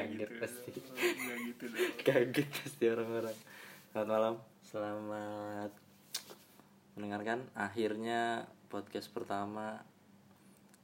[0.00, 0.40] Kaget gitu.
[0.40, 0.70] pasti.
[1.50, 1.64] Gitu
[2.06, 3.36] kaget pasti orang-orang.
[3.90, 5.72] Selamat malam, selamat
[6.96, 9.80] mendengarkan akhirnya podcast pertama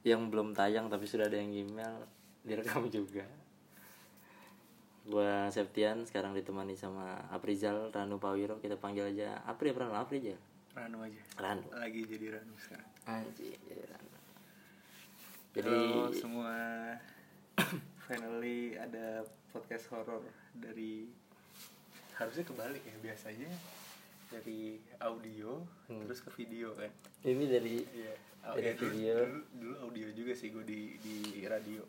[0.07, 2.05] yang belum tayang tapi sudah ada yang email
[2.45, 3.25] direkam juga.
[5.07, 10.19] Gua Septian sekarang ditemani sama Aprizal Ranu Pawiro kita panggil aja Apri apa Ranu Apri
[10.19, 10.35] aja
[10.75, 11.23] Ranu aja.
[11.39, 12.91] Ranu Lagi jadi Ranu sekarang.
[13.07, 14.17] anjing jadi Ranu
[15.55, 16.53] jadi Halo semua.
[18.07, 21.11] Finally ada podcast horor dari
[22.15, 23.51] harusnya kebalik ya biasanya
[24.29, 26.03] dari audio Hmm.
[26.03, 26.91] terus ke video kan.
[27.23, 28.15] ini dari Iya.
[28.47, 29.15] Dari ya, dulu, video.
[29.17, 31.83] Dulu, dulu audio juga sih gue di di radio.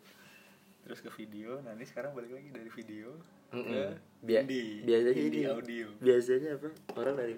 [0.80, 3.14] Terus ke video, nah ini sekarang balik lagi dari video
[3.48, 3.90] ke Mm-mm.
[4.20, 4.82] Bia- indie.
[4.82, 5.86] biasanya Indie ini audio.
[5.98, 7.34] biasanya apa orang dari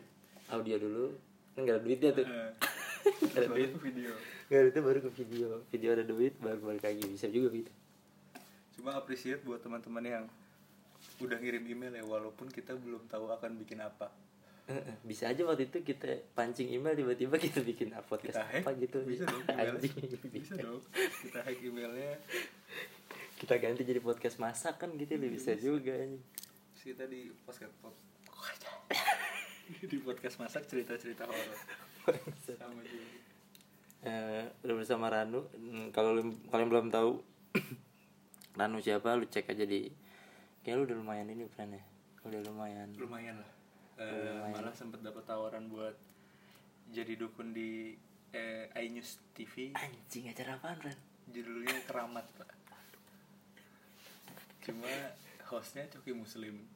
[0.48, 1.06] audio dulu
[1.50, 2.50] kan gak ada duitnya tuh Eh,
[3.26, 4.10] Gak ada duit ke video.
[4.46, 7.70] gak ada duitnya baru ke video video ada duit baru balik lagi bisa juga gitu
[8.80, 10.24] Cuma appreciate buat teman-teman yang
[11.20, 14.08] udah ngirim email ya walaupun kita belum tahu akan bikin apa.
[15.04, 19.04] Bisa aja waktu itu kita pancing email tiba-tiba kita bikin podcast Kita hack apa gitu
[19.04, 19.44] bisa dong.
[19.60, 19.92] Anjing.
[20.32, 20.80] Bisa dong.
[20.96, 22.16] Kita hack emailnya.
[23.40, 26.24] kita ganti jadi podcast masak kan gitu loh bisa juga anjing.
[26.72, 27.72] Terus kita di podcast
[29.92, 31.56] di podcast masak cerita-cerita horor
[32.44, 33.08] sama juga.
[34.00, 36.16] Eh, udah bersama Ranu Hmm, kalau
[36.48, 37.20] kalian belum tahu
[38.58, 39.14] Ranu siapa?
[39.14, 39.90] Lu cek aja di
[40.60, 41.82] kayak lu udah lumayan ini friend ya?
[42.26, 42.88] Udah lumayan.
[42.98, 43.50] Lumayan lah.
[44.00, 45.92] Eh, malah sempat dapat tawaran buat
[46.90, 47.94] jadi dukun di
[48.32, 51.00] eh, iNews TV anjing acara apaan friend
[51.30, 52.50] judulnya keramat pak.
[54.66, 54.92] Cuma
[55.50, 56.66] hostnya Coki Muslim.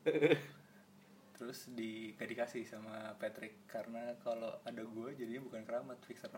[1.35, 6.31] Terus di gak dikasih sama Patrick karena kalau ada gue jadinya bukan keramat fixer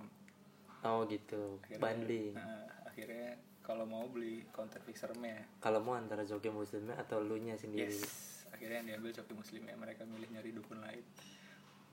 [0.86, 1.60] oh gitu.
[1.76, 5.42] Bundling nah, akhirnya kalau mau beli konten fixernya.
[5.58, 7.90] Kalau mau antara joki muslimnya atau lu nya sendiri?
[7.90, 8.46] Yes.
[8.54, 11.02] Akhirnya yang diambil Coki Muslim ya mereka milih nyari dukun lain.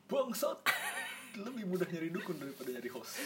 [0.06, 0.62] Bangsat!
[1.44, 3.18] Lebih mudah nyari dukun daripada nyari host.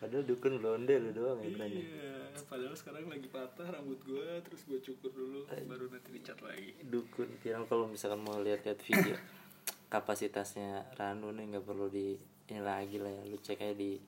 [0.00, 1.68] Padahal dukun blonde lu doang ya ya.
[1.68, 6.72] Iya, padahal sekarang lagi patah rambut gue, terus gue cukur dulu, baru nanti dicat lagi.
[6.88, 9.20] dukun kira kalau misalkan mau lihat-lihat video
[9.92, 12.16] kapasitasnya Ranu nih nggak perlu di
[12.48, 14.00] ini lagi lah ya lu cek aja di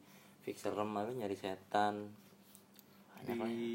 [0.43, 2.11] fixer remah lu nyari setan
[3.17, 3.55] banyak lah ya.
[3.55, 3.71] Di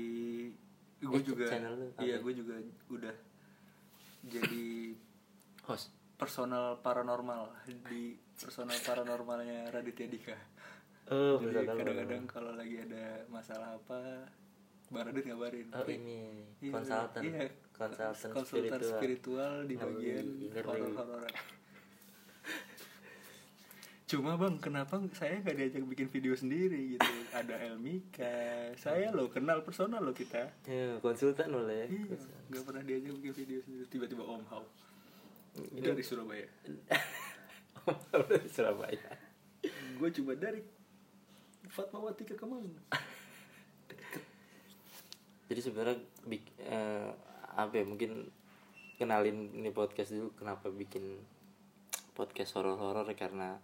[1.00, 2.02] gue Eh, juga, channel lu apa?
[2.02, 2.56] iya gue juga
[2.90, 3.16] udah
[4.24, 4.68] jadi
[5.64, 7.54] host personal paranormal
[7.86, 8.02] di
[8.34, 10.38] personal paranormalnya Raditya Dika.
[11.08, 14.26] oh Jadi kadang-kadang kalau lagi ada masalah apa,
[14.90, 15.70] Bang Radit ngabarin.
[15.72, 16.20] oh "Pri, ini
[16.60, 21.34] Iya, konsultan iya, konsultan, konsultan spiritual, spiritual di bagian iya, horor-hororan.
[24.08, 27.12] Cuma bang, kenapa saya nggak diajak bikin video sendiri gitu?
[27.36, 30.48] Ada Elmika, saya lo kenal personal lo kita.
[30.64, 32.16] Ya, konsultan boleh Iya,
[32.48, 33.84] nggak pernah diajak bikin video sendiri.
[33.92, 34.64] Tiba-tiba Om Hao
[35.76, 36.48] dari Surabaya.
[38.32, 39.12] dari Surabaya
[40.00, 40.64] Gue cuma dari
[41.68, 42.64] Fatmawati ke Kemang.
[45.48, 47.12] jadi sebenarnya bik- eh,
[47.56, 48.28] apa ya mungkin
[49.00, 51.20] kenalin ini podcast dulu kenapa bikin
[52.12, 53.56] podcast horor-horor karena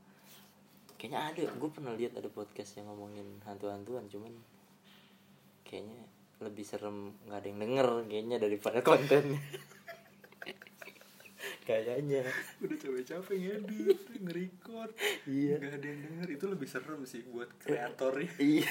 [1.04, 4.32] kayaknya ada gue pernah lihat ada podcast yang ngomongin hantu-hantuan cuman
[5.68, 6.00] kayaknya
[6.40, 9.36] lebih serem nggak ada yang denger kayaknya daripada konten
[11.64, 12.28] kayaknya.
[12.60, 14.92] Udah capek-capek ngedit, nge-record.
[15.24, 15.56] Iya.
[15.64, 18.36] Gak ada yang denger, itu lebih serem sih buat kreatornya.
[18.36, 18.68] iya.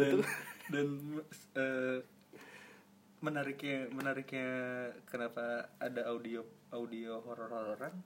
[0.00, 0.24] Dan
[0.72, 0.86] dan
[1.60, 2.00] eh,
[3.20, 4.48] menariknya menariknya
[5.04, 6.40] kenapa ada audio
[6.72, 8.00] audio horor hororan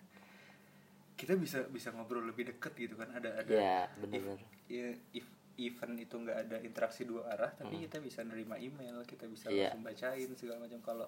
[1.15, 4.35] kita bisa bisa ngobrol lebih deket gitu kan ada ada ya benar
[4.67, 9.25] ya, if event itu nggak ada interaksi dua arah tapi kita bisa nerima email kita
[9.25, 9.55] bisa Hmm.
[9.55, 9.71] Iya.
[9.71, 11.07] langsung bacain segala macam kalau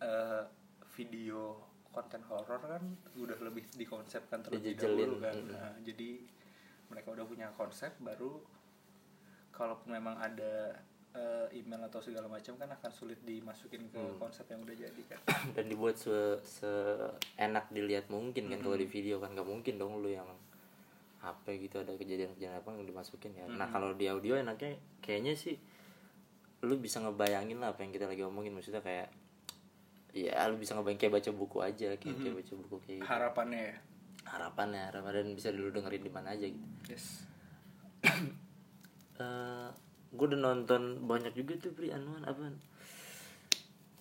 [0.00, 0.42] eh,
[0.90, 2.82] video konten horor kan
[3.14, 4.96] udah lebih dikonsepkan terlebih Dijejelin.
[4.98, 5.48] dahulu kan Mm.
[5.50, 6.10] Nah, jadi
[6.88, 8.40] mereka udah punya konsep baru
[9.50, 10.80] kalaupun memang ada
[11.12, 14.16] eh, email atau segala macam kan akan sulit dimasukin ke Hmm.
[14.16, 15.20] konsep yang udah jadi kan.
[15.56, 16.16] Dan dibuat se
[17.36, 19.32] enak dilihat mungkin kan kalau di video kan.
[19.32, 20.24] Nggak mungkin dong lu yang
[21.22, 23.44] apa gitu ada kejadian-kejadian apa yang dimasukin ya.
[23.46, 25.54] Nah kalau di audio enaknya kayaknya sih
[26.64, 28.56] lu bisa ngebayangin lah apa yang kita lagi omongin.
[28.56, 29.12] Maksudnya kayak
[30.16, 33.06] ya lu bisa ngebayangin kayak baca buku aja kayak, kayak baca buku kayak gitu.
[33.06, 33.76] harapannya ya?
[34.22, 36.66] Harapannya harapan dan bisa dulu dengerin di mana aja gitu.
[36.88, 37.06] Yes.
[39.12, 39.68] Eh
[40.12, 42.52] gue udah nonton banyak juga tuh pri anuan apa?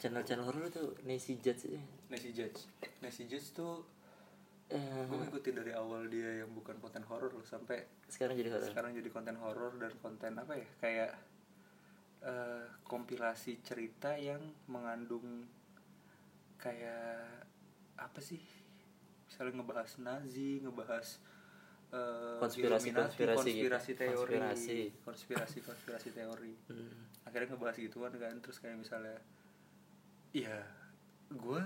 [0.01, 1.81] Channel-channel horor tuh Nancy Judge ya
[2.11, 2.67] Nancy Judge.
[2.99, 3.85] Nancy Judge tuh
[4.71, 8.55] Eh, gue ngikutin ikuti dari awal dia yang bukan konten horor loh sampai sekarang jadi
[8.55, 8.71] horor.
[8.71, 10.67] sekarang jadi konten horor dan konten apa ya?
[10.79, 11.11] Kayak
[12.23, 14.39] eh, kompilasi cerita yang
[14.71, 15.43] mengandung
[16.55, 17.43] kayak
[17.99, 18.39] apa sih?
[19.27, 21.19] Misalnya ngebahas Nazi ngebahas
[21.91, 23.67] eh, Konspirasi- konspirasi gitu.
[23.67, 24.35] konspirasi teori.
[24.39, 24.79] Konspirasi.
[25.03, 26.53] konspirasi konspirasi teori.
[26.67, 26.91] Hmm.
[27.21, 29.15] akhirnya ngebahas gituan kan terus kayak misalnya
[30.31, 30.57] ya
[31.29, 31.61] gue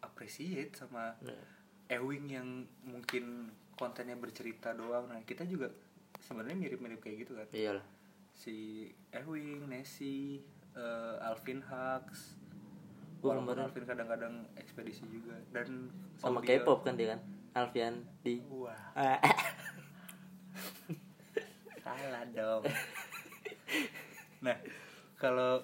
[0.00, 1.44] appreciate sama Nah,
[1.90, 2.48] Ewing yang
[2.82, 5.08] mungkin kontennya bercerita doang.
[5.08, 5.66] Nah kita juga
[6.20, 7.48] sebenarnya mirip-mirip kayak gitu kan.
[7.50, 7.82] Iyalah.
[8.32, 10.38] Si Ewing, Nessie,
[10.72, 12.38] eh, Alvin Hux.
[13.18, 15.34] Gua walaupun kemarin- Alvin kadang-kadang ekspedisi juga.
[15.50, 17.20] Dan sama K-pop kan dia kan
[17.52, 18.94] Alfian di wah
[21.80, 22.64] salah dong.
[24.40, 24.56] Nah
[25.14, 25.62] kalau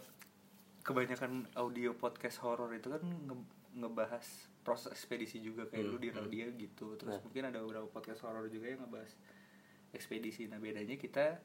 [0.80, 4.24] kebanyakan audio podcast horor itu kan nge- ngebahas
[4.60, 6.18] proses ekspedisi juga kayak Hmm, lu di hmm.
[6.18, 6.94] radio gitu.
[6.94, 7.22] Terus Nah.
[7.24, 9.10] mungkin ada beberapa podcast horor juga yang ngebahas
[9.90, 10.46] ekspedisi.
[10.46, 11.40] Nah bedanya kita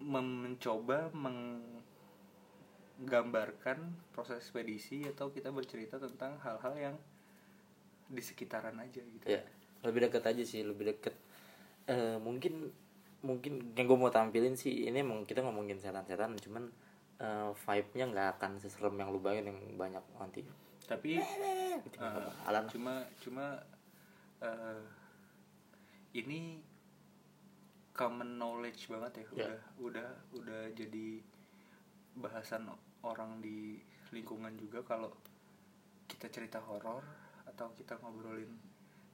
[0.00, 3.76] mencoba menggambarkan
[4.10, 6.96] proses ekspedisi atau kita bercerita tentang hal-hal yang
[8.06, 9.26] di sekitaran aja gitu.
[9.26, 9.42] Ya
[9.82, 11.14] lebih dekat aja sih lebih deket.
[11.84, 12.72] Eh, mungkin
[13.20, 16.64] mungkin yang gue mau tampilin sih ini emang kita ngomongin setan-setan cuman
[17.20, 20.40] eh, vibe-nya nggak akan seserem yang lu bayangin yang banyak nanti
[20.90, 21.22] tapi.
[22.50, 22.66] Alan.
[22.66, 23.54] cuma cuma
[24.42, 24.82] eh,
[26.18, 26.58] ini
[27.94, 29.28] common knowledge banget ya Ya.
[29.36, 30.08] udah udah
[30.40, 31.20] udah jadi
[32.16, 32.66] bahasan
[33.06, 33.78] orang di
[34.10, 35.14] lingkungan juga kalau
[36.10, 37.04] kita cerita horor
[37.46, 38.50] atau kita ngobrolin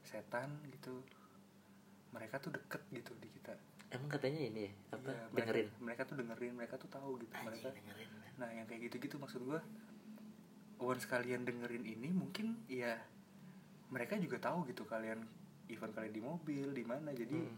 [0.00, 1.02] setan gitu
[2.14, 3.52] mereka tuh deket gitu di kita
[3.96, 7.32] emang katanya ini ya apa Iya, mereka, dengerin mereka tuh dengerin mereka tuh tahu gitu
[7.38, 9.60] mereka dengerin Nah yang kayak gitu-gitu maksud gue
[10.78, 13.00] Once kalian dengerin ini mungkin ya
[13.87, 15.25] Mereka juga tahu gitu kalian
[15.66, 17.56] Event kalian di mobil di mana Jadi Hmm.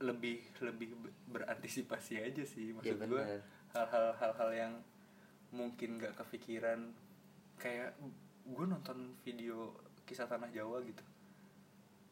[0.00, 3.40] lebih lebih be- berantisipasi aja sih Iya, Maksud gue bener.
[3.72, 4.72] hal-hal hal-hal yang
[5.50, 6.92] mungkin gak kepikiran
[7.56, 7.94] Kayak
[8.44, 9.72] gue nonton video
[10.04, 11.02] kisah tanah Jawa gitu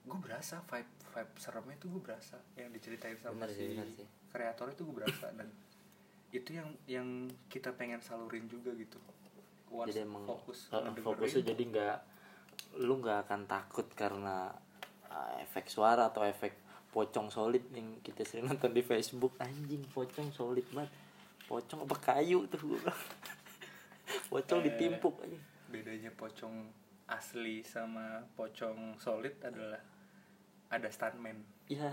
[0.03, 3.89] Gue berasa vibe vibe seremnya tuh gue berasa Yang diceritain sama Bener sih, si bener
[3.93, 4.07] sih.
[4.29, 5.49] kreator itu gue berasa dan
[6.31, 7.09] itu yang yang
[7.47, 8.97] kita pengen salurin juga gitu
[9.69, 11.97] Once jadi emang fokus ngedengerin, fokusnya jadi nggak
[12.79, 14.49] lu nggak akan takut karena
[15.07, 16.57] eh, efek suara atau efek
[16.89, 20.93] pocong solid yang kita sering nonton di Facebook anjing pocong solid banget
[21.45, 22.97] pocong apa kayu tuh bilang.
[24.33, 24.65] pocong Eh.
[24.67, 25.37] ditimpuk aja
[25.69, 26.69] bedanya pocong
[27.07, 29.81] asli sama pocong solid adalah
[30.73, 31.37] ada stuntman.
[31.69, 31.93] Iya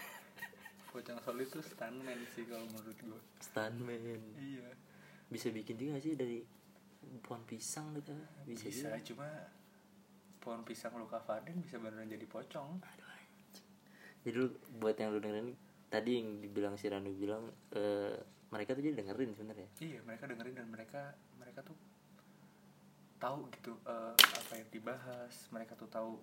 [0.96, 4.00] pocong solid tuh stuntman sih kalau menurut gue stuntman.
[4.40, 4.72] Iya.
[5.28, 6.40] Bisa bikin juga sih dari
[7.20, 8.16] pohon pisang gitu?
[8.48, 9.04] Bisa, bisa, juga.
[9.04, 9.28] cuma
[10.40, 12.80] pohon pisang luka Faden bisa beneran jadi pocong.
[12.80, 13.16] Aduh,
[14.24, 14.48] jadi lu
[14.80, 15.52] buat yang lu dengerin
[15.92, 18.16] tadi yang dibilang si Ranu bilang eh,
[18.48, 19.68] mereka tuh jadi dengerin sebenarnya.
[19.84, 21.02] Iya mereka dengerin dan mereka
[21.36, 21.76] mereka tuh
[23.20, 25.34] tahu gitu eh, apa yang dibahas.
[25.52, 26.16] Mereka tuh tahu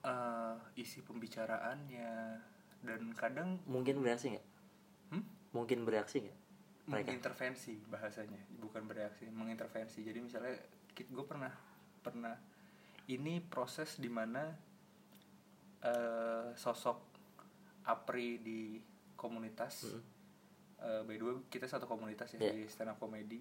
[0.00, 2.12] eh, isi pembicaraannya
[2.80, 4.46] dan kadang mungkin bereaksi nggak
[5.12, 5.24] hmm?
[5.52, 6.38] mungkin bereaksi nggak
[6.90, 10.56] mengintervensi bahasanya bukan bereaksi mengintervensi jadi misalnya
[10.96, 11.52] gue pernah
[12.00, 12.34] pernah
[13.06, 14.48] ini proses di mana
[15.80, 16.98] eh sosok
[17.88, 18.60] Apri di
[19.16, 20.02] komunitas Mm.
[20.80, 22.56] eh, by the way kita satu komunitas ya Yeah.
[22.56, 23.40] di stand up comedy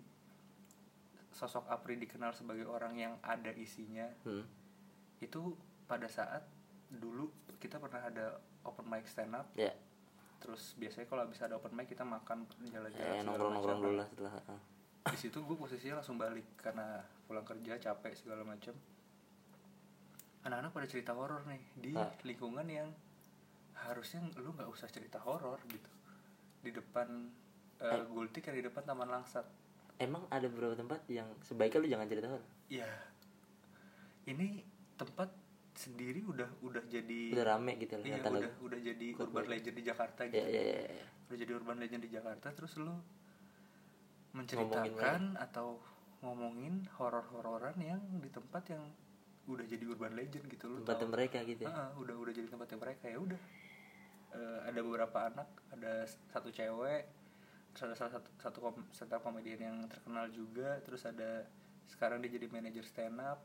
[1.32, 4.44] sosok Apri dikenal sebagai orang yang ada isinya Hmm.
[5.20, 5.56] itu
[5.90, 6.46] pada saat
[6.90, 9.74] dulu kita pernah ada open mic stand up ya
[10.40, 13.88] terus biasanya kalau habis ada open mic kita makan jalan-jalan eh, segala nongkrong nongkrong macam.
[13.90, 14.62] dulu lah setelah ah.
[15.10, 18.72] di situ gue posisinya langsung balik karena pulang kerja capek segala macam
[20.40, 22.08] anak-anak pada cerita horor nih di Ah.
[22.24, 22.90] lingkungan yang
[23.76, 25.92] harusnya lu nggak usah cerita horor gitu
[26.60, 27.08] di depan
[27.80, 28.04] uh, Eh.
[28.08, 29.44] gultik yang di depan taman langsat
[30.00, 32.88] emang ada beberapa tempat yang sebaiknya lu jangan cerita horor ya
[34.26, 34.64] ini
[34.96, 35.32] tempat
[35.80, 39.76] sendiri udah udah jadi udah rame gitu loh iya tanda udah udah jadi Urban legend
[39.80, 41.06] di Jakarta ya gitu ya ya, ya.
[41.30, 45.82] udah jadi urban legend di Jakarta terus lu Ngomongin menceritakan atau
[46.20, 48.84] ngomongin horor-hororan yang di tempat yang
[49.50, 51.16] udah jadi urban legend gitu tempatnya tahu.
[51.16, 51.72] mereka gitu ya.
[51.74, 53.40] Heeh, udah udah jadi tempatnya mereka ya udah
[54.30, 57.10] Eh, ada beberapa anak ada satu cewek
[57.74, 61.50] terus ada salah satu satu kom, stand up komedian yang terkenal juga terus ada
[61.90, 63.42] sekarang dia jadi manajer stand up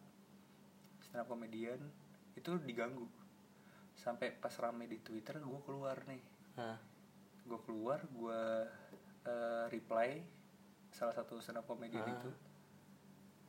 [1.01, 1.81] stand up komedian
[2.35, 3.07] itu diganggu.
[3.95, 6.23] Sampai pas rame di twitter gue keluar nih.
[6.57, 6.79] Ah,
[7.43, 8.41] gue keluar gue
[9.25, 10.21] eh, reply
[10.91, 12.13] salah satu stand up comedian Ah.
[12.13, 12.31] itu.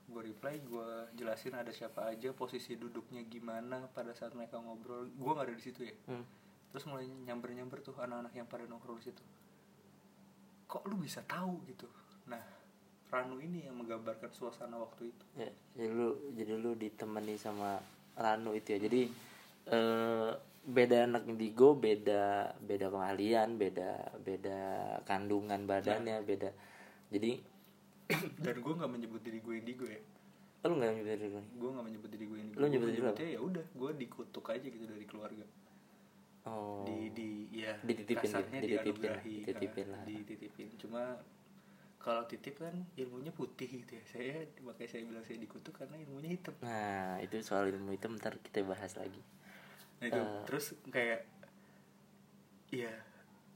[0.06, 5.10] Gue reply gue jelasin ada siapa aja posisi duduknya gimana pada saat mereka ngobrol.
[5.12, 5.96] Gue nggak ada di situ ya.
[6.08, 6.26] Hmm.
[6.66, 9.24] terus mulai nyamber nyamber tuh anak-anak yang pada nongkrong di situ.
[10.68, 11.88] Kok lu bisa tahu gitu?
[12.28, 12.44] Nah
[13.08, 15.26] Ranu ini yang menggambarkan suasana waktu itu.
[15.40, 17.80] Ya, jadi lu jadi lu ditemani sama
[18.16, 18.80] Ranu itu ya.
[18.80, 19.02] Jadi
[19.70, 20.30] eh
[20.66, 24.60] beda anak indigo, beda beda pengahlian, beda beda
[25.06, 26.50] kandungan badannya, beda.
[27.14, 27.38] Jadi
[28.46, 29.98] dan gue nggak menyebut diri gue indigo ya
[30.66, 31.46] lu nggak nyebut diri nih?
[31.62, 33.06] gue nggak menyebut diri gue indigo Lu nyebut diri apa?
[33.14, 35.46] menyebutnya ya udah gue dikutuk aja gitu dari keluarga
[36.46, 36.86] Oh.
[36.86, 37.30] di di
[37.66, 40.04] ya Dititipin kasarnya dititipin, dititipin kan, lah.
[40.06, 41.02] dititipin cuma
[42.06, 46.30] kalau titip kan ilmunya putih gitu ya saya makanya saya bilang saya dikutuk karena ilmunya
[46.32, 49.18] hitam Nah, itu soal ilmu itu ntar kita bahas lagi.
[49.96, 50.44] nah itu Eh.
[50.46, 51.26] terus kayak
[52.70, 52.92] ya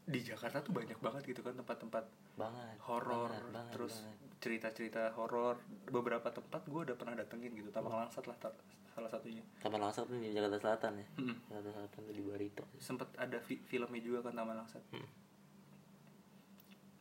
[0.03, 2.77] di Jakarta tuh banyak banget gitu kan tempat-tempat Banget.
[2.81, 3.29] horor
[3.69, 4.17] terus banget.
[4.39, 8.01] cerita-cerita horor beberapa tempat gue udah pernah datengin gitu Taman Hmm.
[8.01, 8.55] Langsat lah ta-
[8.89, 11.07] salah satunya Taman Langsat tuh di Jakarta Selatan ya.
[11.19, 11.35] Mm-mm.
[11.45, 12.63] Jakarta Selatan tuh di Barito.
[12.79, 15.05] sempet ada fi- filmnya juga kan Taman Langsat Hmm.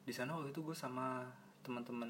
[0.09, 1.21] Di sana waktu itu gue sama
[1.61, 2.09] teman-teman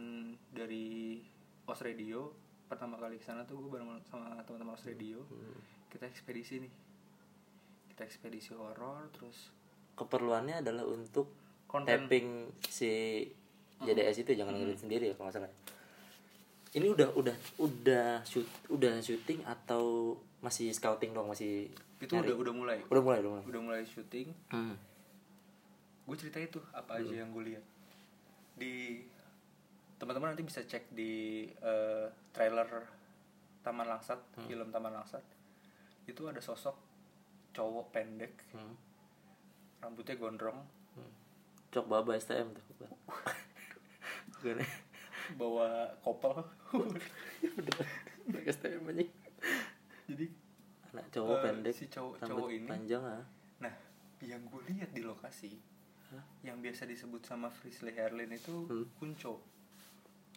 [0.48, 1.18] dari
[1.66, 2.30] Os Radio
[2.64, 5.58] pertama kali ke sana tuh gue bareng sama teman-teman Os Radio Hmm.
[5.90, 6.70] kita ekspedisi nih
[7.88, 9.50] kita ekspedisi horor terus
[9.92, 11.26] Keperluannya adalah untuk
[11.66, 12.06] Konten.
[12.06, 12.28] tapping
[12.62, 13.26] si
[13.78, 15.52] JDS itu jangan ngeliat sendiri ya kalau nggak salah.
[16.70, 21.66] Ini udah udah udah shoot udah syuting atau masih scouting dong masih
[21.98, 22.30] itu nyari?
[22.30, 23.44] udah udah mulai udah mulai udah mulai.
[23.44, 24.78] udah mulai syuting Hmm.
[26.06, 27.64] gue cerita itu apa aja yang gue lihat
[28.58, 29.06] di
[29.96, 31.12] teman-teman nanti bisa cek di
[31.48, 32.68] eh, trailer
[33.60, 35.22] Taman Langsat film Taman Langsat
[36.04, 36.74] itu ada sosok
[37.50, 38.74] cowok pendek Hmm.
[39.78, 40.58] rambutnya gondrong
[40.90, 41.12] Hmm.
[41.68, 42.64] Cok baba STM tuh.
[45.30, 46.40] Bawa kopel
[46.72, 47.84] Bener.
[48.46, 49.04] STM aja.
[50.06, 50.26] jadi
[50.88, 51.74] Anak cowok Eh, pendek.
[51.74, 52.64] si cowok- rambut cowok ini.
[52.66, 53.24] panjang ah.
[53.60, 53.74] nah
[54.20, 55.52] yang gue lihat di lokasi
[56.08, 56.24] Hah?
[56.40, 58.88] yang biasa disebut sama Frisley Herlin itu Hmm.
[58.96, 59.44] kunco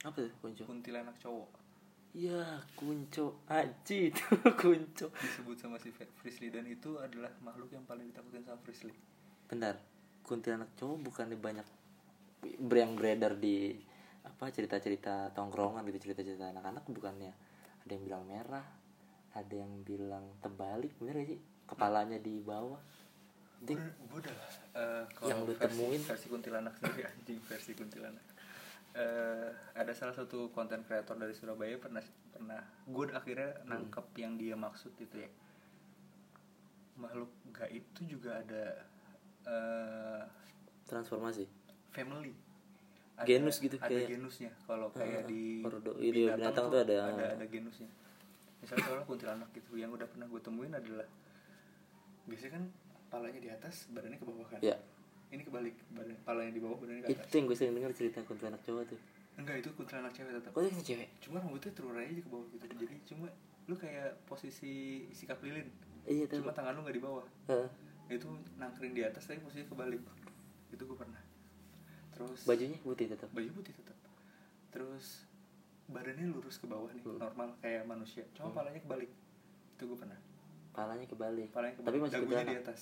[0.01, 0.63] Apa tuh kunco?
[0.66, 1.63] kuntilanak cowok
[2.12, 3.40] Iya, kunco.
[3.48, 4.25] Aji itu
[4.60, 5.08] kunco.
[5.16, 8.92] disebut sama si Frisley dan itu adalah makhluk yang paling ditakutin sama Frisley
[9.48, 9.80] Bentar.
[10.22, 11.68] Kuntilanak cowok bukannya banyak
[12.51, 13.80] yang beredar di
[14.22, 17.32] apa cerita-cerita tongkrongan gitu cerita-cerita anak-anak bukannya
[17.82, 18.66] ada yang bilang merah
[19.32, 22.78] ada yang bilang terbalik bener gak sih kepalanya di bawah
[23.63, 23.77] gue
[24.12, 24.36] udah
[24.74, 26.01] eh, kalau Yang lu versi- temuin.
[26.01, 28.25] versi kuntilanak sendiri anjing versi kuntilanak.
[28.91, 34.56] Eh, ada salah satu konten kreator dari Surabaya pernah pernah gue akhirnya nangkep yang dia
[34.56, 35.30] maksud itu ya.
[36.98, 38.63] Makhluk gaib itu juga ada
[39.44, 40.22] eh,
[40.86, 41.46] transformasi?
[41.89, 42.32] family.
[43.15, 44.51] Ada- Genus gitu, ada kayak- genusnya.
[44.63, 47.89] Kalau kayak Ah, di ordo- itu ya, binatang tuh ada- ada ada genusnya.
[48.58, 51.06] Misalnya kalau kuntilanak gitu yang udah pernah gue temuin adalah
[52.24, 52.63] biasanya kan
[53.12, 54.60] palanya di atas badannya ke bawah kan?
[54.63, 54.80] Ya.
[55.30, 57.32] Ini kebalik badan palanya di bawah badannya ke itu atas.
[57.32, 59.00] yang gue sering dengar cerita kuntilanak cowok tuh.
[59.36, 61.08] Enggak itu kuntilanak cewek tetap kok itu cewek?
[61.20, 62.65] Cuma rambutnya terurai aja ke bawah gitu.
[62.68, 63.27] Jadi cuma
[63.68, 64.74] lu kayak posisi
[65.12, 65.68] sikap lilin.
[66.03, 66.39] Iya tuh.
[66.44, 67.25] Cuma tangan lu nggak di bawah.
[67.48, 67.70] Heeh.
[68.12, 68.27] itu
[68.60, 70.01] nangkring di atas tapi posisinya kebalik.
[70.68, 71.22] Itu gue pernah.
[72.12, 73.96] Terus bajunya putih tetap baju putih tetap
[74.72, 75.27] terus
[75.88, 77.20] badannya lurus ke bawah nih Hmm.
[77.20, 78.24] normal kayak manusia.
[78.36, 79.08] Cuma palanya kebalik.
[79.75, 80.20] Itu gue pernah.
[80.72, 81.48] Palanya kebalik.
[81.51, 81.88] Palanya kebalik.
[81.88, 82.80] Tapi masih dagunya di atas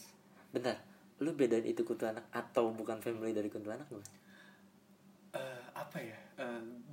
[0.50, 0.78] bentar
[1.20, 4.20] lu bedain itu kuntilanak atau bukan family dari kuntilanak nggak
[5.30, 6.18] Eh, apa ya?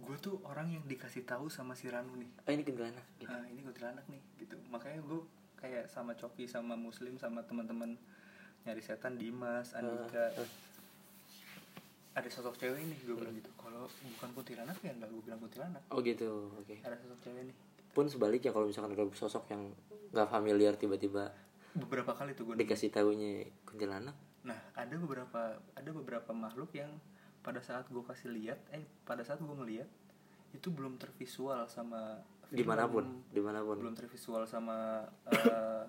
[0.04, 2.30] Gue tuh orang yang dikasih tahu sama si Ranu nih.
[2.44, 3.32] Oh ini kuntilanak gitu.
[3.32, 4.56] ah ini kuntilanak nih gitu.
[4.68, 5.20] Makanya gue
[5.56, 7.96] kayak sama Coki sama Muslim sama teman-teman
[8.68, 10.36] nyari setan Dimas Andika.
[10.36, 10.48] Ah, ah.
[12.16, 13.48] ada sosok cewek nih gue bilang gitu.
[13.56, 15.82] Kalau bukan kuntilanak ya nggak gue bilang kuntilanak.
[15.88, 16.76] Oh gitu oke.
[16.84, 17.56] Ada sosok cewek nih.
[17.96, 19.72] Pun sebaliknya kalau misalkan ada sosok yang
[20.12, 21.32] nggak familiar tiba-tiba
[21.76, 24.16] beberapa kali tuh gue dikasih tahunya kuntilanak
[24.46, 26.88] Nah, ada beberapa ada beberapa makhluk yang
[27.42, 29.90] pada saat gue kasih lihat, eh pada saat gue ngeliat
[30.54, 33.04] itu belum tervisual sama film, di mana pun
[33.34, 35.02] di mana pun belum tervisual sama
[35.34, 35.84] eh,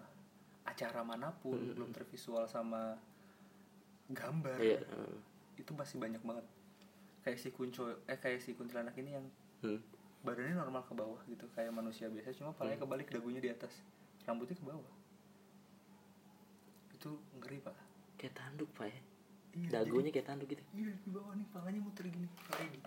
[0.66, 2.98] acara mana pun, belum tervisual sama
[4.10, 4.58] gambar.
[4.58, 5.16] iya eh,
[5.62, 6.46] Itu masih banyak banget.
[7.22, 9.26] Kayak si kunco, eh kayak si kuntilanak ini yang
[9.62, 9.80] hmm.
[10.26, 13.86] badannya normal ke bawah gitu, kayak manusia biasa, cuma palanya kebalik, dagunya di atas,
[14.26, 14.97] rambutnya ke bawah.
[17.08, 17.76] Itu ngeri pak.
[18.18, 19.00] kayak tanduk pak ya?
[19.56, 20.60] Iya, dagunya kayak tanduk gitu.
[20.76, 22.28] Iya di bawah nih palanya muter gini.
[22.44, 22.84] Palanya gini.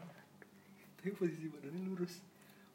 [0.92, 2.14] Tapi posisi badannya lurus.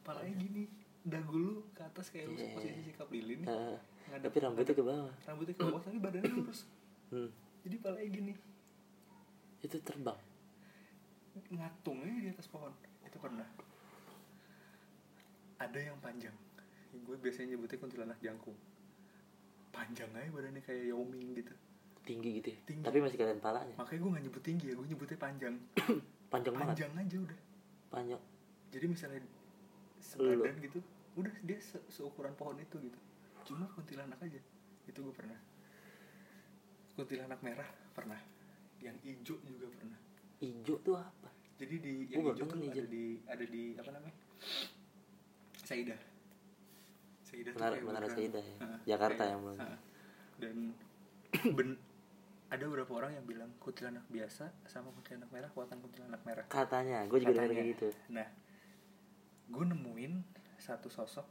[0.02, 0.64] Palanya gini.
[1.06, 2.50] Dagu lu ke atas kayak lu Iya.
[2.58, 3.78] posisi sikap lilin Eh,
[4.10, 5.12] Ngadep- tapi rambutnya ke bawah.
[5.22, 6.60] Rambutnya ke bawah tapi badannya lurus.
[7.08, 7.30] Hmm.
[7.62, 8.34] jadi palanya gini.
[9.62, 10.18] Itu terbang?
[11.48, 12.74] Ngatung aja di atas pohon.
[13.04, 13.46] Itu pernah.
[15.58, 16.34] Ada yang panjang.
[16.98, 18.58] Gue biasanya nyebutnya kuntilanak jangkung
[19.76, 21.54] panjang aja badannya kayak Yao Ming gitu.
[22.06, 22.58] Tinggi gitu ya?
[22.64, 22.84] Tinggi.
[22.86, 23.76] tapi masih kelihatan palanya?
[23.76, 25.56] Makanya gue gak nyebut tinggi ya gue nyebutnya panjang.
[26.34, 26.68] Panjang banget?
[26.74, 27.40] Panjang aja udah.
[27.92, 28.22] Panjang.
[28.74, 29.22] Jadi misalnya
[30.02, 30.80] sebadan gitu
[31.16, 33.00] udah dia se- seukuran pohon itu gitu.
[33.46, 34.40] Cuma kuntilanak aja.
[34.88, 35.38] Itu gue pernah.
[36.96, 38.20] Kuntilanak merah pernah.
[38.80, 40.00] Yang hijau juga pernah.
[40.42, 41.30] Hijau tuh apa?
[41.56, 44.18] Jadi di yang hijau tuh ada di ada di apa namanya?
[45.66, 46.15] Saidah
[47.48, 48.56] Saidah tuh Menara- Saidah ya?
[48.58, 49.58] Heeh, Jakarta kayak- yang belum.
[49.60, 49.80] heeh.
[50.36, 50.58] dan
[51.58, 51.70] ben
[52.46, 57.20] ada beberapa orang yang bilang kuntilanak biasa sama kuntilanak merah kuatan kuntilanak merah katanya gue
[57.20, 58.28] juga dengar gitu Nah,
[59.48, 60.14] gue nemuin
[60.58, 61.26] satu sosok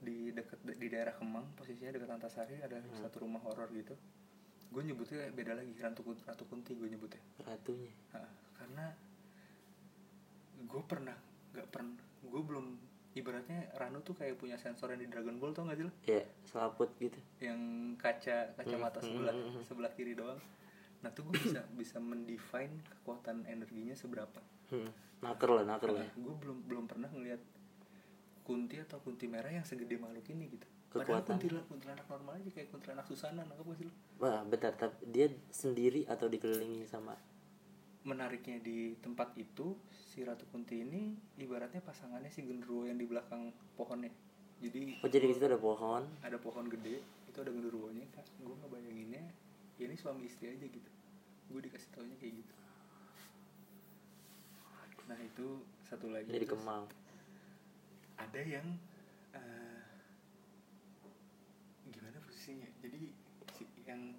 [0.00, 2.92] di dekat di daerah Kemang, posisinya dekat Antasari ada Hmm.
[2.94, 3.96] satu rumah horor gitu.
[4.68, 7.22] Gue nyebutnya beda lagi, Ratu, Ratu Kunti gue nyebutnya.
[7.40, 8.92] ratunya Nah, karena
[10.60, 11.16] gue pernah
[11.50, 12.66] nggak pernah, gue belum
[13.14, 15.92] ibaratnya Ranu tuh kayak punya sensor yang di Dragon Ball tau gak sih lo?
[16.04, 17.60] ya selaput gitu Yang
[17.96, 19.62] kaca kacamata Hmm, sebelah hmm, hmm.
[19.64, 20.40] sebelah kiri doang.
[21.00, 24.40] Nah tuh gue bisa bisa mendefine kekuatan energinya seberapa.
[24.68, 24.90] hmm.
[25.20, 27.40] naker lah naker lah gue belum belum pernah ngelihat
[28.42, 31.32] kunti atau kunti merah yang segede makhluk ini gitu padahal Kekuatan.
[31.40, 33.92] kuntilanak kuntilanak normal aja kayak kuntilanak susana nangkep gak sih lu?
[34.20, 37.16] wah bentar tapi dia sendiri atau dikelilingi sama
[38.04, 39.74] menariknya di tempat itu
[40.12, 44.12] si ratu kunti ini ibaratnya pasangannya si genderuwo yang di belakang pohonnya.
[44.60, 46.04] Jadi oh jadi di situ ada pohon?
[46.20, 48.28] Ada pohon gede itu ada genderuwonya kak.
[48.44, 49.24] Gue ngebayanginnya
[49.80, 50.90] ya ini suami istri aja gitu.
[51.48, 52.54] Gue dikasih taunya kayak gitu.
[55.08, 55.46] Nah itu
[55.88, 56.28] satu lagi.
[56.28, 56.84] Jadi kemang
[58.14, 58.68] ada yang
[59.34, 59.84] eh,
[61.90, 62.68] gimana posisinya?
[62.84, 63.10] Jadi
[63.56, 64.14] si, yang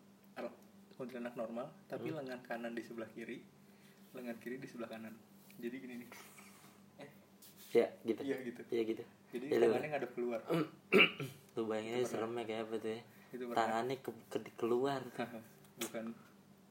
[0.96, 2.24] kuntilanak normal tapi Hmm.
[2.24, 3.44] lengan kanan di sebelah kiri
[4.16, 5.14] lengan kiri di sebelah kanan.
[5.56, 6.10] Jadi gini nih.
[7.00, 7.10] Eh.
[7.74, 8.22] Ya gitu.
[8.22, 8.62] Iya gitu.
[8.70, 9.04] Iya gitu.
[9.30, 10.40] Jadi Ya, tangannya ngadep keluar.
[11.54, 13.02] Lu bayangin aja seremnya kayak apa tuh ya.
[13.30, 15.02] Itu tangannya ke, ke- keluar.
[15.82, 16.06] Bukan.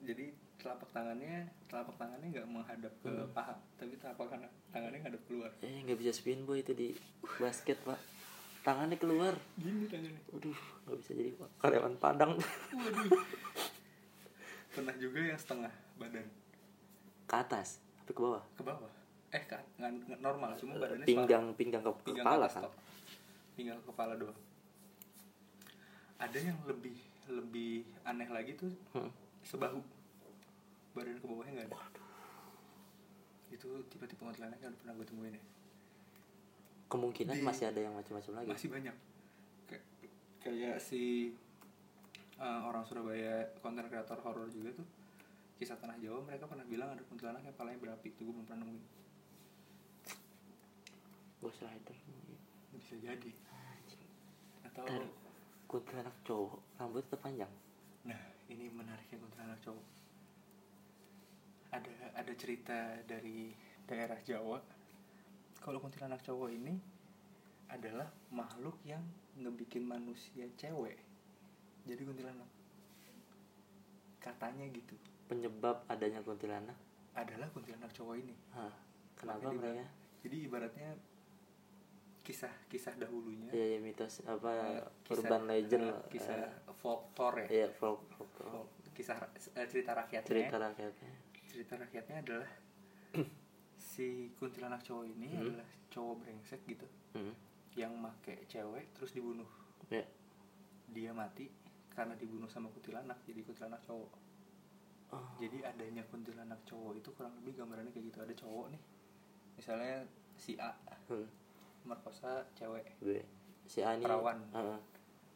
[0.01, 1.35] Jadi telapak tangannya
[1.67, 3.29] telapak tangannya nggak menghadap ke Hmm.
[3.31, 5.51] paha tapi telapak tangan- tangannya ngadep keluar.
[5.61, 6.97] Eh nggak bisa spin boy itu di
[7.37, 8.01] basket pak.
[8.63, 9.37] Tangannya keluar.
[9.55, 10.21] Gini tangannya.
[10.31, 12.33] Waduh, nggak bisa jadi karyawan Padang.
[12.71, 13.13] waduh.
[14.75, 16.27] Pernah juga yang setengah badan
[17.35, 17.69] Ke atas,
[17.99, 18.43] tapi ke bawah.
[18.53, 18.91] ke bawah
[19.29, 22.63] eh kan ngan- normal cuma badannya Pinggang, pinggang ke, pinggang kepala ke kan.
[23.53, 24.39] pinggang ke kepala doang
[26.17, 26.95] ada yang lebih
[27.27, 27.73] lebih
[28.05, 29.11] aneh lagi tuh Hmm.
[29.43, 29.83] sebahu
[30.93, 31.79] badan ke bawahnya nggak ada
[33.51, 35.43] itu tipe-tipe kuntilanak yang udah pernah gue temuin ya
[36.87, 38.49] Kemungkinan Di- masih ada yang macam-macam lagi.
[38.49, 38.95] masih banyak
[39.67, 39.83] kayak
[40.39, 41.35] kayak si
[42.37, 44.87] uh, orang Surabaya konten kreator horor juga tuh
[45.65, 48.13] kisah tanah Jawa mereka pernah bilang ada kuntilanak yang palanya berapi.
[48.13, 48.85] Itu gue belum pernah nemuin.
[51.41, 51.97] Ghost Rider.
[52.77, 53.33] bisa jadi.
[54.69, 55.09] Atau Ntar,
[55.65, 57.49] kuntilanak cowok, rambut tetap panjang.
[58.05, 58.21] nah
[58.53, 59.87] ini menariknya kuntilanak cowok.
[61.73, 63.57] Ada ada cerita dari
[63.89, 64.61] daerah Jawa.
[65.65, 66.77] Kalau kuntilanak cowok ini
[67.73, 69.01] adalah makhluk yang
[69.41, 71.01] ngebikin manusia cewek.
[71.89, 72.53] Jadi kuntilanak.
[74.21, 76.79] Katanya gitu Penyebab adanya kuntilanak.
[77.13, 78.71] adalah kuntilanak cowok ini Hah,
[79.13, 79.67] kenapa Makanya mereka?
[79.77, 80.91] dibilang- jadi ibaratnya
[82.21, 87.49] kisah-kisah dahulunya Iya, ya, mitos apa eh, kisah- urban legend eh, kisah eh, folklore ya
[87.53, 89.19] Iya, folk, folk, Folk- kisah
[89.53, 91.13] eh, cerita rakyatnya cerita rakyatnya.
[91.45, 92.51] cerita rakyatnya adalah
[93.91, 95.43] si kuntilanak cowok ini Hmm.
[95.45, 97.35] adalah cowok brengsek gitu Hmm.
[97.75, 99.47] yang make cewek terus dibunuh
[99.87, 100.03] Ya.
[100.89, 101.47] dia mati
[101.89, 104.11] karena dibunuh sama kuntilanak jadi kuntilanak cowok
[105.09, 105.21] Oh.
[105.37, 108.83] jadi adanya kuntilanak cowok itu kurang lebih gambarannya kayak gitu ada cowok nih
[109.55, 109.95] misalnya
[110.35, 110.73] si A
[111.05, 111.29] Hmm.
[111.85, 113.21] merkosa cewek Gue.
[113.65, 114.01] Si Ani.
[114.01, 114.41] Perawan.
[114.51, 114.81] Heeh.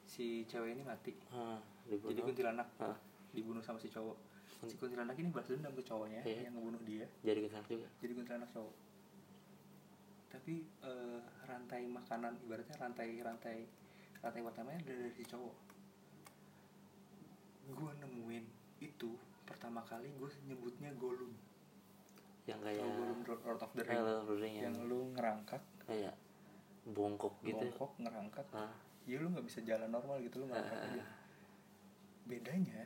[0.03, 2.25] si cewek ini mati jadi dibunuh.
[2.25, 2.99] kuntilanak Heeh.
[3.31, 4.17] dibunuh sama si cowok
[4.65, 6.49] si kuntilanak ini balas dendam ke cowoknya Iya.
[6.49, 7.87] yang ngebunuh dia Jadi kuntilanak juga.
[7.99, 8.75] jadi kuntilanak cowok
[10.29, 13.59] tapi eh, rantai makanan ibaratnya rantai rantai
[14.19, 15.55] rantai pertamanya dari si cowok
[17.69, 18.45] gue nemuin
[18.81, 19.11] itu
[19.49, 21.33] pertama kali gue nyebutnya golum
[22.45, 25.01] Yang kayak golum Lord of the kayak Ring Lord of the Ring yang yang lu
[25.17, 25.63] ngerangkak.
[25.89, 26.15] Kayak
[26.89, 27.57] bongkok gitu.
[27.57, 28.47] bongkok ngerangkak.
[28.53, 28.73] Ah,
[29.05, 30.89] ya lu nggak bisa jalan normal gitu lu ngerangkak Ah.
[30.93, 31.05] aja
[32.29, 32.85] bedanya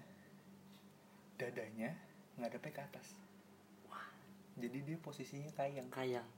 [1.34, 1.90] dadanya
[2.38, 3.18] ngadepnya ke atas.
[4.52, 5.88] Jadi dia posisinya kayang.
[5.90, 6.28] Kayang.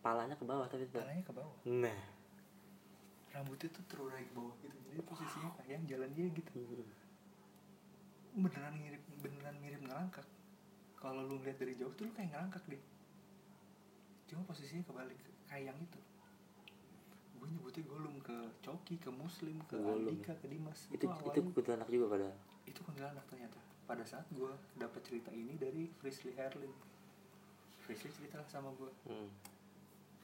[0.00, 1.54] Palanya ke bawah tapi palanya ke bawah.
[1.66, 2.18] Nah.
[3.30, 4.74] rambutnya tuh terurai ke bawah gitu.
[4.90, 6.82] Jadi posisinya kayang jalan dia gitu.
[8.32, 10.26] Beneran mirip beneran mirip ngerangkak
[10.94, 12.82] kalau lu lihat dari jauh tuh lu kayak ngerangkak deh.
[14.28, 15.16] Cuma posisinya kebalik
[15.48, 15.96] kayang itu.
[17.40, 20.12] Gue nyebutnya golum ke coki ke muslim ke Golum.
[20.12, 20.86] andika ke dimas.
[20.92, 22.36] Itu itu awalnya- kuntilanak juga padahal.
[22.68, 23.56] Itu kuntilanak ternyata.
[23.88, 26.70] Pada saat gue dapat cerita ini dari Frisley Herlin.
[27.80, 29.28] Frisley cerita sama gue hmm.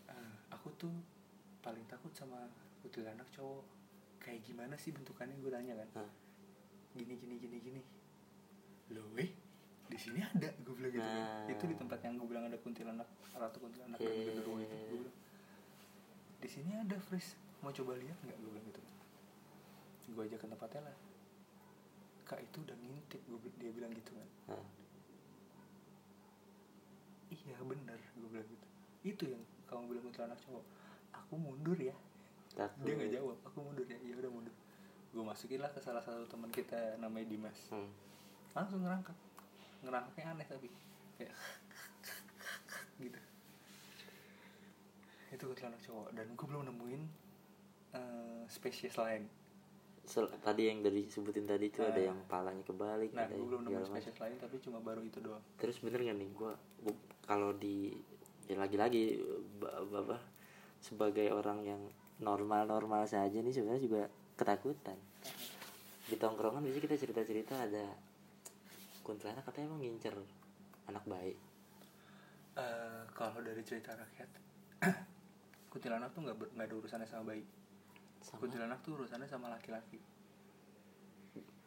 [0.07, 0.93] "Ah, aku tuh
[1.59, 2.47] paling takut sama
[2.85, 3.65] kuntilanak cowok.
[4.21, 6.05] Kayak gimana sih bentukannya gue tanya kan.
[6.05, 6.11] Hah.
[6.93, 7.81] gini gini gini gini
[8.95, 9.31] loh weh
[9.87, 11.47] di sini ada gue bilang gitu kan.
[11.47, 11.47] Nah.
[11.47, 14.25] itu di tempat yang gue bilang ada kuntilanak ratu kuntilanak dan Iya.
[14.35, 15.17] genderuwo itu gue bilang.
[16.43, 17.39] Di sini ada Fris.
[17.63, 18.37] Mau coba lihat nggak?
[18.37, 18.81] Gue bilang gitu.
[20.11, 20.97] Gue ajak ke tempatnya lah.
[22.27, 24.29] Kak itu udah ngintip gue dia bilang gitu kan.
[24.55, 24.67] Hah.
[27.31, 28.67] iya bener gue bilang gitu.
[29.07, 30.65] Itu yang kamu bilang kuntilanak cowok.
[31.15, 31.95] Aku mundur ya.
[32.59, 33.99] Dia nggak jawab aku mundur ya.
[34.03, 34.55] Ya udah mundur.
[35.15, 37.71] Gue masukin lah ke salah satu teman kita namanya Dimas.
[37.71, 37.87] Hmm.
[38.57, 39.13] Langsung ngerangkak.
[39.83, 40.69] Ngerangkaknya aneh tapi.
[41.15, 41.33] Kayak
[43.05, 43.21] gitu.
[45.29, 47.03] Itu kuntilanak cowok dan gue belum nemuin
[47.93, 49.29] eh, spesies lain.
[50.01, 52.07] Sel- tadi yang dari sebutin tadi itu ada Ah.
[52.07, 55.43] yang palanya kebalik nah ada gue belum nemuin spesies lain tapi cuma baru itu doang.
[55.57, 56.55] Terus bener gak nih gua
[57.23, 57.91] kalau di
[58.47, 59.19] ya lagi-lagi
[59.59, 60.17] ba- ba- apa,
[60.79, 61.83] sebagai orang yang
[62.17, 64.03] normal-normal saja nih sebenarnya juga
[64.37, 64.95] ketakutan.
[66.07, 67.91] Di tongkrongan biasanya kita cerita-cerita ada
[69.07, 70.19] kuntilanak katanya emang ngincer
[70.91, 71.39] anak baik
[72.57, 74.31] Eh, kalau dari cerita rakyat
[75.73, 77.45] kuntilanak tuh nggak nggak ada urusannya sama bayi.
[78.25, 78.41] Sama?
[78.41, 80.01] Kuntilanak tuh urusannya sama laki-laki.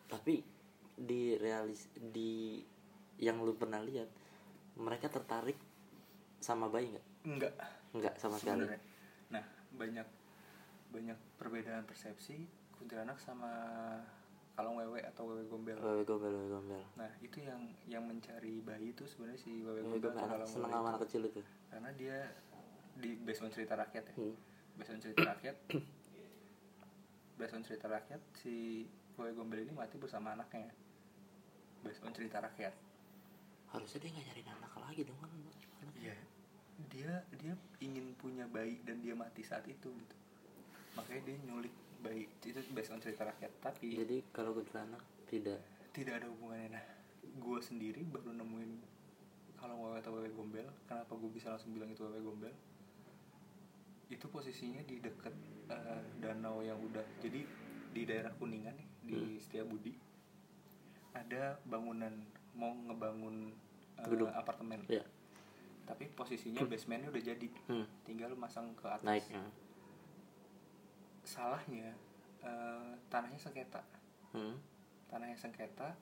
[0.09, 0.41] Tapi
[0.97, 2.57] di realis di
[3.21, 4.09] yang lu pernah lihat
[4.81, 5.61] mereka tertarik
[6.41, 7.05] sama bayi nggak?
[7.29, 7.53] Enggak
[7.93, 8.65] nggak sama sekali.
[9.29, 9.45] Nah
[9.77, 10.07] banyak
[10.89, 13.53] banyak perbedaan persepsi kuntilanak sama
[14.59, 15.79] kalong wewe atau wewe gombel?
[15.79, 16.83] Wewe gombel wewe gombel.
[16.99, 20.71] Nah itu yang yang mencari bayi itu sebenarnya si wewe wewe gombel gombel atau seneng
[20.75, 21.41] sama anak kecil itu.
[21.71, 22.17] Karena dia
[22.99, 24.15] di based on cerita rakyat ya.
[24.19, 24.35] Hmm.
[24.75, 25.55] based on cerita rakyat.
[27.39, 28.83] Based on cerita rakyat si
[29.15, 30.75] wewe gombel ini mati bersama anaknya.
[31.79, 32.75] Based on cerita rakyat.
[33.71, 35.31] Harusnya dia nggak nyariin anak lagi dong kan?
[35.95, 36.15] Iya,
[36.91, 40.15] dia dia ingin punya bayi dan dia mati saat itu gitu.
[40.99, 43.51] Makanya dia nyulik bayi itu based on cerita rakyat.
[43.59, 45.59] Tapi jadi kalau kuntilanak tidak
[45.91, 46.79] tidak ada hubungannya.
[46.79, 46.85] Nah,
[47.21, 48.71] gue sendiri baru nemuin
[49.59, 50.67] kalau wewe atau wewe gombel.
[50.87, 52.53] Kenapa gue bisa langsung bilang itu wewe gombel?
[54.09, 55.35] Itu posisinya di dekat
[55.69, 57.45] eh, danau yang udah jadi
[57.89, 59.41] di daerah kuningan nih di Hmm.
[59.41, 59.93] Setiabudi
[61.17, 62.13] ada bangunan
[62.53, 63.49] mau ngebangun
[64.05, 64.29] Gedung.
[64.31, 65.03] apartemen ya
[65.89, 67.85] tapi posisinya basementnya udah jadi hmm.
[68.05, 69.41] tinggal masang ke atas naik ya.
[71.29, 71.93] Salahnya
[72.41, 73.85] eh, tanahnya sengketa
[74.33, 74.55] hmm.
[75.07, 75.93] tanahnya sengketa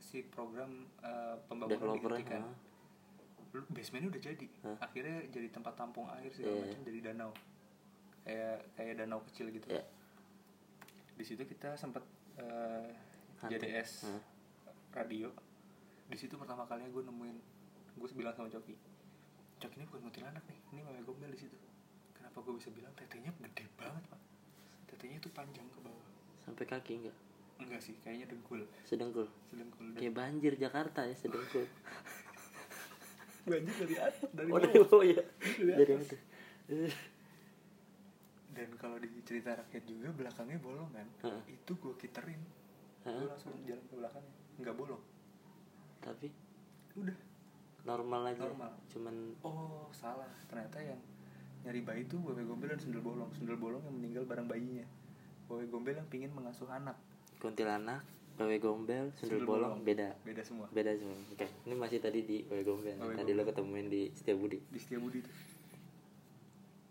[0.00, 2.56] si program eh, pembangunan dihentikan ah.
[3.54, 4.76] Lu- basementnya udah jadi Hah?
[4.82, 6.62] akhirnya jadi tempat tampung air segala Iya.
[6.66, 7.30] macam dari danau
[8.24, 9.84] kayak kayak danau kecil gitu ya
[11.14, 12.02] di situ kita sempat
[12.40, 12.88] eh,
[13.44, 13.60] Hunting.
[13.60, 14.22] JDS Hah?
[14.96, 15.28] radio
[16.08, 17.36] di situ pertama kalinya gue nemuin
[17.94, 18.74] gue bilang sama Coki
[19.56, 21.54] Coki ini bukan kuntilanak nih ini wewe gombel di situ
[22.10, 24.20] kenapa gue bisa bilang tetenya gede banget pak
[25.04, 26.08] tetenya itu panjang ke bawah.
[26.40, 27.16] Sampai kaki enggak?
[27.60, 28.64] Enggak sih kayaknya dengkul.
[28.88, 29.28] Sedengkul?
[29.52, 31.68] Sedengkul kayak banjir Jakarta ya sedengkul.
[33.44, 34.64] Banjir dari atas dari oh, bawah.
[34.64, 35.24] dari bawah ya
[35.60, 36.20] Dari dari atas.
[36.72, 36.96] Eh,
[38.56, 41.04] dan kalau di cerita rakyat juga belakangnya bolong kan?
[41.28, 41.44] Hah?
[41.44, 42.40] itu gue kiterin.
[43.04, 43.12] Hah?
[43.12, 44.34] gue langsung jalan ke belakangnya.
[44.64, 45.02] Nggak bolong.
[46.00, 46.32] Tapi
[46.96, 47.18] udah.
[47.84, 48.48] normal aja.
[48.48, 48.72] Normal.
[48.88, 50.32] cuman oh salah.
[50.48, 51.00] Ternyata yang
[51.64, 53.30] nyari bayi itu wewe gombel dan sundel bolong.
[53.32, 54.84] Sundel bolong yang meninggal bareng bayinya.
[55.48, 56.96] Wewe gombel yang pingin mengasuh anak.
[57.40, 58.04] Kuntilanak
[58.36, 59.86] wewe gombel sundel Sundel bolong bolong.
[59.86, 60.08] beda.
[60.22, 60.66] Beda semua.
[60.68, 61.16] Beda semua.
[61.30, 62.96] Oke ini masih tadi di wewe gombel.
[62.96, 63.48] Wewe tadi lo Gombel.
[63.56, 64.58] ketemuin di Setiabudi.
[64.68, 65.30] Di Setiabudi itu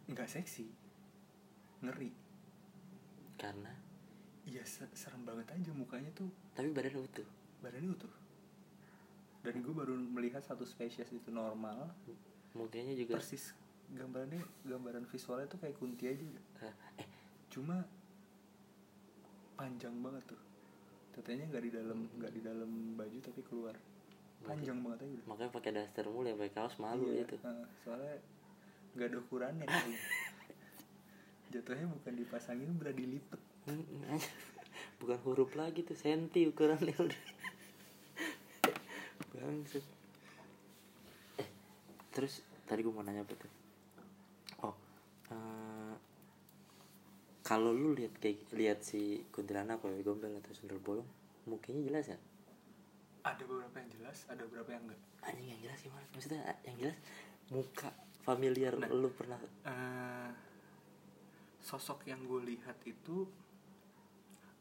[0.04, 0.66] nggak seksi.
[1.82, 2.12] Ngeri.
[3.38, 3.72] Karena?
[4.44, 6.28] Iya se- serem banget aja mukanya tuh.
[6.52, 7.28] Tapi badan utuh.
[7.62, 8.12] Badannya utuh.
[9.44, 11.92] Dan gue baru melihat satu spesies itu normal.
[12.52, 13.52] Mukanya juga persis
[13.92, 16.24] gambarannya gambaran visualnya tuh kayak kunti aja.
[16.64, 17.08] Eh, eh.
[17.52, 17.84] Cuma
[19.54, 20.42] panjang banget tuh.
[21.14, 23.76] Tetenya nggak di dalam nggak di dalam baju tapi keluar.
[24.44, 25.26] Panjang banget aja udah.
[25.32, 28.16] makanya pakai daster mulu ya pakai kaos malu Iya, itu eh, soalnya
[28.92, 29.96] nggak ada ukurannya kali.
[31.48, 33.42] jatuhnya bukan dipasangin udah dilipet.
[35.00, 37.22] Bukan huruf lagi tuh senti ukurannya udah.
[39.38, 39.86] Bangsat.
[41.38, 41.50] Eh
[42.10, 43.52] terus tadi gue mau nanya apa tuh
[45.34, 45.94] eh,
[47.42, 51.06] kalau lu lihat kayak lihat si kuntilanak wewe gombel atau sundel bolong
[51.44, 52.18] mukanya jelas ya
[53.24, 56.98] ada beberapa yang jelas ada beberapa yang enggak anjing yang jelas gimana maksudnya yang jelas
[57.50, 57.90] muka
[58.22, 58.88] familiar Nah.
[58.88, 60.32] lu pernah Eh,
[61.60, 63.28] sosok yang gue lihat itu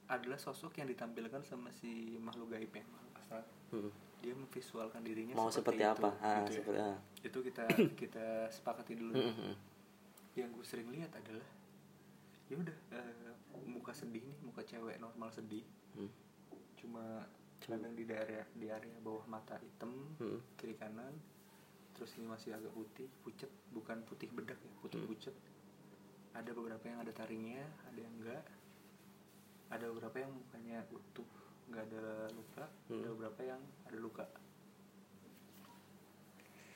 [0.06, 3.88] adalah sosok yang ditampilkan sama si makhluk gaib yang astral Hmm.
[4.20, 6.56] dia memvisualkan dirinya mau seperti, apa ah, gitu ya.
[6.60, 6.98] seperti ah.
[7.22, 7.64] itu kita
[7.96, 9.54] kita sepakati dulu Hmm, hmm,
[10.32, 11.44] yang gue sering lihat adalah
[12.48, 13.32] ya udah eh,
[13.68, 15.64] muka sedih nih muka cewek normal sedih
[15.96, 16.10] hmm.
[16.76, 17.24] cuma
[17.62, 20.40] kadang di daerah di area bawah mata hitam Hmm.
[20.56, 21.14] kiri kanan
[21.92, 25.08] terus ini masih agak putih pucet bukan putih bedak ya putih Hmm.
[25.08, 25.34] pucet
[26.32, 28.42] ada beberapa yang ada taringnya ada yang enggak
[29.68, 31.28] ada beberapa yang mukanya utuh
[31.70, 33.00] nggak ada luka Hmm.
[33.00, 34.24] ada beberapa yang ada luka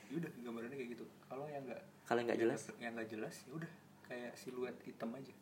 [0.07, 2.61] ya udah gambarannya kayak gitu kalau yang enggak kalau nggak jelas?
[2.77, 3.71] Yang nggak jelas ya udah.
[4.01, 5.33] Kayak siluet hitam aja.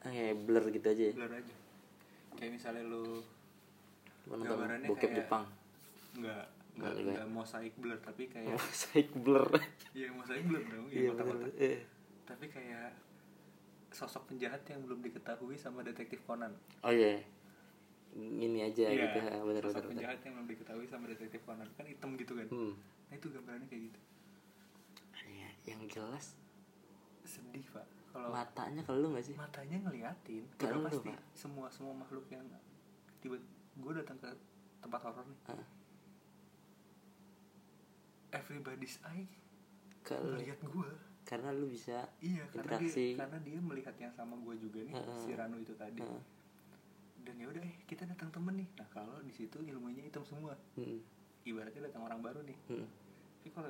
[0.00, 1.12] Ah, kayak blur gitu aja ya?
[1.12, 1.54] Blur aja.
[2.36, 3.24] Kayak misalnya lu
[4.26, 5.44] nonton gambarannya bokep kayak- Jepang?
[6.14, 9.48] Nggak nggak Nggak nggak mosaik blur tapi kayak mosaic blur.
[9.90, 11.78] Iya mosaik blur dong iya iya bener kotak-kotak eh.
[12.22, 12.90] tapi kayak
[13.90, 16.54] sosok penjahat yang belum diketahui sama detektif Conan.
[16.80, 17.18] Oh iya.
[18.10, 19.18] Ini aja Iya, gitu.
[19.24, 19.90] Ah, bener sosok bener bener.
[19.90, 21.66] penjahat yang belum diketahui sama detektif Conan.
[21.74, 22.72] Kan hitam gitu kan hmm.
[23.10, 24.00] nah itu gambarannya kayak gitu
[25.20, 26.38] Iya, yang jelas
[27.60, 31.20] sedih pak kalau matanya ke lu nggak sih matanya ngeliatin lu, pasti Pak.
[31.36, 32.42] semua semua makhluk yang
[33.20, 33.36] tiba
[33.76, 34.28] gue datang ke
[34.80, 35.60] tempat horor nih Ah,
[38.32, 39.28] everybody's eye
[40.00, 40.90] ke melihat gue
[41.28, 45.18] karena lu bisa iya karena dia karena dia melihat yang sama gue juga nih Heeh.
[45.20, 46.22] si Ranu itu tadi Heeh.
[47.28, 50.56] dan ya udah eh kita datang temen nih nah kalau di situ ilmunya hitam semua
[50.80, 50.98] hmm.
[51.44, 52.88] ibaratnya datang orang baru nih Hmm.
[53.44, 53.68] tapi kalau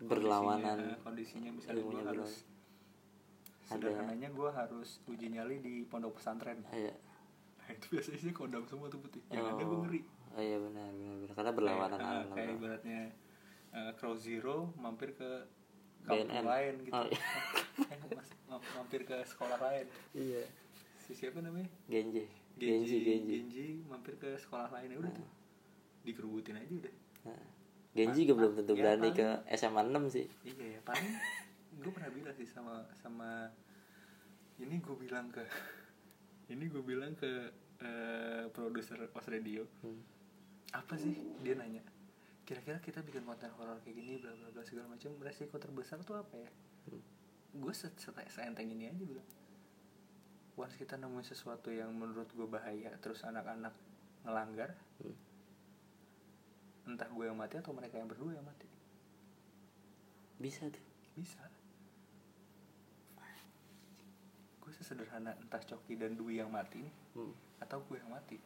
[0.00, 0.80] Berlawanan.
[0.80, 2.32] kondisinya, kondisinya misalnya gue harus.
[3.70, 6.58] Sederhananya gue harus uji nyali di pondok pesantren.
[6.70, 6.94] Iya.
[7.56, 9.22] nah itu biasanya sih kodam semua tuh putih.
[9.28, 9.82] Yang ada gue Oh.
[9.84, 10.00] ngeri.
[10.30, 11.34] Oh iya benar benar benar.
[11.34, 13.00] Karena berlawanan kayak, alam kayak ibaratnya
[13.70, 15.30] eh, Crow Zero mampir ke
[16.02, 16.92] kampung lain gitu.
[16.92, 17.20] Oh, iya.
[18.50, 19.86] eh, mampir ke sekolah lain.
[20.12, 20.42] Iya.
[20.98, 21.70] Si siapa namanya?
[21.86, 22.26] Genji.
[22.54, 23.66] Genji Genji Genji.
[23.84, 25.28] Mampir ke sekolah lain ya udah tuh.
[26.02, 26.94] Dikerubutin aja udah.
[27.26, 27.42] Nah,
[27.90, 30.26] Genji juga belum tentu Ya, berani paling- ke SMA 6 sih.
[30.42, 31.06] Iya ya paling
[31.80, 33.48] gue pernah bilang sih sama sama
[34.56, 35.40] ini gue bilang ke
[36.52, 37.30] ini gue bilang ke
[37.80, 39.64] eh, produser Os Radio.
[39.80, 40.02] Hmm.
[40.70, 41.16] apa sih?
[41.40, 41.82] Dia nanya
[42.44, 46.18] kira-kira kita bikin konten horor kayak gini bla bla bla segala macam resiko terbesar tuh
[46.18, 46.50] apa ya?
[46.86, 47.02] Hmm.
[47.56, 49.28] gue se se- seenteng ini aja bilang.
[50.54, 53.72] Once kita nemuin sesuatu yang menurut gue bahaya terus anak-anak
[54.22, 55.16] ngelanggar Hmm.
[56.86, 58.68] entah gue yang mati atau mereka yang berdua yang mati.
[60.36, 60.84] Bisa tuh.
[61.14, 61.40] Bisa
[64.90, 67.30] gue sesederhana entah Coki dan Dwi yang mati nih Hmm.
[67.62, 68.42] atau gue yang mati.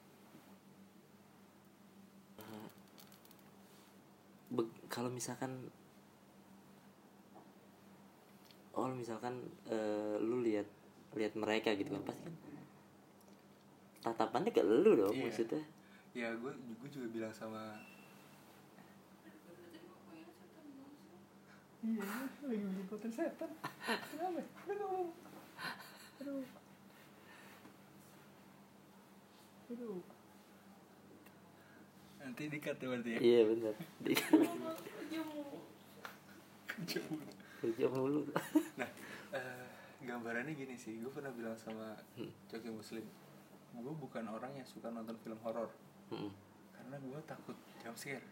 [4.52, 5.72] Be- kalau misalkan
[8.76, 10.68] oh misalkan eh, lu lihat
[11.16, 12.37] lihat mereka gitu kan pasti kan
[14.04, 15.24] tatapannya ke lu dong Iya.
[15.24, 15.64] maksudnya.
[16.12, 17.80] Ya gue gue juga bilang sama
[21.80, 22.04] iya
[22.44, 23.48] lagi bikin konten setan.
[24.12, 24.40] Kenapa?
[24.68, 25.09] Ngomong
[26.24, 26.48] aduh.
[29.68, 30.00] Aduh
[32.24, 33.20] nanti dikat ya berarti ya?
[33.20, 33.74] Iya benar.
[37.60, 38.26] Kerja mulu.
[38.80, 38.90] Nah
[39.37, 39.68] eh,
[40.02, 40.98] gambarannya gini sih.
[40.98, 41.94] Gue pernah bilang sama
[42.48, 43.04] Coki Muslim
[43.74, 45.66] gue bukan orang yang suka nonton film horor.
[46.12, 46.30] Hmm.
[46.74, 48.22] karena gue takut jump scare.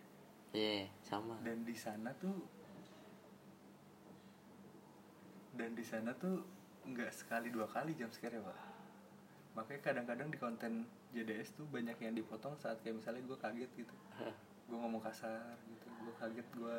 [0.50, 1.38] Iya sama.
[1.40, 2.42] Dan di sana tuh
[5.52, 6.42] dan di sana tuh
[6.82, 8.58] nggak sekali dua kali jump scare ya pak.
[9.52, 10.72] Makanya kadang-kadang di konten
[11.12, 13.94] JDS tuh banyak yang dipotong saat kayak misalnya gue kaget gitu.
[14.66, 15.86] Gue ngomong kasar gitu.
[16.02, 16.76] Gue kaget gue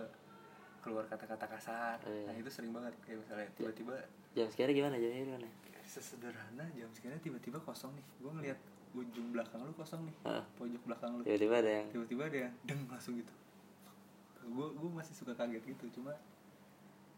[0.84, 1.98] keluar kata-kata kasar.
[2.04, 2.28] Iya.
[2.28, 3.96] nah itu sering banget kayak misalnya tiba-tiba
[4.36, 4.96] jam sekarang gimana?
[5.00, 5.48] Jam gimana?
[5.88, 8.06] Sesederhana jam scare tiba-tiba kosong nih.
[8.20, 8.60] Gue ngeliat
[8.94, 10.16] ujung belakang lu kosong nih.
[10.28, 10.44] Hah.
[10.60, 11.22] pojok belakang lu.
[11.24, 13.34] Tiba-tiba ada yang tiba-tiba ada yang deng langsung gitu.
[14.44, 16.02] Gue gue masih suka kaget gitu.
[16.02, 16.12] Cuma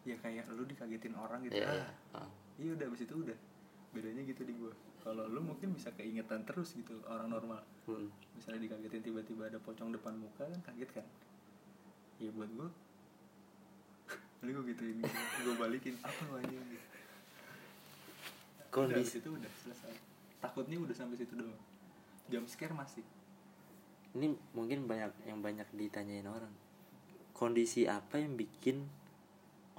[0.06, 1.58] ya kayak lu dikagetin orang gitu.
[1.58, 1.88] Iya iya.
[2.14, 2.28] Ah.
[2.28, 2.30] Ah.
[2.62, 3.38] Iya udah abis itu udah.
[3.96, 4.74] Bedanya gitu di gue
[5.06, 7.62] kalau lu mungkin bisa keingetan terus gitu orang normal.
[7.86, 8.10] Hmm.
[8.34, 11.06] misalnya dikagetin tiba-tiba ada pocong depan muka kan kaget kan?
[12.18, 12.70] Ya buat gue
[14.42, 14.98] Lalu gue gituin
[15.46, 15.96] gue balikin.
[16.02, 16.64] Apa anjing?
[16.66, 16.96] Gitu
[18.76, 19.94] kondisi itu udah selesai.
[20.44, 21.56] Takutnya udah sampai situ doang.
[22.28, 23.08] Jam scare masih.
[24.20, 26.52] Ini mungkin banyak yang banyak ditanyain orang.
[27.32, 28.84] Kondisi apa yang bikin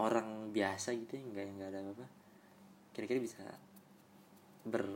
[0.01, 2.07] orang biasa gitu ya nggak nggak ada apa
[2.97, 3.45] kira-kira bisa
[4.65, 4.89] ber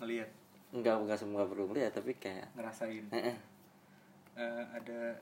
[0.00, 0.32] ngelihat
[0.72, 3.04] nggak nggak semua perlu ngeliat tapi kayak ngerasain.
[3.12, 3.36] Eh, eh,
[4.34, 5.14] Eh, ada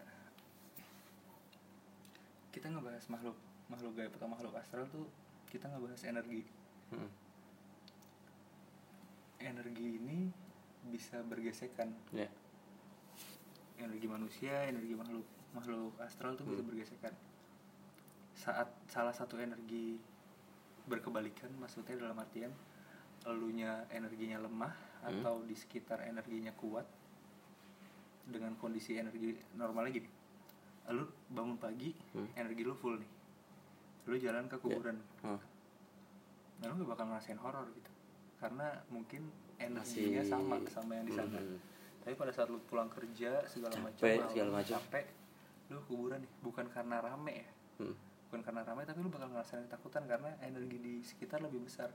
[2.48, 3.36] kita ngebahas makhluk
[3.68, 5.04] makhluk gaib atau makhluk astral tuh
[5.52, 6.48] kita ngebahas energi.
[6.88, 7.12] Hmm,
[9.36, 10.32] energi ini
[10.88, 11.92] bisa bergesekan.
[12.16, 12.28] Ya.
[13.76, 17.12] Energi manusia energi makhluk makhluk astral tuh bisa bergesekan.
[18.32, 20.00] Saat salah satu energi
[20.84, 22.50] berkebalikan maksudnya dalam artian
[23.22, 26.86] elunya energinya lemah atau di sekitar energinya kuat
[28.24, 30.10] dengan kondisi energi normalnya gini.
[30.90, 32.26] Lu bangun pagi Hmm.
[32.34, 33.10] energi lu full nih.
[34.04, 34.98] Lu jalan ke kuburan.
[35.22, 35.38] Oh,
[36.58, 37.90] nah lu gak bakal ngerasain horor gitu.
[38.38, 41.58] Karena mungkin energinya Masih- sama sama yang di sana Hmm.
[42.02, 44.74] tapi pada saat lu pulang kerja segala macam Capek, segala macam.
[44.76, 45.06] capek
[45.70, 46.32] lu kuburan nih.
[46.42, 47.48] Bukan karena rame ya.
[47.78, 47.94] Hmm.
[48.32, 51.92] Bukan karena ramai tapi lu bakal ngerasain ketakutan karena energi di sekitar lebih besar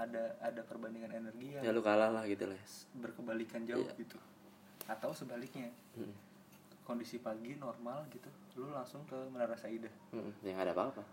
[0.00, 2.56] ada ada perbandingan energi ya yang lu kalah lah gitu lah
[2.96, 3.92] berkebalikan jauh Iya.
[4.00, 4.16] gitu
[4.88, 5.68] atau sebaliknya
[6.00, 6.16] hmm.
[6.82, 10.32] kondisi pagi normal gitu lu langsung ke Menara Saida Hmm.
[10.40, 11.04] ya nggak ada apa-apa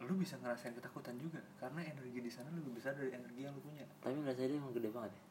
[0.00, 3.60] lu bisa ngerasain ketakutan juga karena energi di sana lebih besar dari energi yang lu
[3.60, 5.22] punya tapi merasa dia emang gede banget ya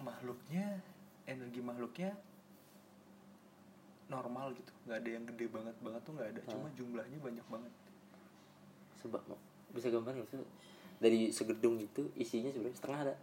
[0.00, 0.80] makhluknya
[1.26, 2.10] energi makhluknya
[4.10, 4.72] normal gitu.
[4.84, 6.40] Nggak ada yang gede banget banget tuh nggak ada.
[6.44, 6.72] Cuma Ah.
[6.74, 7.72] jumlahnya banyak banget.
[8.98, 9.22] Sebab
[9.70, 10.38] bisa gambar nggak sih?
[11.00, 13.14] Dari segedung itu isinya sebenarnya setengah ada.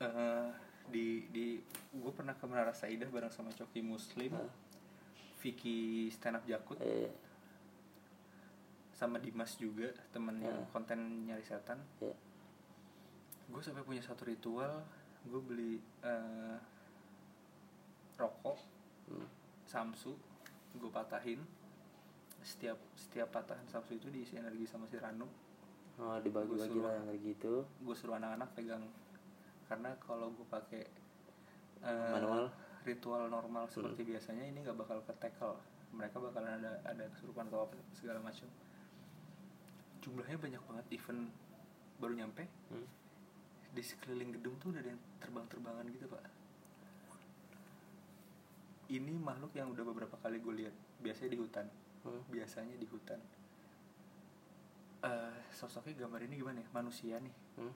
[0.00, 0.48] Eh,
[0.88, 1.46] di di
[1.92, 4.48] gue pernah ke Menara Saidah bareng sama Coki Muslim Ah.
[5.38, 6.80] Vicky stand up Jakut.
[6.80, 7.12] Eh,
[8.90, 10.68] sama Dimas juga temen yang Ah.
[10.72, 11.78] konten nyari setan.
[12.00, 12.10] Ya
[13.48, 14.84] gue sampai punya satu ritual
[15.24, 16.56] gue beli eh,
[18.16, 18.58] rokok.
[19.08, 19.28] Hmm.
[19.68, 20.16] Samsu
[20.74, 21.44] gue patahin.
[22.40, 25.28] Setiap setiap patahan samsu itu diisi energi sama si Ranu.
[25.98, 27.54] Oh dibagi-bagi lah energi itu.
[27.62, 28.84] gue suruh anak-anak pegang.
[29.68, 30.82] Karena kalau gue pakai
[31.84, 32.48] eh, Manual?
[32.88, 35.60] ritual normal seperti biasanya ini nggak bakal ke tackle.
[35.92, 38.48] Mereka bakalan ada ada kesurupan atau apa segala macam.
[40.00, 40.86] Jumlahnya banyak banget.
[40.96, 41.28] Event
[41.98, 42.86] baru nyampe hmm.
[43.74, 46.22] di sekeliling gedung tuh udah ada yang terbang-terbangan gitu pak
[48.88, 51.66] ini makhluk yang udah beberapa kali gue lihat biasanya di hutan.
[51.98, 52.22] Hmm.
[52.30, 53.20] biasanya di hutan.
[54.98, 56.68] Eh sosoknya gambar ini gimana ya?
[56.72, 57.34] Manusia nih.
[57.56, 57.74] Hmm.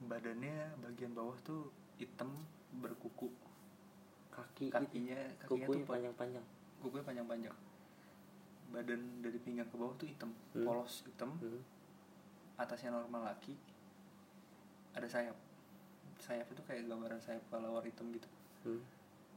[0.00, 1.68] badannya bagian bawah tuh
[2.00, 2.32] hitam
[2.72, 3.28] berkuku.
[4.32, 6.46] Kaki kakinya kakinya kukunya tuh pa- panjang-panjang.
[6.80, 7.56] kukunya panjang-panjang.
[8.70, 10.64] Badan dari pinggang ke bawah tuh hitam Hmm.
[10.64, 11.36] polos hitam.
[11.36, 11.60] Hmm.
[12.56, 13.52] atasnya normal laki.
[14.92, 15.36] Ada sayap.
[16.18, 18.28] Sayap itu kayak gambaran sayap kelawar hitam gitu.
[18.64, 18.80] Hmm.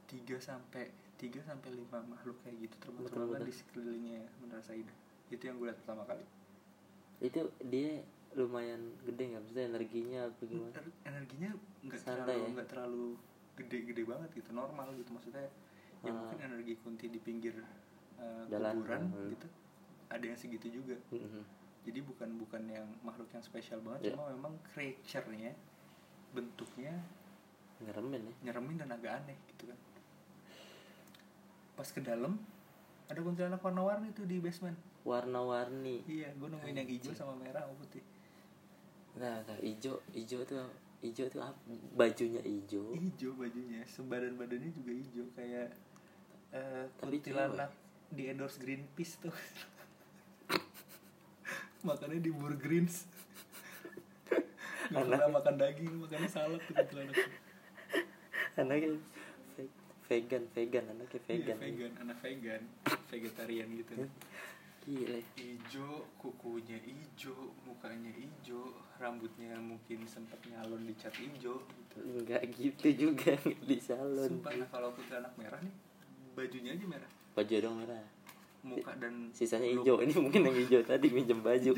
[0.05, 4.93] Tiga sampai tiga sampai lima makhluk kayak gitu terbang-terbangan di sekelilingnya Menara Saida
[5.29, 6.25] itu yang gue lihat pertama kali
[7.21, 11.49] itu dia lumayan gede nggak maksudnya energinya apa gimana Er- energinya
[11.85, 12.47] nggak terlalu ya?
[12.57, 13.05] nggak terlalu
[13.53, 15.45] gede-gede banget gitu normal gitu maksudnya
[16.03, 16.11] ya Ah.
[16.11, 17.55] mungkin energi kunti di pinggir
[18.19, 19.29] uh, Jalan, kuburan hmm.
[19.37, 19.47] gitu
[20.11, 21.45] ada yang segitu juga Hmm.
[21.87, 24.19] jadi bukan bukan yang makhluk yang spesial banget Iya.
[24.19, 25.53] cuma memang creature-nya
[26.33, 26.91] bentuknya
[27.79, 29.79] ngeremen ya nyeremin dan agak aneh gitu kan
[31.73, 32.37] pas ke dalam
[33.09, 34.77] ada kuntilanak warna-warni tuh di basement.
[35.03, 36.07] Warna-warni.
[36.07, 38.03] Iya gue nemuin yang hijau sama merah sama putih.
[39.19, 40.63] Nah, nah hijau hijau tuh
[41.03, 41.59] hijau tuh apa?
[41.93, 42.95] Bajunya hijau.
[42.95, 45.69] Hijau bajunya sebadan badannya juga hijau kayak
[46.55, 47.71] eh, Tapi kuntilanak
[48.13, 49.35] di endorse Greenpeace tuh.
[51.87, 53.11] Makannya di Burgreens
[54.93, 57.17] Gak pernah makan daging, makannya salad tuh kuntilanak
[58.53, 59.01] anaknya
[60.07, 61.57] vegan vegan anaknya Iya, vegan.
[61.59, 62.61] vegan, anak vegan,
[63.09, 63.93] vegetarian gitu.
[64.83, 65.19] Gila.
[65.39, 71.63] Ijo, kukunya ijo, mukanya ijo, rambutnya mungkin sempat nyalon di cat ijo.
[71.63, 71.97] Gitu.
[72.27, 74.27] nggak gitu juga di salon.
[74.41, 75.71] Sumpah, nah kalau kuntilanak merah nih,
[76.35, 77.09] bajunya aja merah.
[77.33, 78.03] baju dong merah.
[78.63, 81.71] Muka dan sisanya hijau ini mungkin yang hijau tadi minjem baju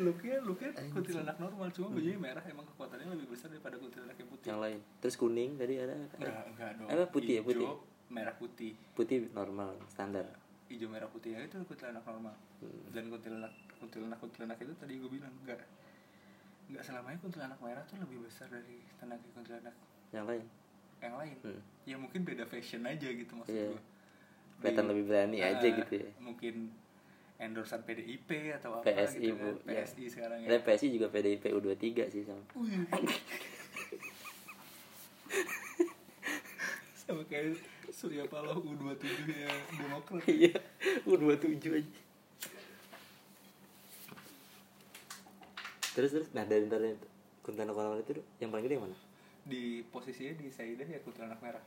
[0.00, 4.46] Looknya, looknya kuntilanak normal, cuma bajunya merah emang kekuatannya lebih besar daripada kuntilanak yang putih.
[4.48, 6.88] yang lain terus kuning tadi ada Enggak, enggak dong.
[6.88, 7.68] apa putih ya putih
[8.08, 8.72] merah putih.
[8.92, 10.24] putih normal standar
[10.66, 12.34] Hijau merah putih ya itu kuntilanak normal.
[12.58, 12.80] Hmm.
[12.90, 15.60] Dan kuntilanak kuntilanak kuntilanak itu tadi gue bilang enggak
[16.66, 19.74] enggak selamanya kuntilanak merah tuh lebih besar dari tenaga kuntilanak
[20.10, 20.44] yang lain
[21.00, 21.36] yang lain.
[21.42, 21.60] Hmm.
[21.84, 23.68] Ya mungkin beda fashion aja gitu maksud Iya.
[23.72, 23.82] gue.
[24.60, 26.54] kelihatan lebih berani aja ah, gitu ya Mungkin
[27.40, 29.56] endorsean PDIP atau apa PSI gitu bu.
[29.64, 29.72] kan.
[29.72, 30.48] PSI sekarang ya.
[30.52, 32.84] ya PSI juga PDIP U23 sih sama Wih.
[37.00, 37.56] sama kayak
[37.90, 40.22] Surya Paloh U27 nya Demokrat.
[40.30, 40.54] Iya
[41.08, 42.00] U27 aja.
[45.90, 46.28] Terus terus.
[46.30, 46.94] Nah dari dari
[47.42, 48.96] kuntilanak warna itu yang paling gede yang mana?
[49.42, 51.64] Di posisinya di Saidah ya kuntilanak merah.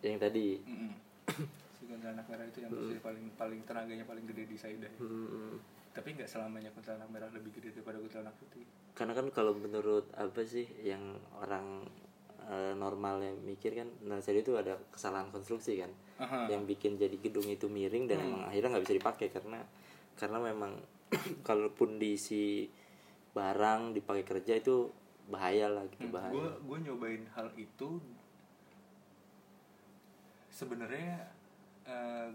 [0.00, 0.46] Yang tadi?
[0.64, 0.92] Mm-mm.
[1.28, 1.44] si
[1.86, 5.54] kuntilanak merah itu yang posisi paling paling tenaganya paling gede di Saidah hmm,
[5.92, 8.64] tapi nggak selamanya kuntilanak merah lebih gede daripada kuntilanak putih.
[8.96, 11.84] Karena kan kalau menurut apa sih yang orang
[12.48, 15.92] eh, normalnya mikir kan Nasari itu ada kesalahan konstruksi kan.
[16.22, 16.46] Aha.
[16.46, 19.58] yang bikin jadi gedung itu miring dan emang akhirnya nggak bisa dipakai karena
[20.14, 20.78] karena memang
[21.48, 22.70] kalaupun diisi
[23.34, 24.86] barang dipakai kerja itu
[25.26, 26.30] bahaya lah gitu bahaya.
[26.30, 27.98] Gue gue nyobain hal itu
[30.52, 31.26] sebenarnya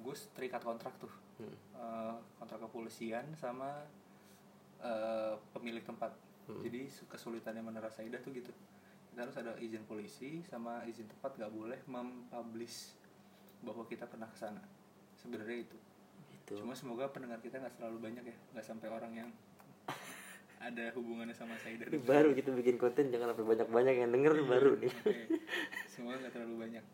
[0.08, 1.12] gue terikat kontrak tuh.
[1.38, 1.56] Hmm.
[1.78, 3.84] Eh, kontrak kepolisian sama
[4.82, 6.14] eh, pemilik tempat.
[6.48, 6.64] Hmm.
[6.64, 8.56] jadi su- kesulitannya menara Saidah tuh gitu.
[9.12, 12.96] Kita harus ada izin polisi sama izin tempat gak boleh mempublish
[13.60, 14.64] bahwa kita pernah ke sana.
[15.20, 15.78] Sebenarnya itu.
[16.32, 19.30] Itu cuma semoga pendengar kita nggak terlalu banyak ya nggak sampai orang yang
[20.58, 24.48] ada hubungannya sama Saidah baru kita bikin konten jangan sampai banyak banyak yang denger nih
[24.48, 24.92] baru nih.
[25.04, 25.24] Oke.
[25.92, 26.86] Semoga nggak terlalu banyak.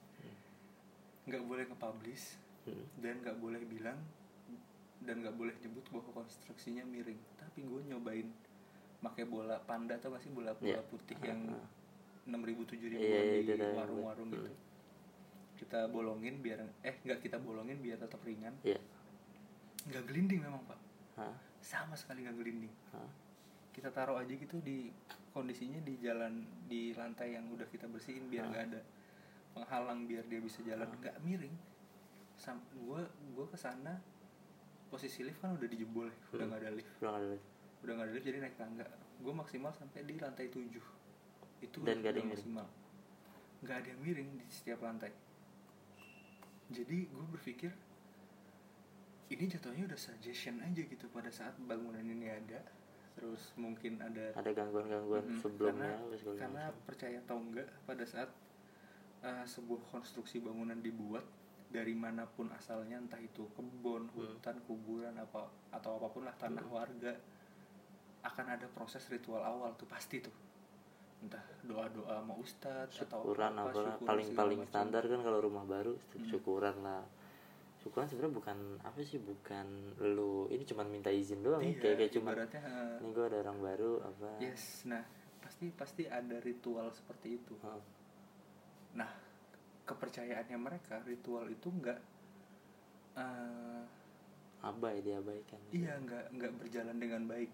[1.30, 2.86] Nggak boleh nge-publish Hmm.
[2.98, 4.00] dan nggak boleh bilang
[5.04, 7.20] dan nggak boleh nyebut bahwa konstruksinya miring.
[7.36, 8.28] Tapi gue nyobain
[9.04, 10.88] pakai bola panda atau nggak sih bola bola Iya.
[10.88, 11.44] putih yang
[12.24, 13.76] enam ribu tujuh ribu Iya, iya, di tahu.
[13.76, 14.48] warung-warung gitu.
[15.60, 18.56] Kita bolongin biar eh nggak kita bolongin biar tetap ringan.
[18.64, 18.80] Iya.
[19.92, 20.80] Nggak gelinding memang pak.
[21.20, 21.36] Hah?
[21.60, 22.72] Sama sekali nggak gelinding.
[22.96, 23.12] Hah?
[23.76, 24.88] Kita taruh aja gitu di
[25.36, 28.82] kondisinya di jalan di lantai yang udah kita bersihin biar nggak ada
[29.52, 31.52] penghalang biar dia bisa jalan nggak miring
[32.52, 33.96] gue gue ke sana
[34.92, 36.92] posisi lift kan udah dijebol ya udah nggak ada lift.
[37.00, 37.28] Pulang ada
[37.84, 38.86] udah nggak ada lift jadi naik tangga.
[39.24, 40.68] Gue maksimal sampai di lantai 7
[41.64, 42.68] itu Dan nggak ada udah yang maksimal.
[43.64, 45.12] Nggak ada yang miring di setiap lantai.
[46.74, 47.72] Jadi gue berpikir
[49.34, 52.62] ini jatuhnya udah suggestion aja gitu pada saat bangunan ini ada
[53.14, 55.42] terus mungkin ada ada gangguan-gangguan Mm-mm.
[55.42, 58.30] sebelumnya karena, karena percaya atau enggak pada saat
[59.22, 61.22] uh, sebuah konstruksi bangunan dibuat
[61.74, 64.38] dari mana pun asalnya entah itu kebun Hmm.
[64.38, 67.18] hutan kuburan apa atau apa pun lah tanah warga
[68.22, 70.32] akan ada proses ritual awal tuh pasti tuh
[71.24, 74.70] entah doa doa sama ustadz atau apa, apa syukuran paling paling macam.
[74.70, 74.70] Hmm.
[74.70, 75.94] standar kan kalau rumah baru
[76.30, 77.04] syukuran lah
[77.82, 79.68] syukuran sebenarnya bukan apa sih bukan
[80.16, 83.92] lu ini cuma minta izin doang iya, kayak kayak cuma ini gue ada orang baru
[84.04, 85.04] apa yes nah
[85.44, 87.82] pasti pasti ada ritual seperti itu Hah.
[88.94, 89.10] Nah,
[89.84, 92.00] kepercayaannya mereka ritual itu enggak
[93.20, 93.84] eh,
[94.64, 95.60] abai diabaikan.
[95.76, 97.52] iya enggak enggak berjalan dengan baik.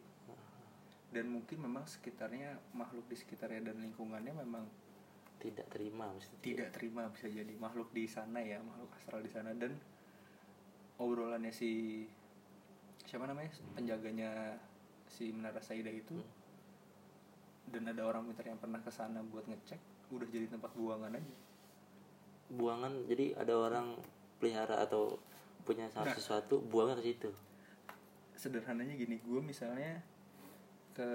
[1.10, 4.70] Dan mungkin memang sekitarnya makhluk di sekitarnya dan lingkungannya memang
[5.42, 9.50] tidak terima mesti tidak terima bisa jadi makhluk di sana ya, makhluk astral di sana.
[9.58, 9.74] Dan
[11.02, 12.06] obrolannya si
[13.10, 14.62] siapa namanya penjaganya
[15.10, 16.22] si Menara Saidah itu
[17.74, 19.82] dan ada orang pintar yang pernah ke sana buat ngecek
[20.14, 21.36] udah jadi tempat buangan aja.
[22.50, 23.88] Buangan jadi ada orang
[24.38, 25.18] pelihara atau
[25.64, 26.10] punya Nah.
[26.10, 27.30] sesuatu buangnya ke situ
[28.34, 30.02] sederhananya gini gue misalnya
[30.96, 31.10] ke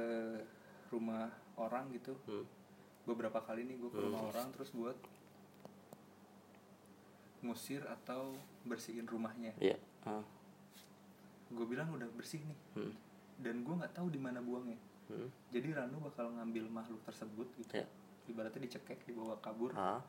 [0.93, 1.27] rumah
[1.57, 2.45] orang gitu hmm.
[3.05, 4.95] beberapa kali nih gue ke rumah orang terus buat
[7.45, 8.33] ngusir atau
[8.65, 9.77] bersihin rumahnya ya
[10.09, 10.25] ah.
[11.53, 12.93] gue bilang udah bersih nih hmm.
[13.45, 15.29] dan gue nggak tahu di mana buangnya Hmm.
[15.53, 17.85] jadi Ranu bakal ngambil makhluk tersebut gitu Ya.
[18.25, 20.01] ibaratnya dicekek dibawa kabur Ah.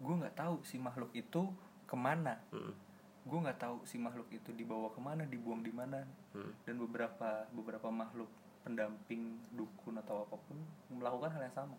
[0.00, 1.52] Gue nggak tahu si makhluk itu
[1.86, 2.40] ke mana.
[2.50, 2.72] Hmm.
[3.20, 6.00] gue nggak tahu si makhluk itu dibawa ke mana dibuang di mana.
[6.32, 6.56] Hmm.
[6.64, 8.28] dan beberapa beberapa makhluk
[8.64, 10.56] pendamping dukun atau apa pun
[10.88, 11.76] melakukan hal yang sama.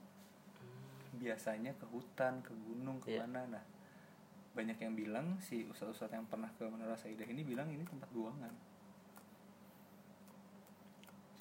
[1.18, 3.26] Biasanya ke hutan ke gunung Iya.
[3.26, 3.64] ke mana nah
[4.52, 8.52] banyak yang bilang si ustadz-ustadz yang pernah ke Menara Saidah ini bilang ini tempat buangan.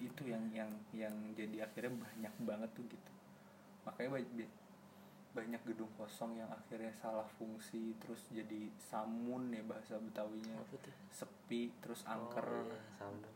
[0.00, 3.12] Itu yang yang yang jadi akhirnya banyak banget tuh gitu.
[3.84, 4.22] Makanya
[5.30, 10.58] banyak, gedung kosong yang akhirnya salah fungsi terus jadi samun ya bahasa betawinya.
[11.10, 12.46] Sepi terus angker.
[12.46, 12.66] oh,
[13.14, 13.30] iya,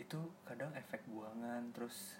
[0.00, 2.16] itu kadang efek buangan terus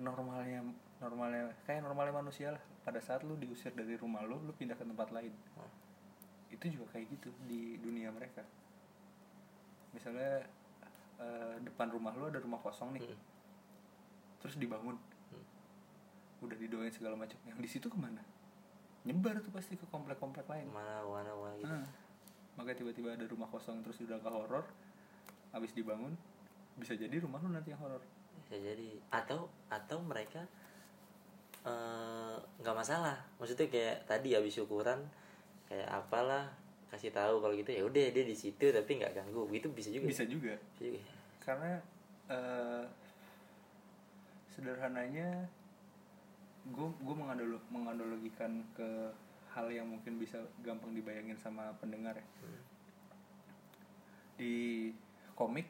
[0.00, 0.64] normalnya
[0.98, 2.62] normalnya kayak normalnya manusia lah.
[2.82, 5.32] Pada saat lu diusir dari rumah lu lu pindah ke tempat lain.
[5.58, 5.70] Oh.
[6.52, 8.44] itu juga kayak gitu di dunia mereka.
[9.96, 10.44] Misalnya
[11.16, 13.02] eh, depan rumah lu ada rumah kosong nih.
[13.02, 13.20] Hmm.
[14.42, 14.98] terus dibangun.
[14.98, 15.11] Hmm.
[16.42, 17.38] Udah didoain segala macam.
[17.46, 18.20] Yang di situ ke mana?
[19.06, 20.66] Nyebar tuh pasti ke komplek-komplek lain.
[20.70, 21.70] Mana mana mana gitu.
[21.70, 21.86] Nah,
[22.58, 24.66] makanya tiba-tiba ada rumah kosong terus udah ke horor.
[25.54, 26.14] Habis dibangun
[26.78, 28.02] bisa jadi rumah lu nanti yang horor.
[28.42, 28.98] Bisa jadi.
[29.14, 30.42] Atau atau mereka
[31.62, 33.18] eh, nggak masalah.
[33.38, 34.98] Maksudnya kayak tadi habis syukuran
[35.70, 36.50] kayak apalah
[36.92, 39.46] kasih tahu kalau gitu ya udah dia di situ tapi nggak ganggu.
[39.50, 40.06] Gitu bisa juga.
[40.10, 40.54] Bisa juga.
[40.74, 41.00] Bisa juga.
[41.42, 41.74] karena
[42.30, 42.86] eh,
[44.54, 45.50] sederhananya
[46.64, 49.10] gue gue menganalo menganalogikan ke
[49.50, 52.60] hal yang mungkin bisa gampang dibayangin sama pendengar ya Hmm.
[54.34, 54.54] di
[55.34, 55.68] komik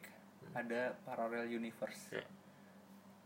[0.52, 2.24] ada parallel universe Ya.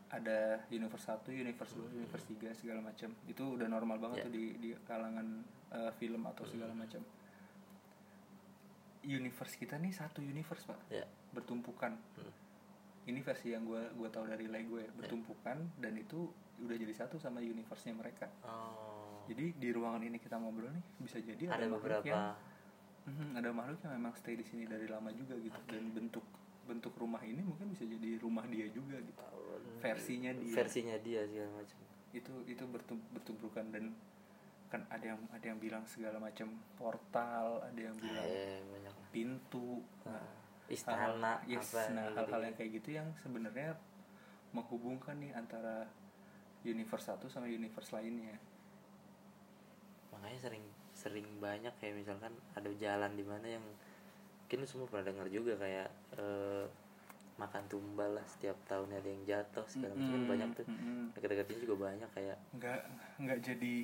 [0.06, 3.10] ada universe 1, universe 2, universe 3 segala macam.
[3.26, 4.24] Itu udah normal banget Ya.
[4.30, 5.42] tuh di di kalangan
[5.74, 7.02] uh, film atau segala macam.
[9.02, 10.78] Universe kita nih satu universe, Pak.
[10.90, 11.94] ya Bertumpukan.
[11.94, 12.32] Hmm.
[13.06, 16.26] Ini versi yang gua gua tahu dari Lego ya, bertumpukan dan itu
[16.58, 18.26] udah jadi satu sama universe-nya mereka.
[18.42, 19.22] oh.
[19.26, 22.06] Jadi di ruangan ini kita ngobrol nih bisa jadi ada makhluk beberapa.
[22.06, 22.24] yang
[23.06, 25.54] Mhm, ada makhluk yang memang stay di sini dari lama juga gitu.
[25.66, 26.26] Dan bentuk
[26.66, 29.22] bentuk rumah ini mungkin bisa jadi rumah dia juga gitu.
[29.78, 30.54] Versinya dia.
[30.54, 31.78] Versinya dia segala macam.
[32.10, 32.62] Itu itu
[33.12, 33.94] bertumbukan dan
[34.66, 38.94] kan ada yang ada yang bilang segala macam portal ada yang bilang eh banyak.
[39.14, 39.78] pintu.
[40.02, 40.26] Nah, nah,
[40.66, 42.16] istana hal- yes, apa nah gitu.
[42.18, 43.78] hal-hal yang kayak gitu yang sebenarnya
[44.50, 45.86] menghubungkan nih antara
[46.66, 48.34] universe satu sama universe lainnya.
[50.12, 53.64] Makanya sering sering banyak kayak misalkan ada jalan di mana yang
[54.42, 56.64] mungkin semua pernah dengar juga kayak eh,
[57.36, 60.08] makan tumbal lah setiap tahun ada yang jatuh segala macam.
[60.08, 60.66] Kan Mm-mm, banyak tuh.
[60.66, 61.02] mm-mm.
[61.12, 62.80] dekat-dekatnya juga banyak kayak nggak
[63.18, 63.74] nggak jadi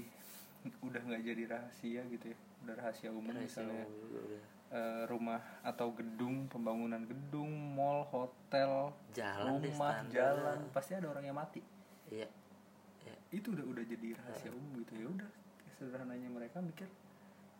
[0.80, 2.38] udah nggak jadi rahasia gitu ya.
[2.62, 3.84] Udah rahasia umum Rahasia misalnya.
[3.84, 4.42] umum juga udah.
[4.72, 10.14] eh, rumah atau gedung pembangunan gedung mall hotel Jalan deh, rumah standar.
[10.32, 10.58] jalan.
[10.72, 11.60] pasti ada orang yang mati.
[12.08, 12.28] Iya
[13.32, 14.92] itu udah udah jadi rahasia umum gitu.
[15.00, 15.30] Ya udah
[15.74, 16.86] sederhananya mereka mikir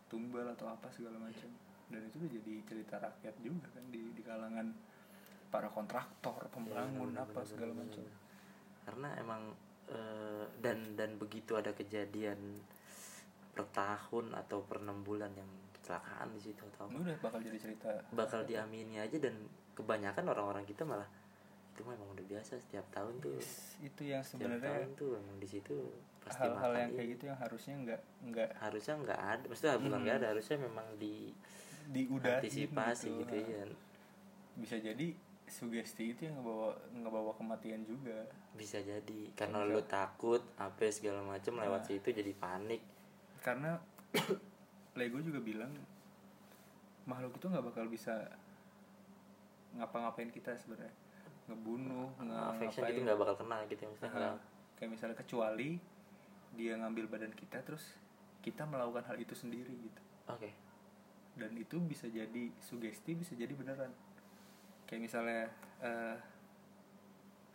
[0.07, 1.49] tumbal atau apa segala macam.
[1.89, 4.67] Dan itu udah jadi cerita rakyat juga kan di di kalangan
[5.49, 8.03] para kontraktor pembangun Iya, bener, apa bener, segala macam.
[8.83, 9.41] karena emang
[9.87, 12.57] eh, dan dan begitu ada kejadian
[13.53, 15.45] per tahun atau per enam bulan yang
[15.77, 17.89] kecelakaan di situ atau apa, udah bakal jadi cerita.
[18.11, 19.37] bakal diamini aja dan
[19.77, 21.05] kebanyakan orang-orang kita malah
[21.73, 23.41] itu memang udah biasa setiap tahun tuh.
[23.81, 25.75] Itu yang setiap sebenarnya tahun tuh emang di situ
[26.21, 28.01] pasti hal-hal yang kayak gitu yang harusnya nggak
[28.31, 30.03] nggak harusnya nggak ada maksudnya bukan Hmm.
[30.07, 31.15] nggak ada harusnya memang di
[31.83, 33.63] diudahin antisipasi gitu, Nah, ya
[34.55, 35.07] bisa jadi
[35.43, 38.23] sugesti itu yang ngebawa ngebawa kematian juga.
[38.55, 39.71] Bisa jadi karena Bisa.
[39.73, 41.87] lu takut apa segala macam lewat Nah.
[41.91, 42.79] situ jadi panik.
[43.43, 43.75] Karena
[44.99, 45.73] Lego juga bilang
[47.03, 48.15] makhluk itu nggak bakal bisa
[49.75, 50.93] ngapa-ngapain kita sebenarnya
[51.43, 52.07] ngebunuh
[52.49, 54.09] affection ngapain gitu nggak bakal kena gitu ya, maksudnya.
[54.09, 54.35] Nah, nggak
[54.73, 55.69] kayak misalnya kecuali
[56.53, 57.83] dia ngambil badan kita terus
[58.39, 60.01] kita melakukan hal itu sendiri gitu.
[60.27, 60.51] Oke.
[61.33, 63.89] Dan itu bisa jadi sugesti bisa jadi beneran.
[64.85, 65.41] Kayak misalnya
[65.79, 66.15] eh,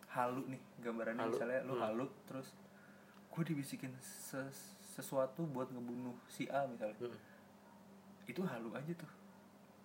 [0.08, 1.32] halu nih gambarannya Halu.
[1.32, 1.84] misalnya lu Hmm.
[1.84, 2.48] halu terus
[3.28, 6.96] gue dibisikin ses- sesuatu buat ngebunuh si A misalnya.
[6.98, 7.16] Hmm.
[8.26, 9.08] itu halu aja tuh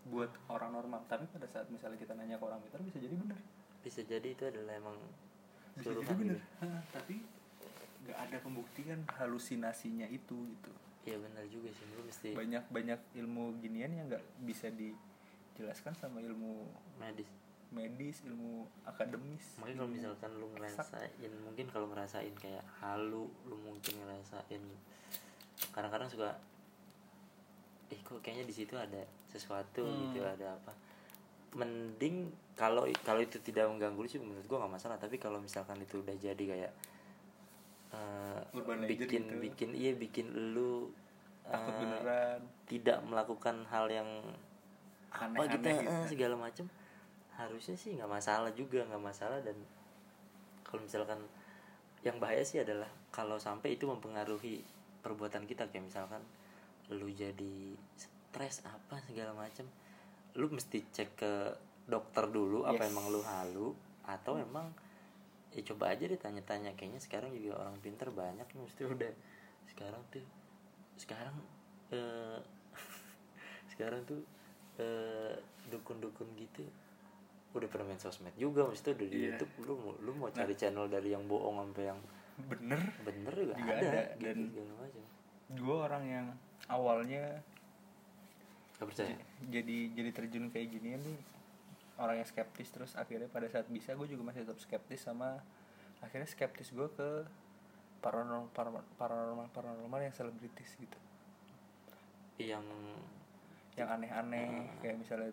[0.04, 1.00] buat orang normal.
[1.08, 3.40] Tapi pada saat misalnya kita nanya ke orang pintar bisa jadi bener
[3.84, 4.98] bisa jadi itu adalah emang
[5.76, 6.40] bisa jadi bener.
[6.40, 6.48] gitu.
[6.64, 7.16] Hah, tapi
[8.04, 10.72] nggak ada pembuktian halusinasinya itu gitu.
[11.04, 11.86] Iya benar juga sih.
[11.92, 16.64] Lu mesti banyak banyak ilmu ginian yang nggak bisa dijelaskan sama ilmu
[16.98, 17.28] medis.
[17.74, 19.58] medis ilmu akademis.
[19.58, 20.94] Mungkin kalau misalkan lu eksak.
[20.94, 24.62] ngerasain mungkin kalau ngerasain kayak halu lu mungkin ngerasain.
[25.74, 26.38] Kadang-kadang suka
[27.90, 30.00] ih kok kayaknya di situ ada sesuatu Hmm.
[30.10, 30.74] gitu ada apa
[31.54, 36.02] mending kalau kalau itu tidak mengganggu sih menurut gua nggak masalah tapi kalau misalkan itu
[36.02, 36.74] udah jadi kayak
[38.54, 39.36] Urban legend bikin gitu.
[39.38, 40.28] bikin iya bikin
[40.58, 40.90] lu
[41.46, 44.08] takut beneran tidak melakukan hal yang
[45.14, 45.94] apa Aneh-aneh gitu gitu.
[45.94, 46.66] eh, segala macam
[47.38, 49.58] harusnya sih nggak masalah juga nggak masalah dan
[50.66, 51.22] kalau misalkan
[52.02, 54.66] yang bahaya sih adalah kalau sampai itu mempengaruhi
[55.06, 56.22] perbuatan kita kayak misalkan
[56.90, 59.70] lu jadi stres apa segala macam
[60.34, 61.32] lu mesti cek ke
[61.86, 62.90] dokter dulu apa Yes.
[62.90, 63.68] emang lu halu
[64.04, 64.72] atau emang
[65.50, 66.74] ya coba aja deh tanya-tanya.
[66.74, 69.14] Kayaknya sekarang juga orang pinter banyak nih mesti udah.
[69.66, 70.26] Sekarang tuh
[70.96, 71.36] sekarang
[71.90, 72.40] eh
[73.72, 74.22] sekarang tuh
[74.76, 75.36] eh
[75.68, 76.66] dukun-dukun gitu
[77.54, 79.38] udah pernah main sosmed juga mesti udah di Iya.
[79.38, 79.54] YouTube.
[79.64, 82.00] Lu lu mau cari channel dari yang bohong sampai yang
[82.44, 82.82] bener.
[83.04, 84.98] bener juga, Juga ada, ada, gitu, dan-
[85.54, 86.28] gue orang yang
[86.66, 87.38] awalnya
[88.84, 89.16] gak percaya.
[89.48, 91.18] Jadi jadi terjun kayak gini nih
[91.96, 95.40] orang yang skeptis terus akhirnya pada saat bisa gue juga masih tetap skeptis sama
[96.04, 97.10] akhirnya skeptis gue ke
[98.04, 98.52] paranormal
[99.00, 101.00] paranormal paranormal, yang selebritis gitu.
[102.42, 102.66] Yang
[103.80, 104.78] yang aneh-aneh Ah.
[104.84, 105.32] kayak misalnya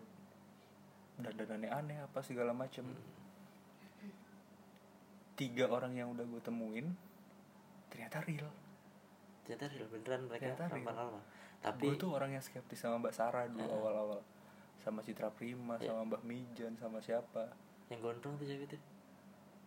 [1.19, 2.87] dandan aneh-aneh apa segala macem.
[5.35, 6.87] Tiga orang yang udah gue temuin
[7.91, 8.47] ternyata real.
[9.43, 10.85] Ternyata real beneran mereka Ternyata real.
[10.87, 11.23] paranormal
[11.61, 14.21] tapi gue tuh orang yang skeptis sama Mbak Sarah dulu awal-awal.
[14.77, 15.93] Sama Citra Prima Iya.
[15.93, 17.53] sama Mbak Mijan sama siapa.
[17.87, 18.77] Yang gondrong tuh siapa itu?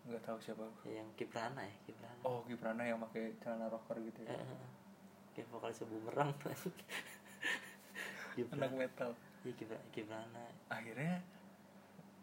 [0.04, 2.20] Nggak tahu siapa yang Kiprana ya Kiprana.
[2.22, 4.34] Oh Gibrana yang pakai celana rocker gitu ya?
[4.34, 4.68] Eh.
[5.32, 6.54] kayak vokalis bumerang anak
[8.34, 8.66] Kiprana.
[8.70, 9.10] Metal.
[9.40, 10.44] Iya Kipra- Kiprana.
[10.68, 11.22] Akhirnya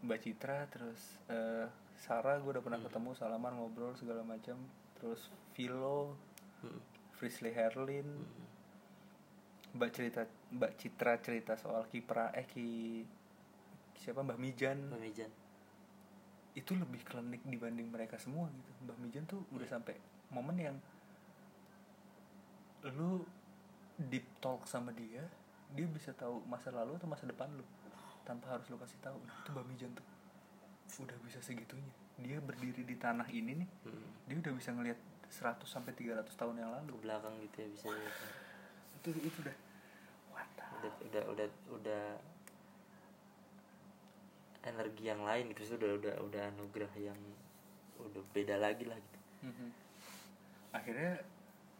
[0.01, 1.65] Mbak Citra terus eh,
[1.95, 4.57] Sarah gue udah pernah ketemu salaman ngobrol segala macam.
[4.95, 6.17] Terus Vilo
[6.61, 6.77] Hmm.
[7.11, 8.05] Frisley Herlin
[9.71, 13.01] Mbak cerita Mbak Citra cerita soal Kipra eh Ki
[13.95, 14.25] siapa?
[14.25, 14.89] Mbah Mijan.
[14.91, 15.31] Pemijan
[16.51, 18.71] itu lebih klinik dibanding mereka semua gitu.
[18.83, 19.95] Mbah Mijan tuh udah sampai
[20.35, 20.77] momen yang
[22.91, 23.23] lu
[23.95, 25.21] deep talk sama dia
[25.71, 27.63] dia bisa tahu masa lalu atau masa depan lu
[28.27, 29.15] tanpa harus lu kasih tahu.
[29.23, 30.07] Nah, itu Mbah Mijan tuh
[31.07, 31.93] udah bisa segitunya.
[32.19, 34.27] Dia berdiri di tanah ini nih hmm.
[34.27, 34.99] dia udah bisa ngelihat
[35.31, 36.99] 100 sampai 300 tahun yang lalu.
[36.99, 38.11] Ke belakang gitu ya bisa ya.
[39.01, 39.57] Itu itu udah.
[40.81, 41.47] Udah udah udah
[41.77, 42.03] udah
[44.61, 47.17] energi yang lain gitu udah udah udah anugerah yang
[47.97, 49.19] udah beda lagi lah gitu.
[49.41, 49.69] Mhm.
[50.71, 51.19] akhirnya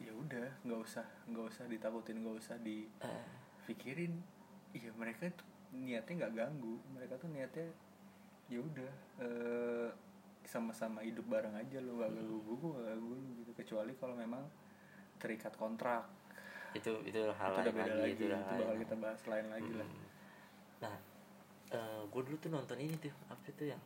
[0.02, 4.20] ya udah nggak usah nggak usah ditakutin nggak usah dipikirin.
[4.76, 6.76] Iya mereka tuh niatnya nggak ganggu.
[6.98, 7.70] Mereka tuh niatnya
[8.52, 8.92] ya udah
[9.24, 9.90] eh,
[10.44, 13.52] sama-sama hidup bareng aja lo gak ganggu gue gue gak ganggu gitu.
[13.56, 14.44] Kecuali kalau memang
[15.22, 16.04] terikat kontrak
[16.72, 19.72] itu itu hal itu lain beda lagi lagi itu itu, bakal kita bahas lain lagi
[19.76, 20.08] lah Hmm.
[20.82, 20.96] nah
[22.04, 23.80] gue dulu tuh nonton ini tuh apa itu yang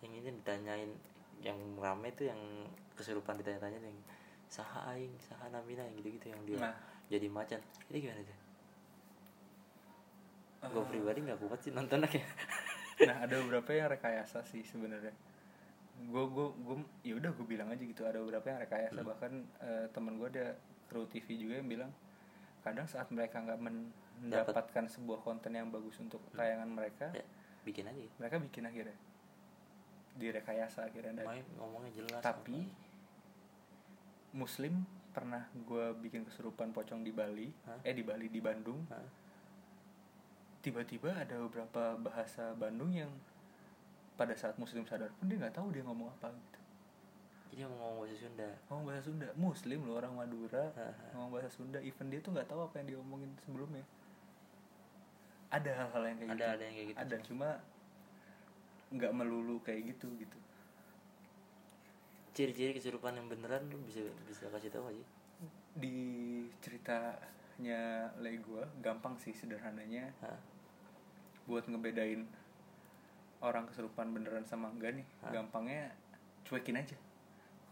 [0.00, 0.92] yang ini ditanyain
[1.40, 2.40] yang rame tuh yang
[2.92, 3.96] kesurupan ditanya-tanya yang
[4.46, 6.76] saha aing saha namina yang gitu-gitu yang dia Nah.
[7.08, 8.38] jadi macan ini gimana tuh
[10.60, 10.70] Eh.
[10.70, 12.28] gue pribadi nggak kuat sih nontonnya kayak
[13.08, 15.12] nah ada beberapa yang rekayasa sih sebenarnya
[16.04, 19.08] gue gue gue ya udah gue bilang aja gitu ada beberapa yang rekayasa Hmm.
[19.08, 20.46] bahkan eh, temen gue ada
[20.90, 21.92] kru TV juga yang bilang
[22.64, 27.26] kadang saat mereka nggak mendapatkan sebuah konten yang bagus untuk tayangan mereka ya,
[27.64, 28.04] bikin aja.
[28.16, 28.96] mereka bikin akhirnya.
[30.14, 32.70] Direkayasa akhirnya main ngomongnya jelas tapi
[34.30, 37.82] muslim pernah gue bikin kesurupan pocong di Bali Hah?
[37.86, 38.82] eh di Bali di Bandung.
[38.90, 39.24] Hah?
[40.64, 43.12] tiba-tiba ada beberapa bahasa Bandung yang
[44.16, 46.32] pada saat muslim sadar pun dia nggak tahu dia ngomong apa
[47.62, 48.48] mau ngomong bahasa Sunda.
[48.66, 49.28] Ngomong bahasa Sunda.
[49.38, 50.64] Muslim loh orang Madura.
[51.14, 51.78] Ngomong bahasa Sunda.
[51.78, 53.86] Even dia tuh nggak tahu apa yang dia omongin sebelumnya.
[55.54, 56.50] Ada hal-hal yang kayak Ada- gitu.
[56.50, 56.98] ada yang kayak gitu.
[56.98, 57.48] Ada cuma
[58.90, 60.38] nggak melulu kayak gitu gitu.
[62.34, 65.04] Ciri-ciri kesurupan yang beneran lu bisa bisa kasih tahu aja
[65.74, 65.94] di
[66.62, 70.10] ceritanya le gua gampang sih sederhananya.
[70.22, 70.38] Hah?
[71.44, 72.24] buat ngebedain
[73.44, 75.06] orang kesurupan beneran sama enggak nih.
[75.22, 75.30] Hah?
[75.30, 75.92] gampangnya
[76.48, 76.96] cuekin aja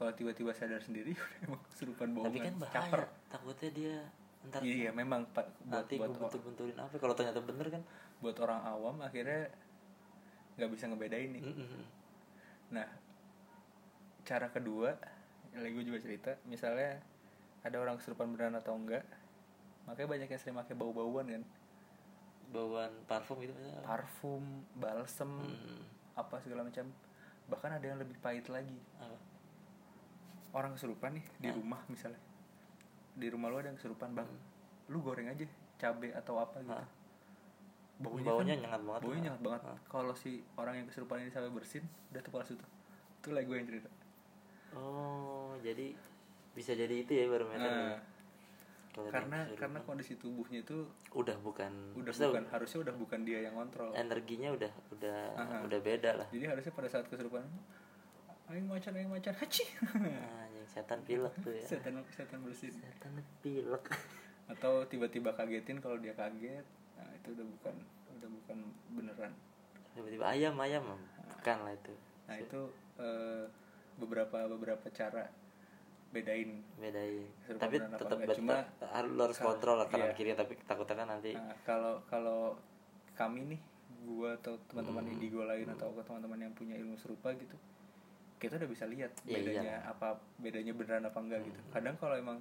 [0.02, 2.34] kalau tiba-tiba sadar sendiri udah emang kesurupan bohongan.
[2.34, 2.74] Tapi kan bahaya.
[2.74, 3.02] Caper.
[3.30, 3.96] Takutnya dia
[4.50, 5.46] ntar iya memang pak.
[5.62, 6.94] Buat nanti buat, gue bentur-benturin apa?
[6.98, 7.82] Kalau ternyata bener kan?
[8.18, 9.46] Buat orang awam akhirnya
[10.58, 11.44] nggak bisa ngebedain nih.
[11.46, 11.82] Mm-mm.
[12.72, 12.88] nah
[14.24, 14.96] cara kedua
[15.52, 17.04] yang gue juga cerita misalnya
[17.60, 19.04] ada orang kesurupan beneran atau enggak
[19.84, 21.44] makanya banyak yang sering pakai bau-bauan kan?
[22.50, 24.44] Bauan parfum gitu misalnya parfum
[24.74, 25.84] balsem Hmm.
[26.16, 26.88] apa segala macam.
[27.48, 28.76] Bahkan ada yang lebih pahit lagi.
[29.00, 29.31] Apa
[30.52, 31.56] orang kesurupan nih di Hah?
[31.56, 32.20] rumah misalnya.
[33.12, 34.28] Di rumah lu ada yang kesurupan bang
[34.86, 35.44] lu goreng aja
[35.76, 36.70] cabe atau apa gitu.
[36.70, 36.88] Hah?
[37.98, 39.00] baunya, Baunya kan- nyengat banget.
[39.00, 39.24] baunya Hah?
[39.24, 39.62] nyengat banget.
[39.64, 39.78] Hah?
[39.86, 42.68] kalau si orang yang kesurupan ini sampai bersin udah tuh palsu tuh.
[43.18, 43.90] Itu lagi gue yang cerita.
[44.72, 45.92] Oh jadi
[46.52, 47.96] bisa jadi itu ya barometer Nah,
[48.90, 53.40] Kalau dia karena karena kondisi tubuhnya itu udah bukan udah bukan harusnya udah bukan dia
[53.40, 55.56] yang kontrol energinya udah udah Aha.
[55.64, 56.28] udah beda lah.
[56.28, 57.40] Jadi harusnya pada saat kesurupan
[58.48, 59.32] aing macan aing macan.
[59.32, 59.64] Haci.
[59.96, 60.41] Nah,
[60.72, 61.62] setan pilek tuh ya.
[61.62, 62.72] Setan setan bersin.
[62.72, 63.84] Setan pilek.
[64.48, 66.64] Atau tiba-tiba kagetin kalau dia kaget.
[66.96, 67.74] Nah itu udah bukan
[68.10, 68.58] udah bukan
[68.90, 69.32] beneran.
[69.92, 70.84] Tiba-tiba ayam ayam.
[71.30, 71.92] Bukan lah itu.
[72.24, 72.60] Nah itu
[72.96, 73.44] eh,
[73.94, 75.28] beberapa beberapa cara
[76.10, 76.60] bedain.
[76.76, 77.24] Bedain.
[77.52, 80.16] Tapi tetap Cuma- harus lo harus Kalau- kontrol lah kanan iya.
[80.16, 82.40] kiri tapi takutnya kan nanti Nah, kalau kalau
[83.12, 83.60] kami nih
[84.02, 85.12] gua atau teman-teman Hmm.
[85.14, 87.54] indigo lain atau ke teman-teman yang punya ilmu serupa gitu
[88.42, 89.78] kita udah bisa lihat Iya, bedanya iya.
[89.86, 91.60] apa bedanya beneran apa enggak gitu.
[91.60, 91.70] Hmm.
[91.70, 92.38] kadang kalau emang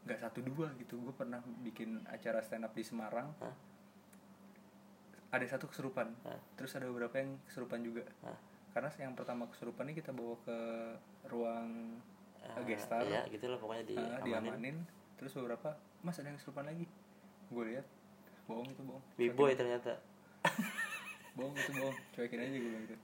[0.00, 3.30] nggak satu dua gitu gue pernah bikin acara stand up di Semarang.
[3.38, 3.54] Hah?
[5.30, 6.34] ada satu kesurupan Hah?
[6.56, 8.02] terus ada beberapa yang kesurupan juga.
[8.20, 8.34] Hah?
[8.70, 10.58] karena yang pertama kesurupan ini kita bawa ke
[11.26, 11.98] ruang
[12.40, 14.26] eh, gestar ya gitu lah pokoknya di Ah, amanin.
[14.26, 14.76] diamanin.
[15.14, 16.86] Terus beberapa mas ada yang kesurupan lagi?
[17.46, 17.86] Gue lihat
[18.46, 19.02] bohong itu bohong.
[19.14, 19.98] B-boy ternyata.
[21.30, 21.94] Bohong itu bohong.
[22.10, 22.96] Cuekin aja gue gitu.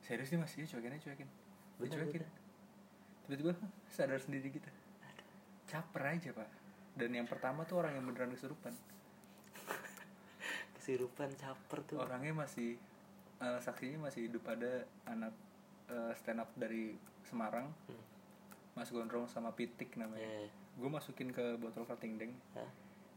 [0.00, 0.52] Serius nih mas?
[0.52, 1.28] Iya cuekin aja cuekin
[1.84, 2.30] dicuekin bener.
[3.24, 4.70] tiba-tiba "Hah, sadar sendiri kita.
[5.66, 6.48] Caper aja pak.
[6.92, 8.74] Dan yang pertama tuh orang yang beneran kesurupan.
[10.76, 11.98] Kesurupan caper tuh.
[11.98, 12.76] Orangnya masih
[13.38, 15.32] eh, saksinya masih hidup ada anak
[15.88, 17.70] eh, stand up dari Semarang.
[17.88, 18.02] Hmm.
[18.72, 20.24] Mas Gondrong sama Pitik namanya.
[20.24, 20.48] Iya.
[20.72, 22.32] gue masukin ke botol kerating deng.
[22.56, 22.64] Hah?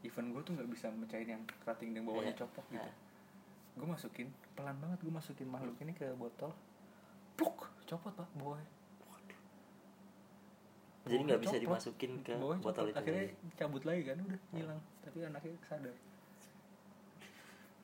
[0.04, 2.46] even gue tuh nggak bisa mecahin yang kerating deng bawahnya Iya.
[2.46, 2.84] copok gitu.
[2.84, 2.96] Hah?
[3.76, 6.52] gue masukin pelan banget gue masukin makhluk ini ke botol.
[7.36, 8.30] Pluk copot pak.
[8.38, 8.70] Bawahnya
[11.06, 12.92] jadi nggak bisa dimasukin ke Bawahnya botol copot.
[12.92, 13.58] itu akhirnya lagi.
[13.62, 14.82] cabut lagi kan udah hilang.
[15.06, 15.96] Tapi anaknya sadar.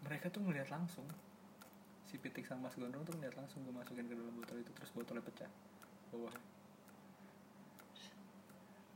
[0.02, 1.06] Mereka tuh ngeliat langsung.
[2.10, 4.90] Si pitik sama mas gondrong tuh ngeliat langsung gue masukin ke dalam botol itu terus
[4.98, 5.52] botolnya pecah.
[6.10, 6.42] Bawahnya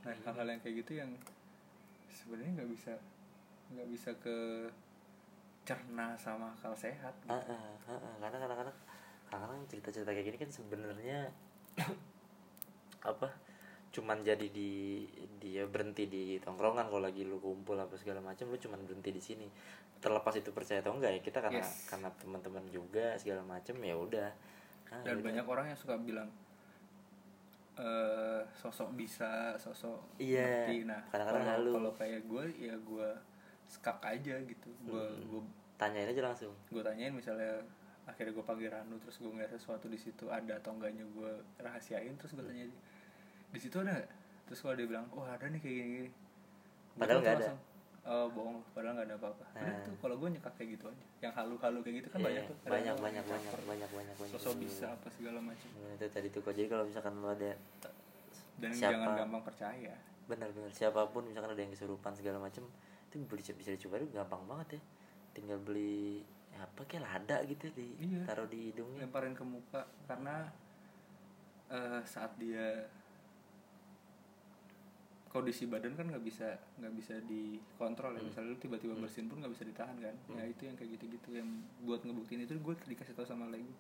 [0.06, 1.10] nah hal-hal yang kayak gitu yang
[2.14, 2.93] sebenarnya nggak bisa
[3.74, 4.38] nggak bisa ke
[5.66, 7.10] cerna sama akal sehat.
[7.26, 7.34] Gitu.
[7.34, 8.14] Ah, ah, ah, ah.
[8.22, 8.78] karena kadang-kadang
[9.38, 11.20] kadang cerita-cerita kayak gini kan sebenarnya
[13.06, 13.30] apa
[13.96, 15.08] cuman jadi di
[15.40, 19.24] dia berhenti di tongkrongan kalau lagi lu kumpul apa segala macam lu cuman berhenti di
[19.24, 19.48] sini.
[20.04, 21.88] Terlepas itu percaya atau enggak ya kita karena Yes.
[21.88, 24.30] karena teman-teman juga segala macam ya udah.
[24.92, 25.26] Ah, dan udah.
[25.32, 26.28] banyak orang yang suka bilang
[27.76, 30.76] eh sosok bisa sosok Iya, ngerti.
[30.88, 33.10] Nah kadang-kadang kalau kalau kayak gue ya gue
[33.68, 34.70] skak aja gitu.
[34.84, 35.24] Gue Hmm.
[35.32, 35.42] gue
[35.80, 36.52] tanyain aja langsung.
[36.68, 37.60] Gue tanyain misalnya
[38.06, 42.14] akhirnya gue panggil Ranu terus gue ngeliat sesuatu di situ ada atau enggaknya gue rahasiain
[42.16, 42.66] terus gue tanya
[43.49, 44.10] di situ ada nggak?"
[44.45, 46.10] terus kalau dia bilang oh ada nih kayak gini, gini.
[46.95, 47.49] Padahal nggak ada.
[48.06, 49.82] oh bohong padahal nggak ada apa-apa udah Nah.
[49.82, 52.58] tuh kalau gue nyekak kayak gitu aja yang halu-halu kayak gitu kan Iya, banyak tuh
[52.64, 56.41] banyak banyak banyak banyak banyak banyak sosok bisa apa segala macam Nah, itu tadi tuh
[56.45, 57.51] kok jadi kalau misalkan lu ada
[58.56, 58.93] dan Siapa?
[58.93, 59.93] jangan gampang percaya
[60.26, 62.66] benar-benar siapa pun misalkan ada yang kesurupan segala macam
[63.10, 64.82] itu bisa bisa dicoba itu gampang banget ya
[65.34, 66.22] tinggal beli
[66.58, 68.24] apa kayak lada gitu di Iya.
[68.24, 69.03] taruh di hidungnya?
[69.03, 70.47] Lemparin ke muka karena
[71.68, 72.86] eh, saat dia
[75.28, 76.47] kondisi badan kan nggak bisa
[76.80, 78.20] nggak bisa dikontrol ya.
[78.20, 78.28] Hmm.
[78.30, 80.16] misalnya lu tiba-tiba bersin pun nggak bisa ditahan kan.
[80.32, 81.49] Ya itu yang kayak gitu-gitu yang
[81.82, 83.74] buat ngebuktiin itu gue dikasih tahu sama lego.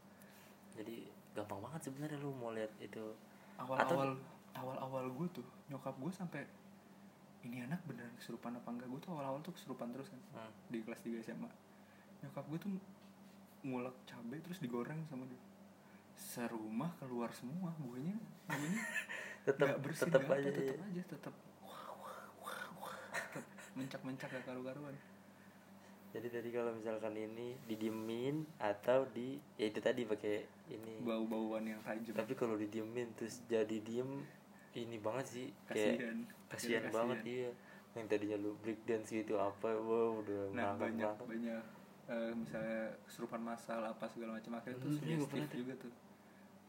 [0.73, 3.15] Jadi gampang banget sebenarnya lu mau lihat itu.
[3.55, 4.19] Awal-awal
[4.53, 6.43] awal-awal gue tuh nyokap gue sampai
[7.41, 8.89] ini anak beneran kesurupan apa enggak?
[8.89, 10.51] Gue tuh awal-awal tuh kesurupan terus kan Hmm.
[10.67, 11.47] di kelas 3 SMA
[12.23, 12.71] nyokap gue tuh
[13.65, 15.41] ngulek cabai terus digoreng sama dia.
[16.15, 18.15] Serumah keluar semua buahnya
[18.47, 18.81] buahnya
[19.57, 20.85] nggak bersih apa, aja, tetep iya.
[20.89, 21.33] aja tetep.
[21.65, 22.97] Wah wah wah wah.
[23.13, 23.45] Tetep
[23.77, 24.95] mencak-mencak gak karu-karuan.
[26.15, 31.03] Jadi tadi kalau misalkan ini didiemin atau di ya itu tadi pakai ini.
[31.03, 32.15] Bau-bauan yang tajam.
[32.15, 34.23] Tapi kalau didiemin terus jadi diem
[34.79, 35.47] ini banget sih.
[35.67, 36.17] Kayak kasihan.
[36.47, 37.51] kasihan Jadi banget iya.
[37.95, 41.27] Yang tadinya lu break dance gitu apa wow udah nah ngangkat banyak ngangkat.
[41.27, 41.63] banyak
[42.09, 45.93] eh, misalnya kesurupan masal apa segala macam akhirnya tuh Hmm, iya, sugestif juga tuh.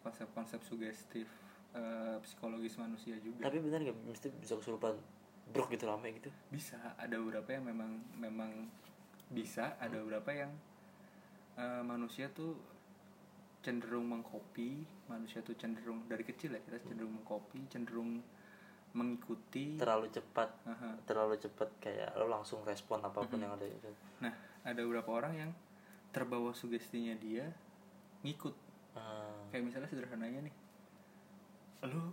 [0.07, 1.29] Konsep-konsep sugestif
[1.77, 3.49] eh, psikologis manusia juga.
[3.49, 3.99] Tapi benar nggak?
[4.09, 4.97] Mesti bisa kesurupan
[5.53, 6.31] brok gitu rame gitu.
[6.49, 6.79] Bisa.
[6.97, 8.51] Ada beberapa yang memang memang
[9.29, 9.77] bisa.
[9.77, 10.53] Ada beberapa yang
[11.61, 12.57] eh, manusia tuh
[13.67, 18.23] cenderung mengkopi manusia tuh cenderung dari kecil ya kita cenderung mengkopi cenderung
[18.95, 19.75] mengikuti.
[19.75, 20.49] Terlalu cepat.
[20.71, 20.91] Aha.
[21.03, 23.91] terlalu cepat kayak lo langsung respon apa pun yang ada itu.
[24.23, 24.33] Nah
[24.67, 25.51] ada beberapa orang yang
[26.11, 27.47] terbawa sugestinya dia
[28.27, 28.55] ngikut.
[28.99, 30.55] Ah, kayak misalnya sederhananya nih.
[31.87, 32.11] Lu?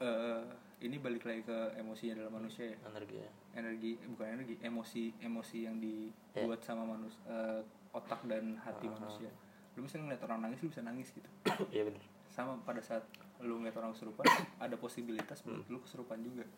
[0.00, 0.42] Eh,
[0.82, 2.78] ini balik lagi ke emosinya dalam manusia ya?
[2.88, 3.30] Energi ya.
[3.60, 7.60] Energi eh, bukan energi emosi emosi yang dibuat sama manus eh,
[7.92, 8.96] otak dan hati Ah.
[8.96, 9.30] manusia.
[9.76, 11.28] Lu misalnya ngeliat orang nangis lu bisa nangis gitu.
[11.74, 13.04] Iya benar sama pada saat
[13.44, 14.24] lu ngeliat orang kesurupan
[14.64, 16.48] ada posibilitas buat lu kesurupan juga.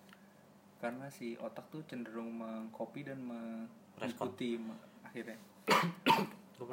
[0.79, 4.61] Karena si otak tuh cenderung mengcopy dan mengikuti
[5.15, 5.39] akhirnya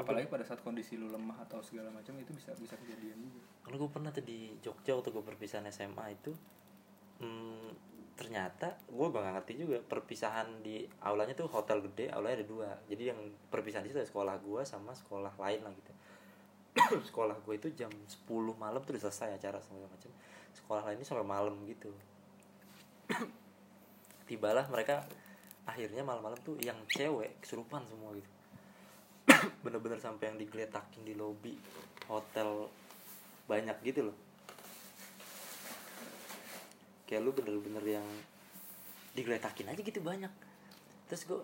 [0.02, 3.42] apalagi pada saat kondisi lu lemah atau segala macam itu bisa bisa kejadian juga.
[3.66, 6.32] Kalau gue pernah tuh di Jogja waktu gue perpisahan SMA itu
[7.22, 7.70] hmm,
[8.18, 12.70] ternyata gue gak ngerti juga perpisahan di aulanya tuh hotel gede aulanya ada dua.
[12.90, 13.20] Jadi yang
[13.54, 15.94] perpisahan itu ada sekolah gue sama sekolah lain lah gitu.
[17.12, 18.24] Sekolah gue itu jam 10
[18.56, 20.08] malam tuh udah selesai acara segala macam.
[20.56, 21.92] Sekolah lain ini sampai malam gitu.
[24.32, 25.04] Tibalah mereka
[25.66, 28.30] akhirnya malam-malam tuh yang cewek kesurupan semua gitu.
[29.66, 31.54] Bener-bener sampai yang digeletakin di lobi
[32.10, 32.66] hotel
[33.46, 34.18] banyak gitu loh.
[37.06, 38.08] Kayak lu bener-bener yang
[39.12, 40.32] digeletakin aja gitu banyak.
[41.12, 41.42] Terus gue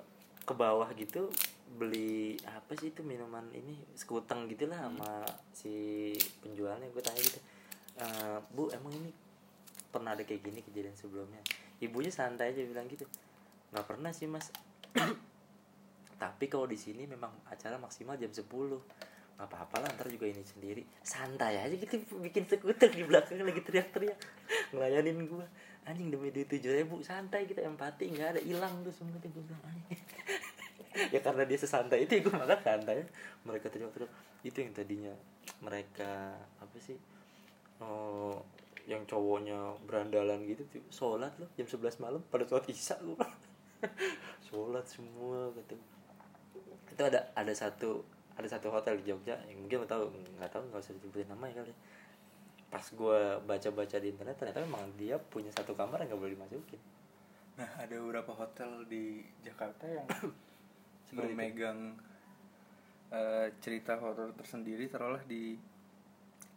[0.48, 1.28] ke bawah gitu
[1.68, 6.88] beli apa sih itu minuman ini sekuteng gitu lah sama si penjualnya.
[6.96, 7.40] Gue tanya gitu
[8.00, 9.12] "Eh, bu emang ini
[9.92, 11.44] pernah ada kayak gini kejadian sebelumnya?
[11.84, 13.04] Ibunya santai aja bilang gitu
[13.74, 14.52] nggak pernah sih mas.
[16.22, 18.46] Tapi kalau di sini memang acara maksimal jam 10
[19.38, 20.82] nggak apa-apa lah ntar juga ini sendiri.
[21.06, 24.18] Santai aja gitu bikin skuter di belakang lagi teriak-teriak.
[24.74, 25.46] Ngelayanin gua.
[25.86, 27.06] Anjing demi duit tujuh ribu.
[27.06, 29.44] Santai gitu empati nggak ada hilang tuh semua tuh gue
[31.14, 33.06] ya karena dia sesantai itu gue makan santai.
[33.46, 34.10] Mereka teriak-teriak.
[34.42, 35.14] Itu yang tadinya
[35.62, 36.98] mereka apa sih
[37.82, 38.42] oh
[38.88, 43.18] yang cowoknya berandalan gitu tuh sholat loh jam 11 malam pada sholat isya gue
[44.48, 45.78] sholat semua gitu
[46.98, 48.02] itu ada ada satu
[48.38, 51.66] ada satu hotel di Jogja yang mungkin lo tahu nggak tahu nggak usah disebutin namanya
[51.66, 51.74] kali.
[52.70, 56.82] Pas gue baca-baca di internet ternyata memang dia punya satu kamar yang nggak boleh dimasukin.
[57.58, 60.06] Nah, ada beberapa hotel di Jakarta yang
[61.18, 61.98] memegang
[63.10, 64.86] eh, cerita horor tersendiri.
[64.86, 65.58] Taruhlah di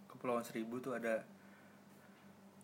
[0.05, 1.25] Kepulauan Seribu tuh ada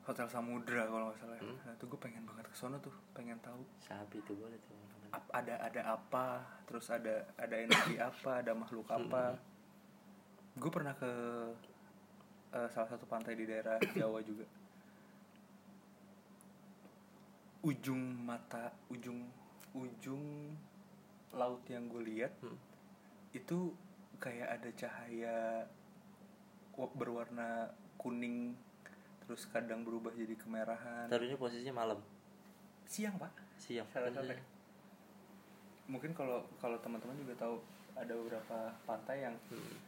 [0.07, 1.37] Hotel Samudra kalau nggak salah.
[1.37, 1.59] Hmm.
[1.61, 4.79] Nah, tuh gue pengen banget ke sono tuh, pengen tahu sapi itu boleh tuh
[5.11, 6.27] ap- ada ada apa,
[6.63, 9.35] terus ada ada energi apa, ada makhluk apa.
[10.55, 11.11] Gue pernah ke
[12.53, 14.47] eh, salah satu pantai di daerah Jawa juga.
[17.61, 19.27] Ujung mata, ujung
[19.75, 20.55] ujung
[21.35, 22.57] laut yang gue lihat Hmm.
[23.35, 23.75] itu
[24.17, 25.37] kayak ada cahaya
[26.73, 28.55] wa- berwarna kuning
[29.27, 31.11] terus kadang berubah jadi kemerahan.
[31.11, 31.99] Ini posisinya malam?
[32.87, 33.35] Siang pak.
[33.59, 33.87] Siang.
[33.91, 34.31] Salah satu.
[35.87, 37.63] mungkin kalau kalau teman-teman juga tahu
[37.95, 39.79] ada beberapa pantai yang Hmm.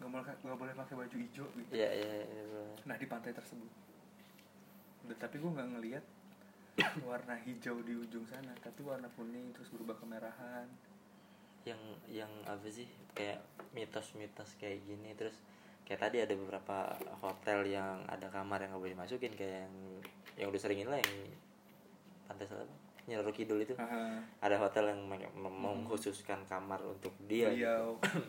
[0.00, 1.70] nggak boleh nggak boleh pakai baju hijau gitu.
[1.74, 2.64] Iya iya iya, iya.
[2.88, 3.68] nah di pantai tersebut.
[5.20, 6.04] Tapi gue nggak ngelihat
[7.08, 10.64] warna hijau di ujung sana tapi warna kuning terus berubah kemerahan.
[11.68, 12.88] Yang yang apa sih?
[13.12, 13.44] Kayak
[13.76, 15.36] mitos-mitos kayak gini terus
[15.88, 16.92] kayak tadi ada beberapa
[17.24, 19.74] hotel yang ada kamar yang nggak boleh dimasukin kayak yang
[20.36, 21.12] yang udah sering lah yang
[22.28, 22.76] pantai selatan
[23.08, 23.72] Nyeroro Kidul itu.
[23.80, 24.20] Aha.
[24.44, 27.64] ada hotel yang mem- mengkhususkan kamar untuk dia gitu.
[27.64, 27.96] beliau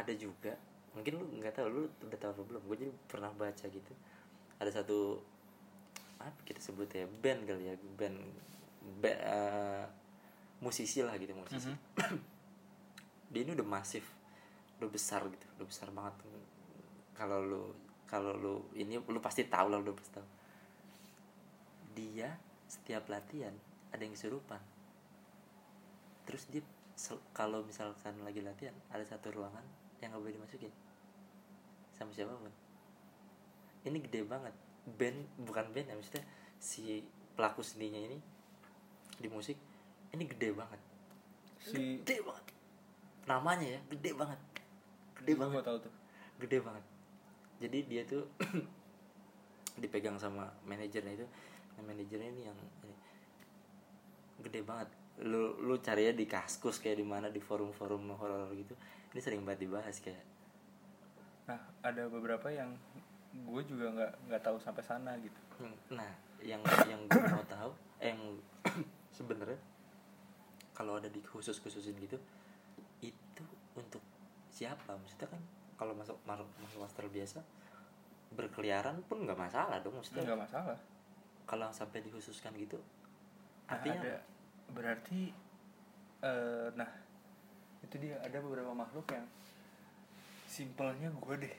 [0.00, 0.56] ada juga
[0.96, 2.62] mungkin lu nggak tahu lu udah tahu apa belum?
[2.64, 3.92] Gue jadi pernah baca gitu.
[4.56, 5.20] Ada satu
[6.16, 8.16] apa kita sebut ya band kali ya band
[9.04, 9.84] ba- eh,
[10.64, 11.68] musisi lah gitu musisi.
[13.28, 14.15] Dia ini udah masif
[14.76, 16.14] udah besar gitu udah besar banget
[17.16, 17.64] kalau lu
[18.06, 20.28] kalau lu ini lu pasti tahu lah lu pasti tahu.
[21.96, 22.30] Dia
[22.68, 23.52] setiap latihan
[23.90, 24.60] ada yang kesurupan.
[26.28, 26.62] Terus dia
[27.32, 29.64] kalau misalkan lagi latihan ada satu ruangan
[30.00, 30.72] yang nggak boleh dimasukin
[31.96, 32.52] sama siapa pun.
[33.88, 34.54] Ini gede banget.
[34.86, 36.24] Band bukan band ya maksudnya
[36.62, 37.02] si
[37.34, 38.18] pelaku seninya ini
[39.18, 39.56] di musik
[40.12, 40.80] ini gede banget.
[41.58, 42.46] Si gede banget.
[43.26, 44.55] Namanya ya gede banget
[45.22, 45.54] gede banget.
[45.60, 45.94] gue tahu tuh.
[46.42, 46.84] Gede banget.
[47.56, 48.24] Jadi dia tuh
[49.82, 51.26] dipegang sama manajernya itu.
[51.76, 52.96] Nah manajernya ini yang ini,
[54.44, 54.88] gede banget.
[55.24, 58.76] Lu lu cari ya di kaskus kayak di mana di forum-forum horor gitu.
[59.16, 60.24] Ini sering banget dibahas kayak.
[61.48, 62.76] Nah ada beberapa yang
[63.36, 65.40] gue juga nggak nggak tahu sampai sana gitu.
[65.60, 66.10] Hmm, nah
[66.44, 68.20] yang yang gue mau tahu eh, yang
[69.16, 69.56] sebenarnya
[70.76, 72.20] kalau ada di khusus khususin gitu
[73.00, 74.04] itu untuk
[74.56, 74.96] siapa?
[74.96, 75.42] Maksudnya kan
[75.76, 77.40] kalau masuk masuk masuk master biasa
[78.32, 80.24] berkeliaran pun nggak masalah dong maksudnya.
[80.24, 80.78] Nggak masalah.
[81.44, 82.80] Kalau sampai dikhususkan gitu
[83.66, 84.16] Nah, artinya ada.
[84.72, 85.20] Berarti
[86.24, 86.90] eh, nah
[87.84, 88.16] itu dia.
[88.24, 89.28] Ada beberapa makhluk yang
[90.48, 91.56] simpelnya gue deh.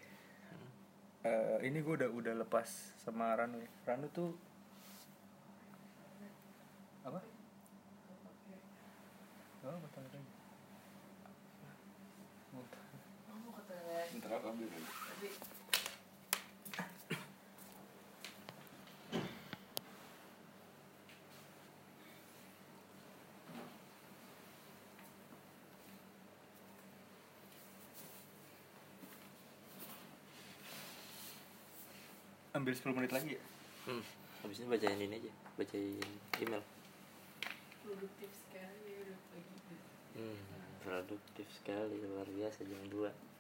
[1.28, 4.32] Eh, ini gue udah udah lepas sama Ranu ya Ranu tuh
[7.04, 7.20] apa
[9.68, 10.38] Oh, apa tanda tanya?
[14.48, 14.64] Ambil
[32.74, 33.43] 10 menit lagi ya?
[33.91, 34.04] hmm,
[34.43, 36.00] habis ini bacain ini aja bacain
[36.39, 36.64] email.
[37.84, 39.76] Produktif sekali udah pagi
[40.16, 40.39] hmm,
[40.88, 43.37] produktif sekali luar biasa jam 2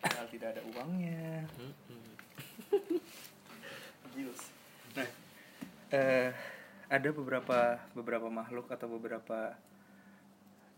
[0.00, 1.44] Padahal tidak ada uangnya.
[4.10, 4.42] Gils.
[4.96, 5.08] Nah,
[5.94, 6.34] eh,
[6.90, 9.54] ada beberapa beberapa makhluk atau beberapa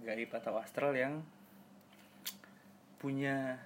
[0.03, 1.23] gaib atau astral yang
[2.99, 3.57] punya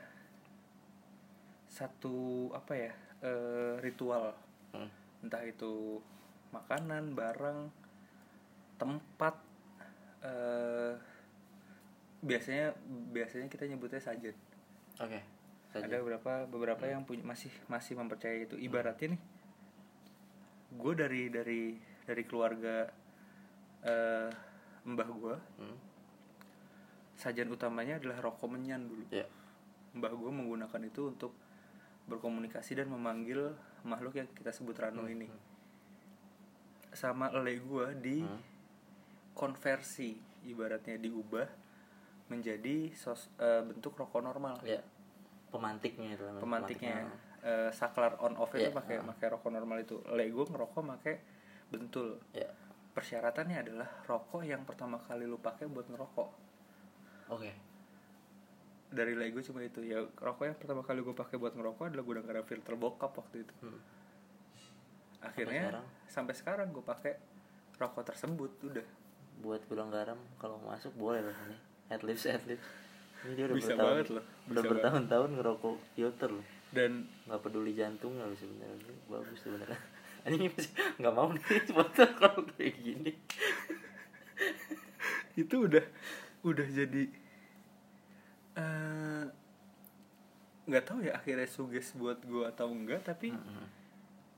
[1.68, 2.92] satu apa ya
[3.24, 4.32] eh, ritual,
[4.72, 4.88] Hmm.
[5.24, 6.00] entah itu
[6.52, 7.72] makanan, barang,
[8.76, 9.34] tempat.
[10.26, 10.94] eh,
[12.18, 12.74] biasanya
[13.14, 14.34] biasanya kita nyebutnya sajen
[14.98, 15.20] oke
[15.76, 15.86] saja.
[15.88, 18.56] ada beberapa beberapa yang punya masih masih mempercayai itu.
[18.56, 19.22] Ibaratnya nih
[20.76, 21.62] gue dari dari
[22.04, 22.90] dari keluarga
[23.86, 24.28] eh
[24.86, 25.78] mbah gue hmm.
[27.18, 29.04] sajian utamanya adalah rokok menyan dulu.
[29.12, 29.26] Ya.
[29.96, 31.32] Mbah gue menggunakan itu untuk
[32.06, 35.28] berkomunikasi dan memanggil makhluk yang kita sebut ranu ini.
[36.96, 38.40] sama ele gue di Hmm.
[39.36, 40.16] konversi
[40.48, 41.44] ibaratnya diubah
[42.32, 44.56] menjadi sos, eh, bentuk rokok normal.
[44.64, 44.80] Ya
[45.56, 46.96] pemantiknya itu pemantiknya.
[47.08, 49.06] Pemantik eh, saklar on off itu Iya, pakai ah.
[49.14, 50.02] pakai rokok normal itu.
[50.10, 51.14] Le gue ngerokok pakai
[51.70, 52.18] bentul.
[52.34, 52.50] Ya
[52.96, 56.28] persyaratannya adalah rokok yang pertama kali lu pakai buat ngerokok.
[57.30, 57.52] Oke.
[58.90, 59.84] Dari Lego cuma itu.
[59.86, 63.46] Ya rokok yang pertama kali gue pakai buat ngerokok adalah udah ada filter bokap waktu
[63.46, 63.54] itu.
[63.62, 63.80] Hmm.
[65.16, 65.86] akhirnya sekarang?
[66.06, 67.14] sampai sekarang gue pakai
[67.78, 68.86] rokok tersebut udah.
[69.36, 71.58] Buat gudang garam kalau masuk boleh loh ini.
[71.92, 72.85] Adlibs adlibs ini
[73.26, 74.70] dia udah Bisa bertahun banget loh, udah bisa banget.
[74.70, 76.46] bertahun-tahun ngerokok filter loh.
[76.68, 76.90] Dan
[77.24, 79.80] nggak peduli jantungnya loh sebenarnya Ini bagus sebenarnya.
[80.26, 83.12] Ini masih nggak mau nih foto kalau kayak gini.
[85.34, 85.84] Itu udah
[86.42, 87.04] udah jadi
[88.56, 89.24] eh,
[90.66, 93.30] nggak tahu ya akhirnya suges buat gue atau enggak tapi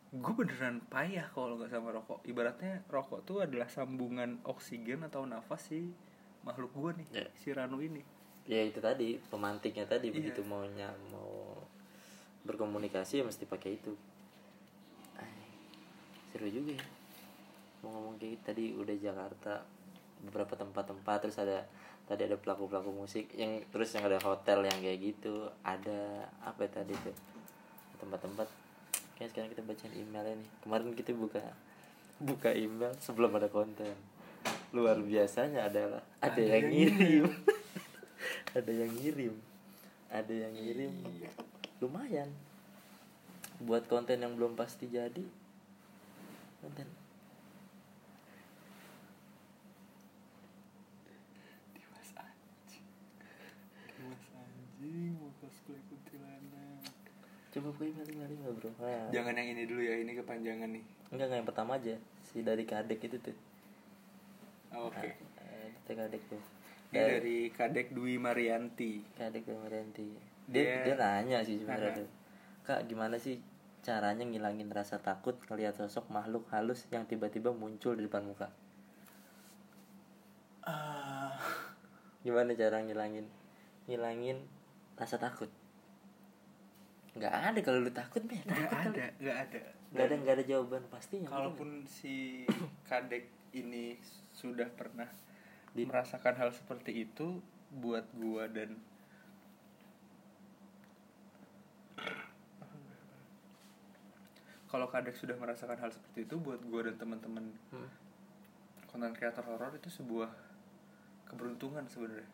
[0.08, 2.20] gue beneran payah kalau nggak sama rokok.
[2.22, 5.92] Ibaratnya rokok tuh adalah sambungan oksigen atau nafas si
[6.40, 7.26] makhluk gue nih Ya.
[7.34, 8.00] si Ranu ini
[8.48, 10.16] ya itu tadi pemantiknya tadi Iya.
[10.16, 11.60] begitu maunya mau
[12.48, 13.92] berkomunikasi ya mesti pakai itu.
[15.20, 15.28] Ay,
[16.32, 16.86] seru juga ya.
[17.84, 19.52] Mau ngomong kayak gitu, tadi udah Jakarta
[20.24, 21.68] beberapa tempat-tempat terus ada
[22.08, 26.80] tadi ada pelaku-pelaku musik yang terus yang ada hotel yang kayak gitu ada apa ya
[26.80, 27.14] tadi tuh
[28.00, 28.48] tempat-tempat.
[29.20, 30.50] Kayak sekarang kita bacain emailnya nih.
[30.64, 31.44] Kemarin kita buka
[32.16, 33.92] buka email sebelum ada konten.
[34.72, 37.24] Luar biasanya adalah ada, Ada yang yang ngirim
[38.58, 39.34] ada yang ngirim.
[40.10, 40.92] Ada yang ngirim.
[41.78, 42.30] Lumayan.
[43.62, 45.22] Buat konten yang belum pasti jadi.
[46.58, 46.88] Konten.
[51.70, 52.86] Dimas anjing.
[53.94, 56.82] Dimas anjing mau cosplay kuntilanak.
[57.54, 58.70] Coba buka email email email bro?
[58.82, 59.08] Ah.
[59.14, 60.84] jangan yang ini dulu ya ini kepanjangan nih.
[61.14, 61.94] Enggak enggak yang pertama aja.
[62.26, 63.36] Si dari kadek itu tuh.
[64.74, 64.98] Oh, oke.
[64.98, 66.57] Ah, eh, itu kadek tuh
[66.88, 69.04] ini dari Kadek Dwi Marianti.
[69.12, 70.08] Kadek tuh Marianti.
[70.48, 72.04] Dia Dia- dia nanya sih sebenarnya.
[72.04, 72.08] Tuh
[72.64, 73.40] kak gimana sih
[73.80, 78.52] caranya ngilangin rasa takut ngelihat sosok makhluk halus yang tiba-tiba muncul di depan muka?
[80.64, 81.32] Ah,
[82.24, 83.24] gimana cara ngilangin
[83.88, 84.44] ngilangin
[85.00, 85.48] rasa takut?
[87.16, 89.60] Nggak ada kalau lu takut men nggak ada nggak ada.
[89.88, 92.44] Nggak ada nggak ada jawaban pastinya kalaupun si
[92.84, 93.24] kadek
[93.56, 93.96] ini
[94.36, 95.08] sudah pernah
[95.72, 97.40] Di- merasakan hal seperti itu
[97.70, 98.80] buat gua dan
[104.68, 107.88] kalau kadek sudah merasakan hal seperti itu buat gua dan teman-teman Hmm.
[108.86, 110.28] konten kreator horor itu sebuah
[111.24, 112.28] keberuntungan sebenarnya.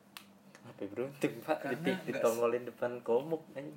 [0.65, 1.59] Apa ya, beruntung pak?
[1.69, 3.77] Ditik- ditongolin depan komuk anjing.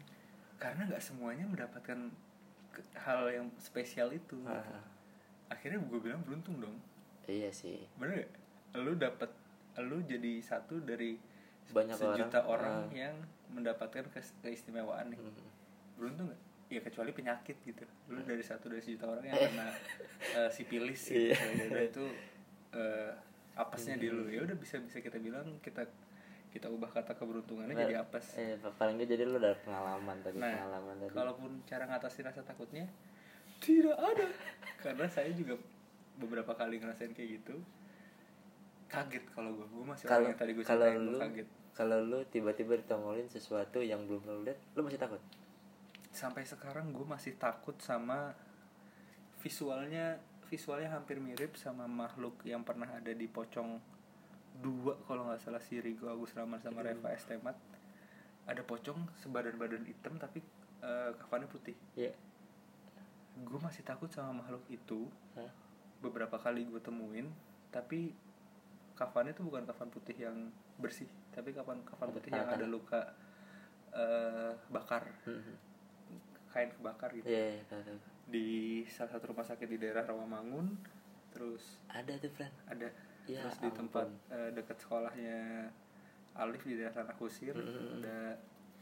[0.57, 2.09] karena nggak semuanya mendapatkan
[2.97, 4.41] hal yang spesial itu.
[5.47, 6.73] Akhirnya gue bilang beruntung dong.
[7.23, 7.85] Iya sih.
[7.93, 8.33] Bener gak
[8.75, 9.29] lu dapat
[9.79, 11.17] lu jadi satu dari
[11.67, 12.87] Banyak sejuta orang.
[12.87, 12.95] orang, Ah.
[12.95, 13.15] yang
[13.49, 14.03] mendapatkan
[14.41, 15.19] keistimewaan nih.
[15.19, 15.45] Hmm.
[15.93, 17.81] beruntung gak ya kecuali penyakit gitu.
[18.07, 19.67] Lu dari satu dari sejuta orang yang kena
[20.37, 21.33] eh, sipilis Iya.
[21.33, 21.83] gitu Ya udah.
[21.83, 22.05] Itu
[22.71, 23.11] eh,
[23.55, 25.81] apesnya di lu ya udah bisa bisa kita bilang kita
[26.47, 28.33] kita ubah kata keberuntungannya Nah, jadi apes.
[28.35, 31.11] eh paling nggak jadi lu ada pengalaman tadi nah pengalaman tadi.
[31.11, 32.85] kalaupun cara ngatasi rasa takutnya
[33.57, 34.27] tidak ada.
[34.83, 35.57] Karena saya juga
[36.15, 37.57] beberapa kali ngerasain kayak gitu
[38.87, 41.47] kaget kalau gue gue masih kalau yang tadi gue kalau lu kaget.
[41.75, 45.21] kalau lu tiba-tiba ditongolin sesuatu yang belum lu lihat lu masih takut?
[46.11, 48.33] Sampai sekarang gue masih takut sama
[49.43, 50.17] visualnya
[50.47, 53.77] visualnya hampir mirip sama makhluk yang pernah ada di pocong
[54.57, 57.59] dua kalau nggak salah si Rigo Agus Rahman sama Reva Estemat.
[58.47, 60.39] Ada pocong sebadan-badan hitam tapi
[60.81, 61.75] eh, kafannya putih.
[61.93, 62.15] Ya
[63.37, 65.05] gue masih takut sama makhluk itu.
[65.37, 65.67] Hah?
[66.01, 67.27] beberapa kali gue temuin
[67.73, 68.13] tapi
[68.97, 73.13] kafannya tuh bukan kafan putih yang bersih tapi kafan kafan putih yang ada luka
[73.91, 75.55] eh, bakar Hmm.
[76.47, 77.99] kain kebakar gitu Iya, iya, tahu, tahu.
[78.27, 78.47] di
[78.85, 80.73] salah satu rumah sakit di daerah Rawamangun
[81.29, 82.89] terus ada tuh friend ada
[83.23, 85.67] Ya terus di tempat eh, dekat sekolahnya
[86.33, 87.99] Alif di daerah Tanah Kusir Mm-mm.
[87.99, 88.39] ada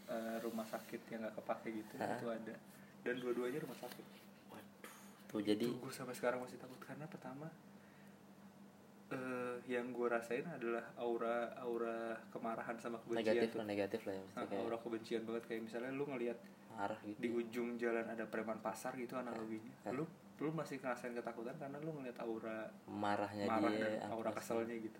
[0.07, 2.15] eh, rumah sakit yang gak kepake gitu Hah?
[2.15, 2.55] itu ada
[3.01, 4.05] dan dua-duanya rumah sakit
[4.47, 4.93] waduh
[5.27, 7.49] tuh jadi gue sampai sekarang masih takut karena pertama
[9.05, 13.57] eh yang gue rasain adalah aura aura kemarahan sama kebencian negatif tuh.
[13.61, 15.43] lah negatif lah ya Nah, kayak aura kebencian banget.
[15.45, 16.37] Kayak misalnya lu ngelihat
[16.73, 19.73] marah gitu di ujung jalan ada preman pasar gitu analoginya.
[19.85, 19.93] Hah?
[19.93, 20.03] lu
[20.35, 24.99] lu masih ngerasain ketakutan karena lu ngelihat aura marahnya marah dia dan aura keselnya gitu.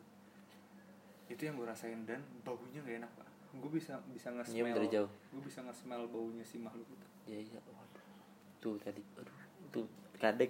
[1.28, 3.28] Itu yang gue rasain dan baunya gak enak pak.
[3.58, 5.10] Gue bisa bisa Nyium nge-smell dari jauh.
[5.12, 7.08] gue bisa nge-smell baunya si makhluk itu.
[7.26, 7.60] Iya iya.
[7.66, 8.06] Waduh
[8.66, 9.38] tuh tadi aduh
[9.70, 9.86] tuh
[10.18, 10.50] kadek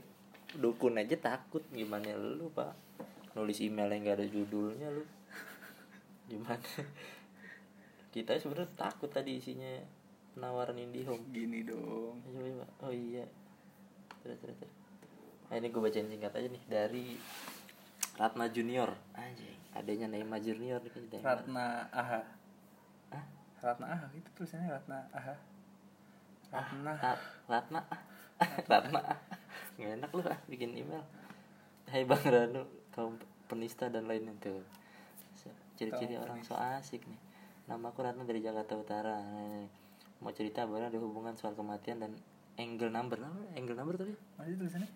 [0.56, 2.72] dukun aja takut gimana lu pak
[3.36, 5.04] nulis email yang gak ada judulnya lu.
[6.32, 6.64] Gimana
[8.16, 9.84] kita sebenarnya takut tadi isinya
[10.32, 12.24] penawaran IndiHome gini dong.
[12.32, 12.66] Ayo, coba, coba.
[12.88, 13.28] oh iya.
[14.24, 14.76] Terus terus terus.
[15.52, 16.64] Nah, ini gue bacain singkat aja nih.
[16.64, 17.06] Dari
[18.16, 18.96] Ratna Junior.
[19.20, 19.60] Anjing.
[19.76, 21.20] Adanya Neymar Junior nih.
[21.20, 22.24] Ratna Aha
[23.12, 23.26] Hah?
[23.60, 25.36] Ratna ah itu tulisannya Ratna ah
[26.56, 26.92] Ratna.
[26.96, 27.20] Ah,
[27.52, 27.82] Ratna
[28.72, 29.02] Ratna
[29.76, 31.04] nggak enak lu ah bikin email.
[31.92, 32.64] Hai Bang Ranu
[32.96, 33.20] kaum
[33.52, 34.64] penista dan lainnya tuh
[35.76, 37.20] ciri-ciri orang so asik nih.
[37.68, 39.20] Nama aku Ratna dari Jakarta Utara.
[39.20, 39.68] Nih,
[40.24, 42.16] mau cerita boleh ada hubungan soal kematian dan
[42.56, 43.20] angle number.
[43.20, 44.16] Apa angle number tadi?
[44.39, 44.89] Masih tulisannya?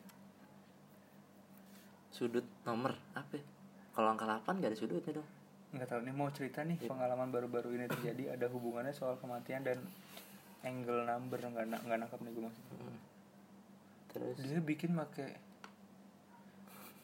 [2.15, 3.35] Sudut nomor apa?
[3.35, 3.43] Ya?
[3.89, 5.27] kalau angka 8 gak ada sudutnya dong.
[5.75, 6.87] Nggak tahu nih mau cerita nih Yep.
[6.87, 9.83] pengalaman baru-baru ini terjadi ada hubungannya soal kematian dan
[10.63, 11.35] angle number.
[11.35, 12.79] Nggak nggak nangkap nih gue maksudnya.
[12.79, 12.97] Hmm.
[14.09, 14.37] terus?
[14.39, 15.35] Dia bikin make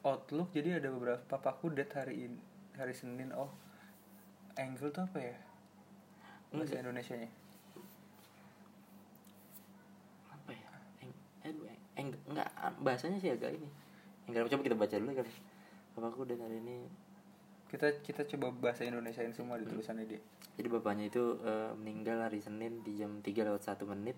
[0.06, 2.39] outlook jadi ada beberapa papaku date hari ini
[2.78, 3.34] hari senin.
[3.34, 3.49] Oh
[4.56, 5.38] angle tuh apa ya?
[6.53, 6.80] Bahasa.
[6.80, 7.30] Indonesia nya
[10.32, 10.70] apa ya?
[11.03, 11.12] Eng,
[11.43, 12.49] aduh, eng, eng- enggak
[12.80, 13.68] bahasanya sih agak ini.
[14.30, 15.34] Enggak coba kita baca dulu kali.
[15.97, 16.88] Apa aku dan hari ini.
[17.68, 20.22] Kita kita coba bahasa Indonesiain semua di tulisannya dia
[20.56, 24.16] jadi bapaknya itu eh, meninggal hari Senin di jam 3 lewat satu menit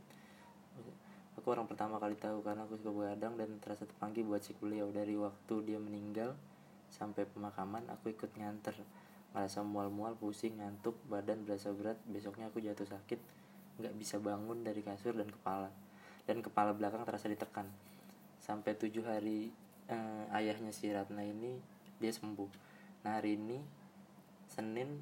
[1.47, 4.91] aku orang pertama kali tahu karena aku suka begadang dan terasa terpanggil buat cek beliau
[4.91, 6.35] dari waktu dia meninggal
[6.91, 8.75] sampai pemakaman aku ikut nganter.
[9.31, 11.95] Merasa mual-mual pusing ngantuk badan berasa berat.
[12.03, 13.15] Besoknya aku jatuh sakit
[13.79, 15.71] nggak bisa bangun dari kasur dan kepala.
[16.27, 17.71] Dan kepala belakang terasa ditekan.
[18.43, 19.47] Sampai tujuh hari
[19.87, 21.63] eh, ayahnya si Ratna ini
[22.03, 22.51] dia sembuh.
[23.07, 23.63] Nah hari ini
[24.51, 24.99] Senin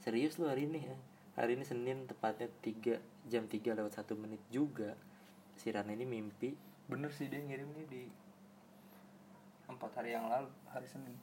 [0.00, 0.96] serius lu hari ini ya.
[1.36, 4.96] Hari ini Senin tepatnya 3 jam 3 lewat satu menit juga
[5.56, 6.52] si Ratna ini mimpi.
[6.86, 8.02] Bener sih dia ngirim nih di
[9.66, 11.16] empat hari yang lalu hari Senin.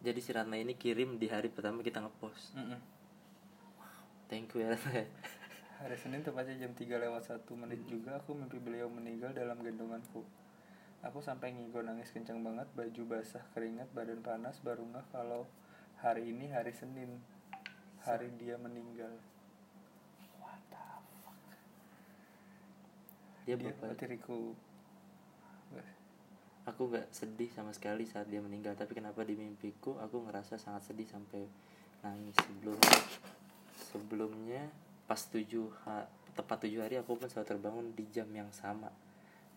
[0.00, 2.56] Jadi si Ratna ini kirim di hari pertama kita ngepost.
[2.56, 2.80] Mm-mm.
[4.26, 5.06] thank you ya Ratna
[5.76, 10.24] hari Senin tepatnya jam 3 lewat satu menit juga aku mimpi beliau meninggal dalam gendonganku.
[11.04, 15.44] Aku sampai ngigo nangis kencang banget baju basah keringat badan panas baru nggak kalau
[16.00, 17.20] hari ini hari Senin
[18.00, 19.12] hari dia meninggal
[23.46, 24.40] dia dia bapak berarti Riku
[26.66, 30.90] aku gak sedih sama sekali saat dia meninggal tapi kenapa di mimpiku aku ngerasa sangat
[30.90, 31.46] sedih sampai
[32.02, 32.34] nangis.
[32.42, 32.78] Sebelum
[33.94, 34.66] sebelumnya
[35.06, 38.90] pas tujuh ha- tepat tujuh hari aku pun selalu terbangun di jam yang sama.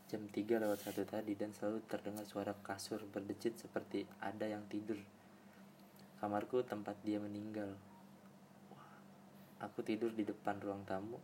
[0.09, 4.97] Jam 3 lewat satu tadi dan selalu terdengar suara kasur berdecit seperti ada yang tidur.
[6.17, 7.73] Kamarku tempat dia meninggal.
[8.73, 8.89] Wah,
[9.65, 11.17] aku tidur di depan ruang tamu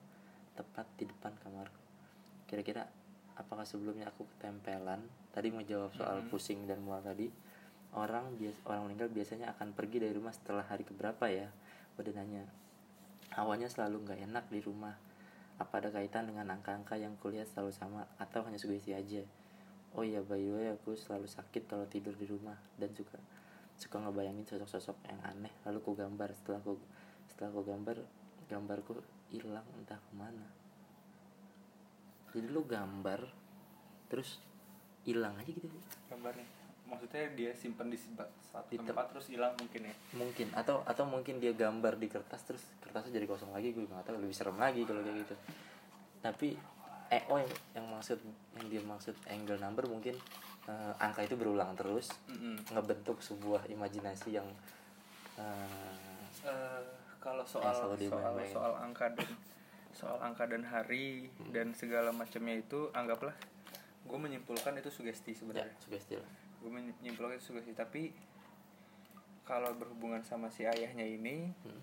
[0.56, 1.85] tepat di depan kamarku
[2.46, 2.86] kira-kira
[3.36, 5.04] apakah sebelumnya aku ketempelan?
[5.36, 6.28] Tadi mau jawab soal Mhm.
[6.32, 7.28] pusing dan mual tadi.
[7.96, 11.48] Orang bias orang meninggal biasanya akan pergi dari rumah setelah hari keberapa ya?
[11.96, 12.44] Udah nanya.
[13.36, 14.96] Awalnya selalu nggak enak di rumah.
[15.56, 19.24] Apa ada kaitan dengan angka-angka yang kulihat selalu sama atau hanya sugesti aja?
[19.96, 23.16] Oh iya by the way aku selalu sakit kalau tidur di rumah dan juga
[23.80, 25.52] suka ngebayangin sosok-sosok yang aneh.
[25.64, 26.76] Lalu ku gambar setelah aku
[27.32, 27.98] setelah aku gambar
[28.52, 29.00] gambarku
[29.32, 30.65] hilang entah ke mana
[32.36, 33.24] jadi lu gambar
[34.06, 34.44] terus
[35.02, 35.68] hilang aja gitu.
[36.08, 36.44] Gambarnya.
[36.86, 38.22] Maksudnya dia simpan di satu
[38.68, 39.96] Di tem- tempat terus hilang mungkin ya?
[40.14, 40.48] Mungkin.
[40.54, 44.20] Atau atau mungkin dia gambar di kertas terus kertasnya jadi kosong lagi gue nggak tahu.
[44.20, 45.36] Lebih serem lagi kalau kayak gitu.
[46.20, 46.54] Tapi
[47.08, 48.18] eh oh yang, yang maksud
[48.54, 50.14] yang dia maksud angle number mungkin
[50.66, 52.58] eh, angka itu berulang terus Mm-mm.
[52.70, 54.48] ngebentuk sebuah imajinasi yang
[55.38, 55.94] eh,
[56.42, 56.82] Eh,
[57.18, 58.54] kalau soal selalu soal dibayang-bayangin.
[58.54, 59.30] soal angka dan
[59.96, 61.56] soal angka dan hari Hmm.
[61.56, 63.34] dan segala macamnya itu anggaplah
[64.06, 68.12] gue menyimpulkan itu sugesti ya sebenarnya sugesti lah gue menyimpulkan itu sugesti tapi
[69.48, 71.82] kalau berhubungan sama si ayahnya ini Hmm.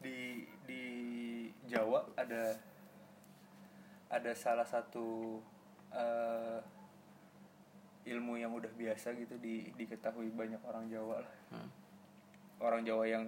[0.00, 0.84] di di
[1.68, 2.56] Jawa ada
[4.10, 5.38] ada salah satu
[5.92, 6.58] eh,
[8.08, 11.34] ilmu yang udah biasa gitu di diketahui banyak orang Jawa lah.
[11.52, 11.70] Hmm.
[12.60, 13.24] orang Jawa yang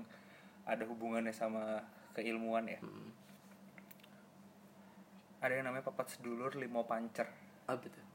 [0.69, 1.81] ada hubungannya sama
[2.13, 2.79] keilmuan ya.
[2.81, 3.11] Hmm.
[5.43, 7.27] ada yang namanya papat sedulur limo pancer.
[7.67, 8.07] Apa tuh?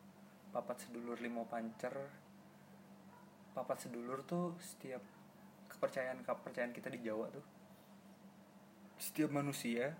[0.56, 1.92] Papat sedulur limo pancer.
[3.52, 5.04] Papat sedulur tuh setiap
[5.68, 7.58] kepercayaan kepercayaan kita di Jawa tuh
[8.98, 9.94] setiap manusia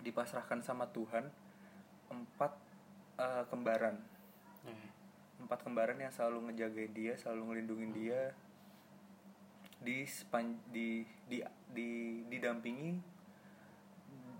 [0.00, 1.28] dipasrahkan sama Tuhan
[2.08, 2.52] empat
[3.20, 3.96] eh, kembaran.
[4.64, 4.88] Eh,
[5.38, 8.20] empat kembaran yang selalu ngejagain dia selalu ngelindungin dia.
[9.78, 11.38] Di sepan di di
[11.70, 13.18] di didampingi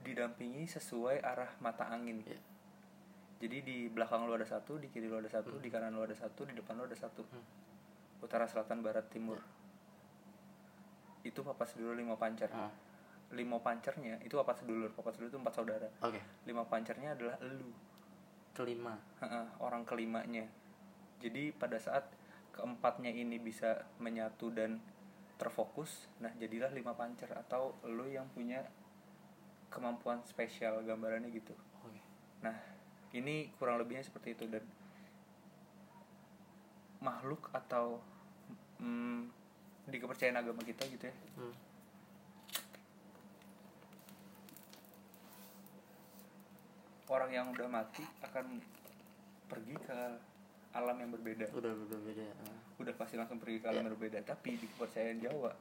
[0.02, 2.24] didampingi sesuai arah mata angin.
[2.24, 2.40] Iya.
[3.38, 6.16] jadi di belakang lu ada satu di kiri lu ada satu di kanan lu ada
[6.16, 7.22] satu di depan lu ada satu.
[7.22, 7.46] Hmm.
[8.18, 9.38] utara selatan barat timur.
[11.22, 12.50] Itu papat sedulur lima pancer.
[12.50, 12.72] Ah,
[13.30, 15.88] lima pancernya itu papat sedulur papat sedulur itu empat saudara.
[16.02, 16.18] Oke.
[16.50, 17.70] Lima pancernya adalah elu
[18.58, 18.98] kelima.
[19.62, 20.50] Orang kelimanya
[21.18, 22.06] jadi pada saat
[22.54, 24.82] keempatnya ini bisa menyatu dan
[25.38, 28.66] terfokus nah jadilah lima pancer atau lu yang punya
[29.70, 31.54] kemampuan spesial gambarannya gitu
[31.86, 32.00] Oke.
[32.42, 32.56] nah
[33.14, 34.64] ini kurang lebihnya seperti itu dan
[36.98, 38.02] makhluk atau
[38.82, 39.30] mm,
[39.86, 41.54] di kepercayaan agama kita gitu ya Hmm.
[47.08, 48.60] orang yang udah mati akan
[49.48, 50.00] pergi ke
[50.70, 52.58] alam yang berbeda udah udah beda ah.
[52.76, 53.82] udah pasti langsung pergi ke alam Ya.
[53.82, 55.52] yang berbeda tapi di kepercayaan Jawa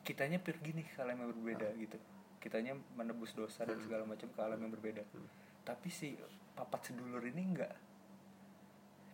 [0.00, 1.98] kitanya pergi nih ke alam yang berbeda gitu
[2.40, 5.28] kitanya menebus dosa dan segala macam ke alam yang berbeda Hmm.
[5.62, 6.16] tapi si
[6.52, 7.74] papat sedulur ini enggak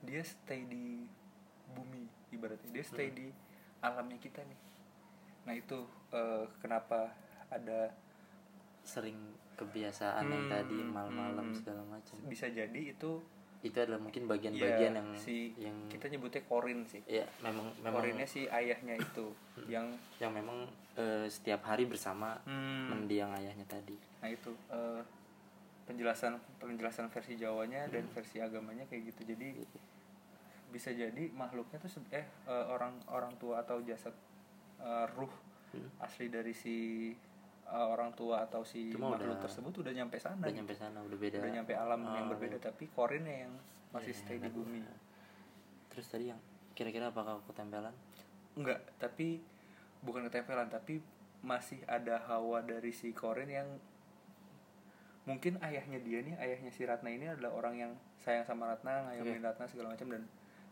[0.00, 1.02] dia stay di
[1.68, 3.16] bumi ibaratnya dia stay Hmm.
[3.16, 3.26] di
[3.82, 4.60] alamnya kita nih
[5.42, 5.78] nah itu
[6.10, 7.10] eh, kenapa
[7.50, 7.90] ada
[8.82, 9.18] sering
[9.58, 11.56] kebiasaan yang Hmm, tadi malam-malam hmm.
[11.58, 13.18] segala macam bisa jadi itu
[13.68, 17.02] itu adalah mungkin bagian-bagian ya, yang si yang kita nyebutnya korin sih.
[17.06, 19.34] Ya memang memang korinnya si ayahnya itu
[19.66, 19.90] yang
[20.22, 22.90] yang memang eh, setiap hari bersama Hmm.
[22.94, 23.98] mendiang ayahnya tadi.
[24.22, 25.02] Nah itu eh,
[25.86, 29.34] penjelasan penjelasan versi Jawanya dan versi agamanya kayak gitu.
[29.34, 29.48] Jadi
[30.70, 34.14] bisa jadi makhluknya tuh eh eh, orang orang tua atau jasad
[34.80, 35.30] eh, ruh
[35.74, 35.90] Hmm.
[35.98, 37.10] asli dari si
[37.66, 40.58] eh, orang tua atau si Cuma makhluk udah- tersebut udah nyampe sana udah gitu.
[40.62, 41.36] nyampe sana udah beda.
[41.42, 43.52] Udah nyampe alam Oh, yang berbeda tapi korinnya yang
[43.90, 44.80] masih iya, stay di bumi.
[45.90, 46.38] Terus tadi yang
[46.72, 47.94] kira-kira apakah ketempelan?
[48.54, 49.40] Enggak tapi
[50.00, 51.00] bukan ketempelan tapi
[51.40, 53.68] masih ada hawa dari si Korin yang
[55.26, 59.42] mungkin ayahnya dia nih ayahnya si Ratna ini adalah orang yang sayang sama Ratna ngayomin
[59.42, 60.22] Ratna segala macam dan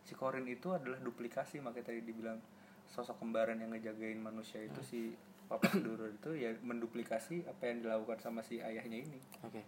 [0.03, 2.39] si Korin itu adalah duplikasi makanya tadi dibilang
[2.87, 5.01] sosok kembaran yang ngejagain manusia itu si
[5.45, 9.19] Papa Sedulur itu ya menduplikasi apa yang dilakukan sama si ayahnya ini.
[9.43, 9.61] Oke.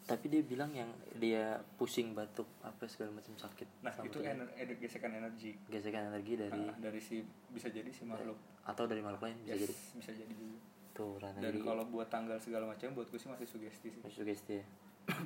[0.00, 4.34] Tapi dia bilang yang dia pusing batuk apa segala macam sakit nah itu ya.
[4.34, 5.54] ener- ener- gesekan energi.
[5.68, 8.34] Gesekan energi dari Nah, dari si bisa jadi si makhluk.
[8.64, 9.74] Atau dari makhluk lain bisa Yes, jadi.
[10.00, 10.58] bisa jadi juga.
[10.90, 14.00] Tuh Rana dan kalau buat tanggal segala macam buat gue sih masih sugesti sih.
[14.02, 14.66] Masih sugesti ya.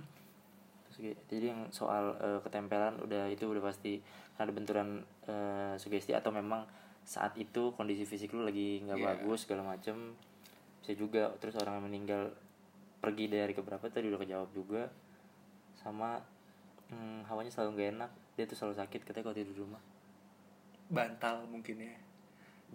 [0.95, 3.99] Jadi yang soal eh, ketempelan udah itu udah pasti
[4.39, 6.63] ada benturan eh, sugesti atau memang
[7.05, 9.07] saat itu kondisi fisik lu lagi nggak Iya.
[9.13, 10.17] bagus segala macem
[10.81, 11.33] bisa juga.
[11.41, 12.33] Terus orang yang meninggal
[13.01, 14.89] pergi dari keberapa tadi udah kejawab juga.
[15.77, 16.17] Sama
[16.89, 19.83] hmm, hawanya selalu nggak enak dia tuh selalu sakit katanya kalau tidur di rumah.
[20.91, 21.97] Bantal mungkin ya.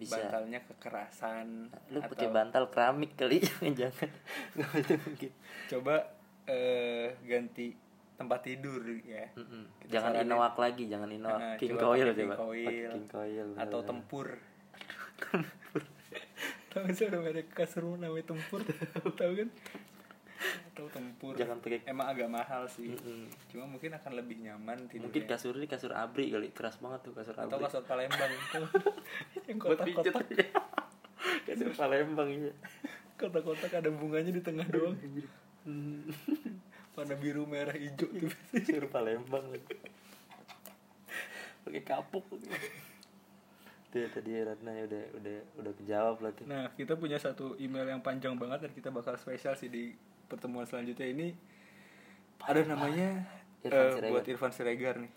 [0.00, 0.16] Bisa.
[0.16, 3.44] bantalnya kekerasan lu atau pakai bantal keramik kali
[3.78, 4.08] jangan.
[4.56, 5.30] Nggak itu mungkin.
[5.68, 5.94] Coba
[6.48, 7.89] eh, ganti
[8.20, 9.24] tempat tidur ya.
[9.32, 9.64] Mm-mm.
[9.80, 10.28] Kita jangan saranin.
[10.28, 12.14] inoak lagi jangan inoak Nah, king coba coil coba.
[12.14, 13.88] King coil, king coil atau bener-bener.
[13.88, 14.26] tempur.
[16.70, 18.60] Tahu sih ada merek kasur namanya tempur?
[19.10, 19.32] Tahu.
[19.34, 19.48] Kan?
[20.70, 21.32] Atau tempur.
[21.34, 22.92] Jangan pakai- emang agak mahal sih.
[22.92, 23.26] Mm-mm.
[23.46, 25.04] cuma mungkin akan lebih nyaman tidurnya.
[25.08, 27.66] Mungkin kasur ini kasur abri kali keras banget tuh kasur atau abri.
[27.66, 28.30] kasur Palembang.
[28.52, 28.68] Tuh
[29.48, 30.14] yang kotak-kotak.
[30.14, 30.46] Aja.
[31.42, 32.52] kasur Palembang iya.
[33.16, 34.96] Kotak-kotak ada bunganya di tengah doang
[37.00, 39.76] warna biru merah hijau tuh kasur Palembang lagi
[41.64, 46.94] pakai kapuk tuh ya, tadi Ratna ya udah udah udah kejawab lah tuh Nah, kita
[46.94, 49.90] punya satu email yang panjang banget dan kita bakal spesial sih di
[50.30, 51.34] pertemuan selanjutnya ini.
[52.46, 53.26] Ada namanya
[53.66, 54.10] Irfan eh, Siregar.
[54.14, 55.12] buat Irfan Siregar nih.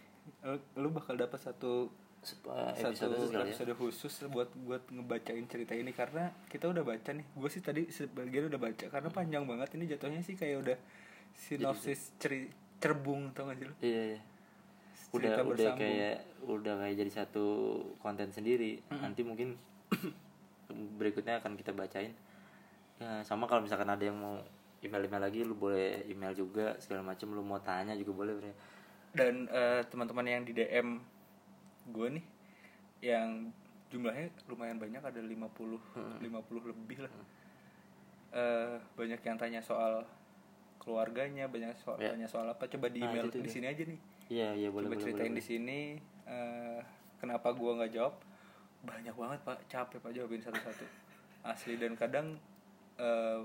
[0.50, 1.94] Lu, lu bakal dapat satu
[2.26, 6.34] Sep- eh, satu episode khusus kali ya episode khusus buat buat ngebacain cerita ini karena
[6.50, 7.28] kita udah baca nih.
[7.38, 10.78] Gue sih tadi sebagian udah baca karena panjang banget ini jatuhnya sih kayak udah
[11.38, 12.50] sinopsis ceri
[12.80, 14.22] cerbung tau gak sih iya iya.
[15.14, 15.78] Udah Cerita udah bersambung.
[15.78, 16.18] kayak
[16.50, 17.46] udah kayak jadi satu
[18.02, 18.82] konten sendiri.
[18.90, 19.54] Nanti mungkin
[21.00, 22.18] berikutnya akan kita bacain.
[22.98, 24.42] Ya sama kalau misalkan ada yang mau
[24.82, 28.54] email email lagi lu boleh email juga segala macam lu mau tanya juga boleh Bre.
[29.16, 31.00] dan eh, teman-teman yang di DM
[31.94, 32.26] gue nih
[33.06, 33.54] yang
[33.94, 37.14] jumlahnya lumayan banyak ada 50 50 lebih lah.
[38.34, 40.02] Eh, banyak yang tanya soal
[40.84, 42.12] keluarganya banyak soal Ya.
[42.12, 42.68] tanya soal apa.
[42.68, 44.00] Coba di Nah, email itu di sini aja nih.
[44.28, 45.80] Iya iya boleh coba boleh ceritain boleh, di sini
[46.26, 46.80] eh,
[47.18, 48.14] kenapa gua nggak jawab.
[48.84, 49.58] Banyak banget pak.
[49.66, 50.86] Capek pak jawabin satu-satu.
[51.52, 52.36] Asli dan kadang
[52.96, 53.40] eh,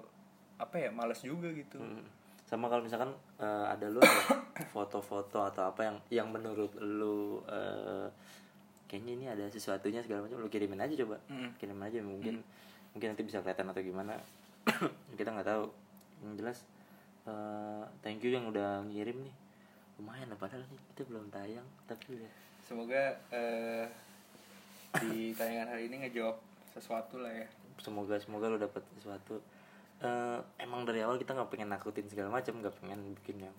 [0.58, 1.78] apa ya malas juga gitu.
[1.78, 2.02] Hmm.
[2.42, 4.00] sama kalau misalkan eh, ada lu
[4.74, 8.08] foto-foto atau apa yang yang menurut lu eh,
[8.84, 11.20] kayaknya ini ada sesuatunya segala macam lu kirimin aja coba.
[11.28, 11.50] Mm.
[11.60, 12.34] kirimin aja mungkin
[12.96, 14.16] mungkin nanti bisa kelihatan atau gimana.
[15.20, 15.64] Kita nggak tahu.
[16.18, 16.58] Yang jelas
[17.28, 19.34] eh, thank you yang udah ngirim nih.
[20.00, 22.30] Lumayan lah padahal nih kita belum tayang tapi ya
[22.64, 23.84] semoga eh,
[25.04, 26.36] di tayangan hari ini ngejawab
[26.72, 27.46] sesuatu lah ya.
[27.78, 29.38] Semoga semoga lu dapat sesuatu.
[29.98, 33.56] Eh, emang dari awal kita nggak pengen nakutin segala macam nggak pengen bikin yang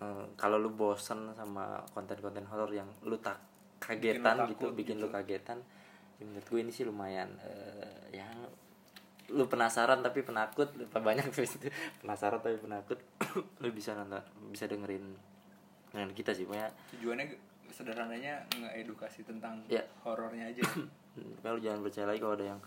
[0.00, 3.36] eh, kalau lu bosen sama konten-konten horor yang lu tak
[3.76, 5.16] kagetan Bikin lo gitu takut bikin lu gitu.
[5.20, 5.58] kagetan
[6.16, 8.24] ya, menurut gue ini sih lumayan eh, ya
[9.28, 11.26] lu penasaran tapi penakut banyak
[12.00, 12.98] penasaran tapi penakut
[13.62, 15.02] lu bisa nonton bisa dengerin
[15.88, 17.26] dengan kita sih pokoknya tujuannya
[17.68, 19.82] sederhananya ngeedukasi tentang Ya.
[20.00, 20.62] horornya aja.
[21.42, 22.60] Kalau jangan percaya lagi kalau ada yang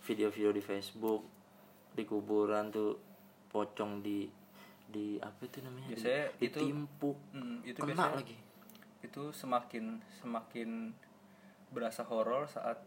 [0.00, 1.22] video-video di Facebook
[1.92, 2.96] di kuburan tuh
[3.46, 4.24] pocong di
[4.82, 5.86] di apa itu namanya?
[5.86, 8.36] Di- Biasanya itu- ditimpuk Hmm, itu kena biasanya lagi.
[9.00, 9.84] Itu semakin
[10.16, 10.70] semakin
[11.68, 12.80] berasa horor saat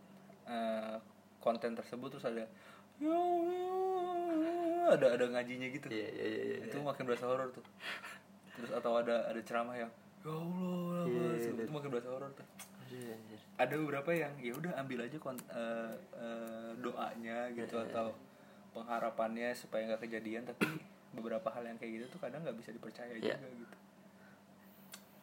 [0.44, 0.98] eh,
[1.40, 2.44] konten tersebut terus ada
[4.94, 5.88] ada ada ngajinya gitu.
[5.90, 6.58] Iya iya iya iya.
[6.70, 7.66] itu makin berasa horor tuh.
[8.54, 9.92] Terus atau ada ada ceramah yang
[10.24, 12.46] ya Allah, ya Allah," Iya, itu makin berasa horor tuh.
[12.86, 13.40] Aduh, anjir.
[13.58, 18.08] ada beberapa yang ya udah ambil aja kon- eh, eh, doanya gitu Iya, atau
[18.78, 20.46] pengharapannya supaya nggak kejadian.
[20.46, 20.68] Tapi
[21.18, 23.38] beberapa hal yang kayak gitu tuh kadang nggak bisa dipercaya Iya.
[23.38, 23.76] juga gitu.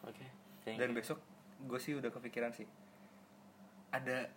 [0.01, 0.25] Oke
[0.65, 1.21] thank dan besok
[1.61, 2.65] gue sih udah kepikiran sih.
[3.93, 4.31] Ada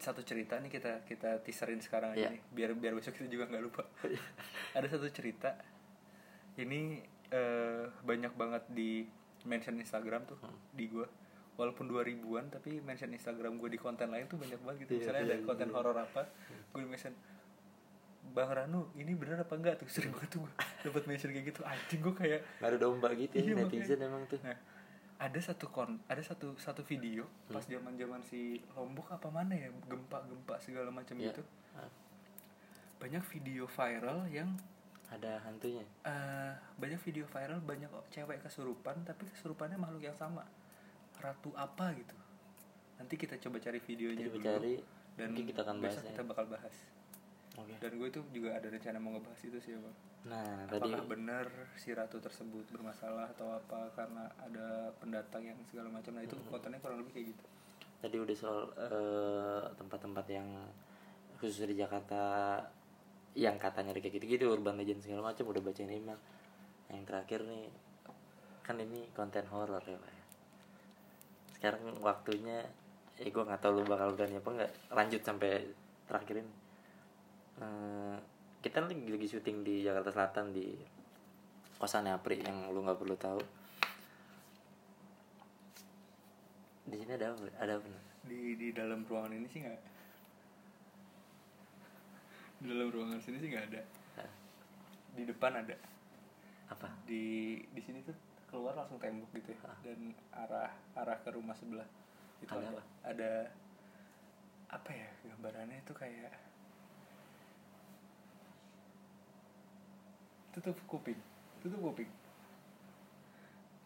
[0.00, 2.28] satu cerita nih kita kita teaserin sekarang aja Iya.
[2.30, 3.84] nih biar biar besok kita juga nggak lupa
[4.76, 5.52] ada satu cerita
[6.56, 6.98] ini
[7.28, 9.04] eh, banyak banget di
[9.42, 10.56] mention Instagram tuh Hmm.
[10.70, 11.04] di gue
[11.52, 15.22] walaupun 2000-an tapi mention Instagram gue di konten lain tuh banyak banget gitu Iya, misalnya
[15.22, 15.74] iya, ada konten iya.
[15.74, 16.22] horor apa
[16.70, 17.12] gue mention
[18.30, 20.52] Bang Ranu ini bener apa enggak tuh sering banget tuh gue
[20.82, 24.06] dapat mention kayak gitu anjing gue kayak ada domba gitu ya Iya, netizen makanya.
[24.06, 24.56] emang tuh Nah,
[25.20, 27.52] ada satu kon, ada satu satu video Hmm.
[27.52, 28.40] pas zaman-zaman si
[28.72, 31.30] Lombok apa mana ya, gempa-gempa segala macam Iya.
[31.30, 31.42] gitu.
[31.74, 31.86] Ah,
[32.96, 34.56] Banyak video viral yang
[35.08, 40.44] ada hantunya eh, banyak video viral banyak cewek kesurupan tapi kesurupannya makhluk yang sama.
[41.16, 42.16] Ratu apa gitu.
[42.96, 44.74] Nanti kita coba cari videonya Jadi dulu cari
[45.16, 46.10] dan mungkin kita akan bahas besok ya.
[46.10, 46.74] kita bakal bahas.
[47.60, 49.96] Oke Dan gue itu juga ada rencana mau ngebahas itu sih, Bang.
[50.22, 55.88] nah tadi Apakah benar si ratu tersebut bermasalah atau apa karena ada pendatang yang segala
[55.88, 56.12] macam.
[56.12, 56.48] Nah, itu Hmm.
[56.48, 57.44] kontennya kurang lebih kayak gitu.
[58.00, 60.48] tadi udah soal eh, tempat-tempat yang
[61.36, 62.56] khusus di Jakarta
[63.32, 66.16] yang katanya kayak gitu-gitu urban legend segala macam udah bacain email
[66.88, 67.68] Nah, yang terakhir nih
[68.60, 70.24] kan ini konten horor ya Pak ya.
[71.54, 72.64] sekarang waktunya
[73.16, 75.60] eh gue nggak tahu lu bakal berani apa nggak lanjut sampai
[76.08, 76.52] terakhir ini
[77.58, 78.16] Eh,
[78.60, 80.70] kita lagi lagi syuting di Jakarta Selatan di
[81.80, 83.40] kosannya Apri yang lu nggak perlu tahu.
[86.86, 87.42] Di sini ada apa?
[87.58, 87.88] Ada apa?
[88.28, 89.80] Di di dalam ruangan ini sih nggak?
[92.60, 93.82] Di dalam ruangan sini sih nggak ada.
[94.20, 94.30] Hah?
[95.10, 95.76] di depan ada.
[96.70, 96.86] Apa?
[97.08, 98.14] Di di sini tuh
[98.46, 99.60] keluar langsung tembok gitu ya.
[99.66, 99.76] Hah?
[99.82, 99.98] dan
[100.32, 101.86] arah arah ke rumah sebelah.
[102.40, 102.68] Itu Ada ada.
[102.72, 102.82] apa?
[103.04, 103.30] ada
[104.70, 105.78] apa ya gambarannya?
[105.82, 106.30] Itu kayak
[110.54, 111.18] tutup kuping.
[111.62, 112.10] Tutup kuping.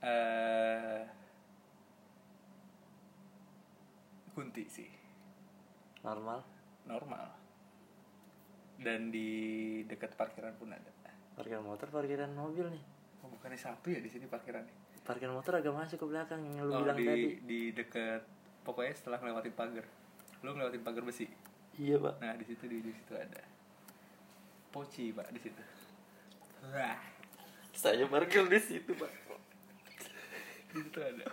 [0.04, 1.02] Eh
[4.34, 4.90] kunti sih.
[6.02, 6.42] Normal.
[6.90, 7.26] Normal.
[8.74, 9.30] Dan di
[9.86, 10.90] dekat parkiran pun ada.
[11.38, 12.82] Parkiran motor parkiran mobil nih.
[13.22, 15.02] Oh, bukannya satu ya di sini parkirannya?
[15.06, 17.26] Parkiran motor agak masuk ke belakang yang lu oh, bilang di tadi.
[17.44, 18.22] di dekat
[18.66, 19.86] pokoknya setelah ngelewatin pagar.
[20.42, 21.26] Lu ngelewatin pagar besi?
[21.78, 22.14] Iya pak.
[22.20, 23.42] Nah di situ di, di situ ada.
[24.74, 25.73] Poci pak di situ
[27.74, 29.12] saya parkir di situ pak.
[30.72, 31.26] Di situ ada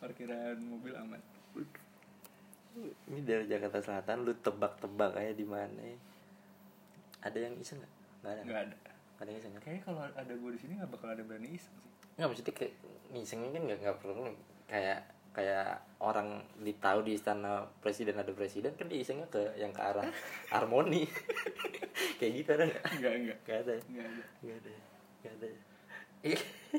[0.00, 1.20] parkiran mobil aman.
[3.10, 5.82] Ini dari Jakarta Selatan lu tebak-tebak aja di mana?
[7.20, 7.92] Ada yang iseng nggak?
[8.22, 8.42] Nggak ada?
[8.46, 8.76] Nggak ada.
[8.78, 9.62] Nggak ada yang iseng kan?
[9.66, 11.90] Kayaknya kalau ada gue di sini nggak bakal ada berani iseng sih.
[12.16, 12.72] Nggak maksudnya kayak
[13.18, 14.22] isengnya kan nggak nggak perlu
[14.70, 15.00] kayak
[15.32, 20.06] kayak orang ditahu di istana presiden ada presiden kan dia ke yang ke arah
[20.54, 21.06] harmoni.
[22.18, 22.84] Kayak gitu ada nggak?
[22.98, 23.38] Nggak nggak.
[23.44, 23.82] Nggak ada ya?
[23.88, 24.22] nggak ada.
[24.42, 24.72] Gak ada
[25.18, 25.48] Gak ada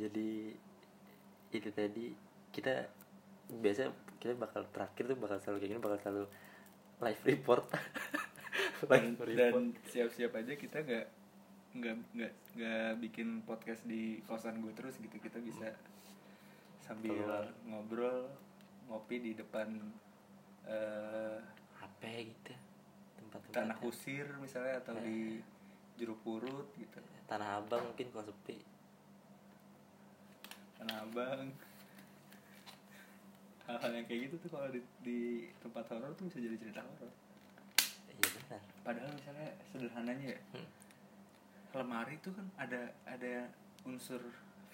[0.00, 0.30] Jadi
[1.50, 2.06] Itu tadi
[2.54, 2.74] Kita
[3.48, 6.24] Biasa kita bakal terakhir tuh bakal selalu kayak gini Bakal selalu
[6.98, 7.64] live report.
[7.70, 9.66] Dan, Live dan report.
[9.86, 11.06] siap-siap aja kita nggak
[11.78, 15.14] nggak nggak nggak bikin podcast di kosan gue terus gitu.
[15.22, 15.70] Kita bisa
[16.88, 17.44] sambil Keluar.
[17.68, 18.18] ngobrol
[18.88, 19.68] ngopi di depan
[20.64, 21.36] eh,
[21.84, 22.56] Apa gitu
[23.20, 25.36] Tempat-tempat tanah kusir misalnya atau di
[26.00, 26.96] jeruk purut gitu.
[27.28, 28.56] Tanah abang mungkin kalau sepi.
[30.80, 31.52] Tanah abang.
[33.68, 35.20] Hal-hal yang kayak gitu tuh kalau di, di
[35.60, 37.12] tempat horor tuh bisa jadi cerita horor.
[38.08, 38.60] Iya benar.
[38.80, 40.40] Padahal misalnya sederhananya ya.
[40.56, 40.68] Hmm.
[41.76, 43.52] lemari itu kan ada ada
[43.84, 44.24] unsur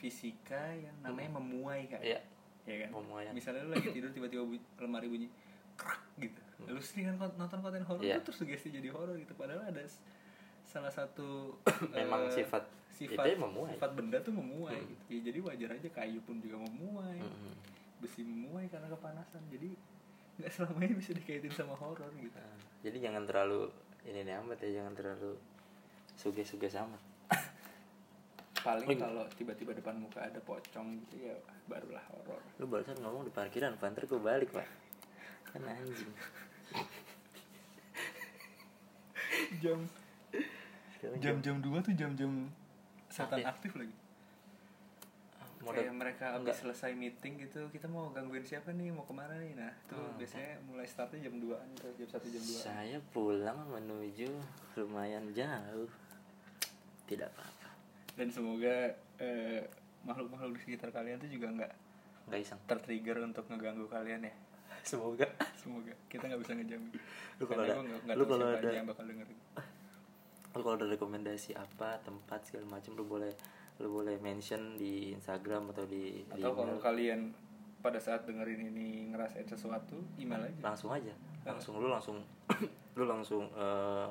[0.04, 2.20] fisika yang namanya memuai kan Iya.
[2.64, 2.90] Ya kan?
[2.94, 3.24] Memuai.
[3.30, 5.28] misalnya lu lagi tidur tiba-tiba bu- lemari bunyi
[5.74, 6.40] krak gitu.
[6.66, 9.32] Lu sering kan nonton konten horor tuh terus sugesti jadi horor gitu.
[9.32, 9.84] Padahal ada
[10.62, 11.56] salah satu
[11.92, 13.74] Memang eh, sifat sifat itu memuai.
[13.74, 14.86] sifat benda tuh memuai Hmm.
[14.86, 15.04] gitu.
[15.10, 17.18] Ya, jadi wajar aja kayu pun juga memuai.
[17.18, 17.52] Mm-mm.
[17.96, 19.40] besi muai karena kepanasan.
[19.48, 19.72] Jadi
[20.34, 22.32] nggak selamanya bisa dikaitin sama horor gitu.
[22.34, 23.68] Nah, jadi jangan terlalu
[24.02, 25.32] ini nih amat ya jangan terlalu
[26.14, 26.96] suge-suge sama
[28.64, 31.36] paling Oh, kalau tiba-tiba depan muka ada pocong gitu ya
[31.66, 32.40] barulah horor.
[32.56, 34.64] Lu barusan ngomong di parkiran panter gue balik pak.
[35.46, 36.08] Kan anjing.
[39.60, 39.78] Jam
[40.90, 42.48] Sekarang jam-jam dua tuh jam-jam
[43.06, 43.46] setan Aktif.
[43.46, 43.94] aktif lagi.
[45.60, 46.56] Model- kayak mereka habis enggak.
[46.58, 49.52] selesai meeting gitu kita mau gangguin siapa nih mau ke mana nih?
[49.54, 50.16] Nah itu Hmm.
[50.16, 54.28] biasanya mulai startnya jam 2an tuh jam satu jam 2 saya pulang menuju
[54.74, 55.88] lumayan jauh.
[57.04, 57.63] Tidak apa-apa
[58.14, 58.74] dan semoga
[59.18, 59.62] eh,
[60.02, 61.72] makhluk-makhluk di sekitar kalian tuh juga nggak
[62.24, 62.58] nggak iseng.
[62.64, 64.34] tertrigger untuk ngeganggu kalian ya.
[64.90, 65.24] Semoga.
[65.56, 65.92] Semoga.
[66.08, 66.92] Kita nggak bisa ngejamin
[67.36, 69.38] Lu kalau ada- nggak lu kalau ada- yang bakal dengerin.
[70.50, 73.32] Lu kalau ada rekomendasi apa tempat segala macam lu boleh
[73.74, 76.84] lu boleh mention di Instagram atau di di atau kalau email.
[76.84, 77.20] kalian
[77.80, 80.60] pada saat dengerin ini ngerasain sesuatu email aja.
[80.62, 81.10] Langsung aja.
[81.42, 82.22] Langsung lu langsung
[82.96, 84.08] lu langsung eh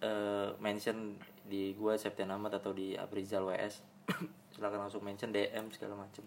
[0.00, 1.14] eh, mention
[1.46, 3.82] di gua Septian Ahmad atau di Aprizal WS
[4.54, 6.24] silakan langsung mention DM segala macem.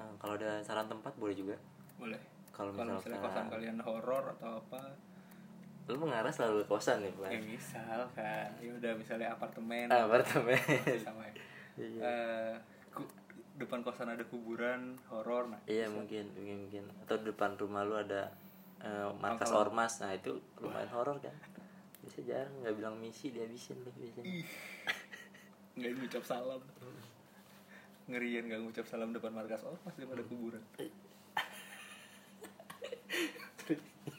[0.00, 1.56] Eh, kalau ada saran tempat boleh juga.
[2.00, 2.20] Boleh.
[2.50, 4.80] Kalau kalau misalnya kosan kalian horor atau apa?
[5.88, 7.30] Lu mengarah selalu ke kosan nih pak.
[7.32, 9.86] Ya misal kan ya udah misalnya apartemen.
[9.88, 10.60] Ah, apartemen.
[11.06, 11.34] Sama ya.
[11.80, 12.00] Iya.
[12.02, 12.54] Eh,
[12.92, 13.14] ku-
[13.56, 15.60] depan kosan ada kuburan horor nah.
[15.64, 15.96] Iya bisa.
[15.96, 16.84] mungkin mungkin mungkin.
[17.06, 18.28] Atau depan rumah lu ada
[18.82, 20.02] eh, markas ormas.
[20.04, 21.32] Nah itu lumayan horor kan
[22.00, 24.32] bisa jarang nggak bilang misi dihabisin tuh biasanya.
[25.76, 26.62] Nggak ngucap salam.
[28.10, 29.62] Ngerian nggak ngucap salam depan markas.
[29.62, 30.64] Ormas daripada kuburan.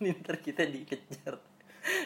[0.01, 1.35] Ini ntar kita dikejar.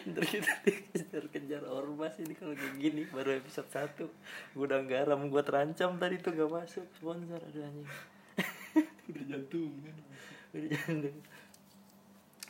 [0.06, 5.99] Ntar kita dikejar-kejar ormas ini kalau kayak gini baru episode 1 gudang garam gua terancam
[5.99, 7.89] tadi tuh gak masuk sponsor ada anjing.
[9.11, 9.97] Udah jantungan
[10.56, 11.15] Udah jangan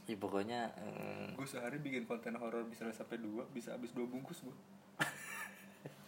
[0.05, 4.45] ya pokoknya eh, gue sehari bikin konten horor bisa sampai dua bisa habis dua bungkus
[4.45, 4.55] gue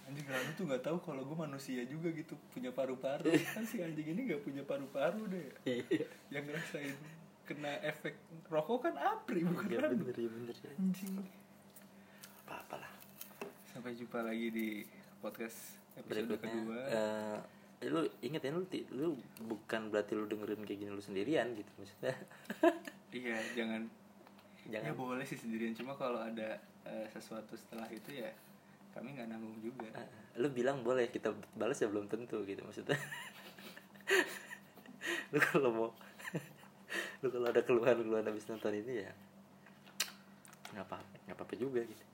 [0.07, 3.28] anjing Ranu tuh nggak tahu kalau gue manusia juga gitu punya paru-paru.
[3.52, 5.52] Kan si anjing ini nggak punya paru-paru deh.
[5.68, 6.95] Iya yang ngerasain
[7.44, 8.15] kena efek
[8.48, 11.11] rokok kan apri bukan ya bener ya bener ya anjing.
[12.48, 12.91] Apa apalah
[13.76, 14.68] sampai jumpa lagi di
[15.19, 16.80] podcast episode berikutnya kedua.
[16.88, 17.38] eh,
[17.84, 18.64] eh, lu inget ya lu
[18.95, 19.07] lu
[19.44, 22.15] bukan berarti lu dengerin kayak gini lu sendirian gitu maksudnya
[23.11, 23.81] iya jangan.
[24.67, 24.88] Jangan.
[24.88, 25.73] Ya boleh sih sendirian.
[25.75, 28.31] Cuma kalau ada eh, sesuatu setelah itu ya
[28.91, 29.88] kami nggak nanggung juga.
[29.93, 30.07] Eh,
[30.41, 32.97] lu bilang boleh kita balas ya belum tentu gitu maksudnya.
[35.35, 35.89] Lu kalau mau
[37.21, 39.11] lu kalau ada keluhan keluhan habis nonton ini ya
[40.71, 40.97] nggak apa
[41.27, 42.05] nggak apa apa juga gitu.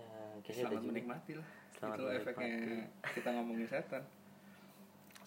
[0.00, 0.08] Ya,
[0.40, 1.48] kayaknya selamat menikmati lah.
[1.76, 3.12] Selamat itu efeknya menikmati.
[3.16, 4.02] kita ngomongin setan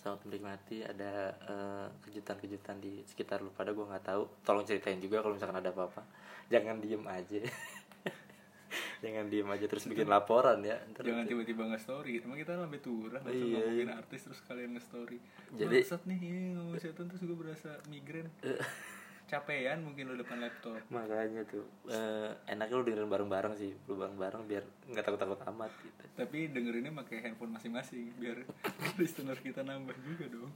[0.01, 1.11] selamat menikmati ada
[1.45, 3.49] eh, kejutan-kejutan di sekitar lu.
[3.51, 4.23] Pada gua nggak tahu.
[4.41, 6.01] Tolong ceritain juga kalau misalkan ada apa-apa.
[6.49, 7.39] Jangan diem aja.
[9.03, 10.77] Jangan diem aja terus bikin laporan ya.
[10.89, 13.97] Ntar jangan nanti- tiba-tiba nge-story emang kita lambe turah Iya, iya, ngomongin iya.
[13.97, 15.17] artis terus kalian nge-story
[15.51, 18.29] Jadi- Bangsat nih ini ngomongin setan terus gue berasa migrain.
[19.31, 20.75] capean mungkin lo depan laptop.
[20.91, 26.03] Makanya tuh eh, enaknya lu dengerin bareng-bareng sih lu bareng-bareng biar nggak takut-takut amat gitu.
[26.19, 28.43] Tapi dengerinnya pakai handphone masing-masing biar
[28.99, 30.51] listener kita nambah juga dong.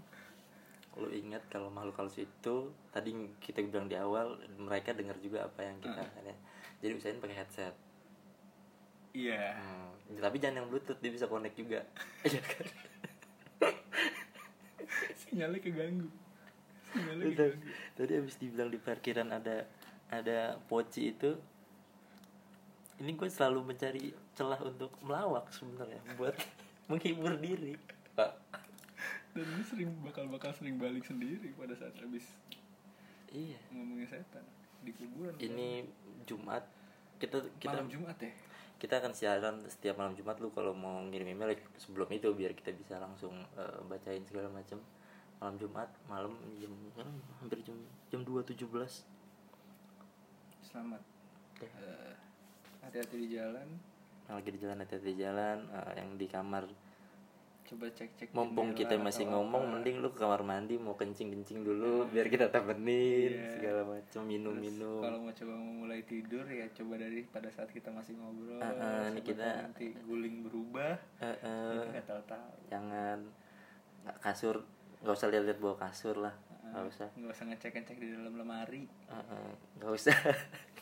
[1.00, 2.56] Lu ingat kalau makhluk halus itu
[2.92, 6.36] tadi kita bilang di awal mereka dengar juga apa yang kita ya.
[6.84, 7.76] jadi usahain pakai headset.
[9.16, 9.56] Iya.
[9.56, 11.80] Hmm, tapi jangan yang bluetooth dia bisa connect juga.
[15.24, 16.25] Sinyalnya keganggu
[16.96, 17.60] keganggu
[18.00, 19.68] tadi habis dibilang di parkiran ada
[20.10, 21.36] ada poci itu
[23.04, 26.36] ini gue selalu mencari celah untuk melawak sebenarnya buat
[26.90, 27.76] menghibur diri.
[28.16, 28.32] Pak.
[29.36, 32.24] Dan ini sering bakal-bakal sering balik sendiri pada saat habis
[33.36, 33.60] iya.
[33.76, 34.48] ngomongin setan
[34.80, 35.36] di kuburan.
[35.36, 35.84] Ini
[36.24, 36.64] Jumat
[37.20, 38.32] kita kita malam Jumat ya?
[38.76, 42.76] kita akan siaran setiap malam Jumat lu kalau mau ngirim email sebelum itu biar kita
[42.76, 44.80] bisa langsung eh, bacain segala macam
[45.38, 49.04] malam Jumat malam jam sekarang hampir jam jam dua tujuh belas.
[50.62, 51.02] Selamat.
[51.58, 51.70] Ya.
[51.72, 52.14] Eh,
[52.82, 53.68] hati-hati di jalan.
[54.26, 55.58] Lagi di jalan hati-hati di jalan.
[55.66, 56.66] Eh, yang di kamar.
[57.66, 59.72] Coba cek-cek mumpung jendela kita masih ngomong apa.
[59.74, 63.58] mending lu ke kamar mandi mau kencing kencing dulu biar kita temenin Iya.
[63.58, 67.50] segala macam minum Terus minum kalau mau coba mau mulai tidur ya coba dari pada
[67.50, 71.86] saat kita masih ngobrol Ah, ah, ini kita- tahu nanti guling berubah Eh, eh, kita
[71.90, 72.54] nggak tahu-tahu.
[72.70, 73.18] Jangan
[74.22, 74.56] kasur
[75.02, 76.34] nggak usah lihat-lihat bawa kasur lah.
[76.66, 77.08] Nggak usah.
[77.14, 78.84] Nggak usah ngecek-ngecek di dalam lemari.
[79.80, 80.16] Nggak usah.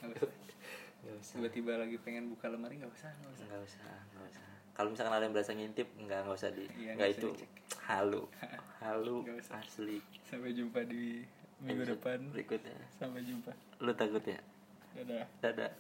[0.01, 0.33] Nggak usah.
[1.03, 1.33] Nggak usah.
[1.35, 3.45] Tiba-tiba lagi pengen buka lemari nggak usah nggak usah.
[3.45, 4.45] Nggak usah nggak usah.
[4.73, 7.49] Kalau misalkan ada yang berasa ngintip nggak nggak usah di Iya, nggak itu dicek.
[7.83, 8.23] halu.
[8.83, 9.15] Halu
[9.51, 9.99] asli.
[10.23, 11.23] Sampai jumpa di
[11.59, 12.19] minggu Episode depan.
[12.31, 12.75] berikutnya.
[12.93, 13.51] Sampai jumpa.
[13.79, 14.39] Lu takut ya?
[14.95, 15.25] Dadah.
[15.39, 15.71] Dadah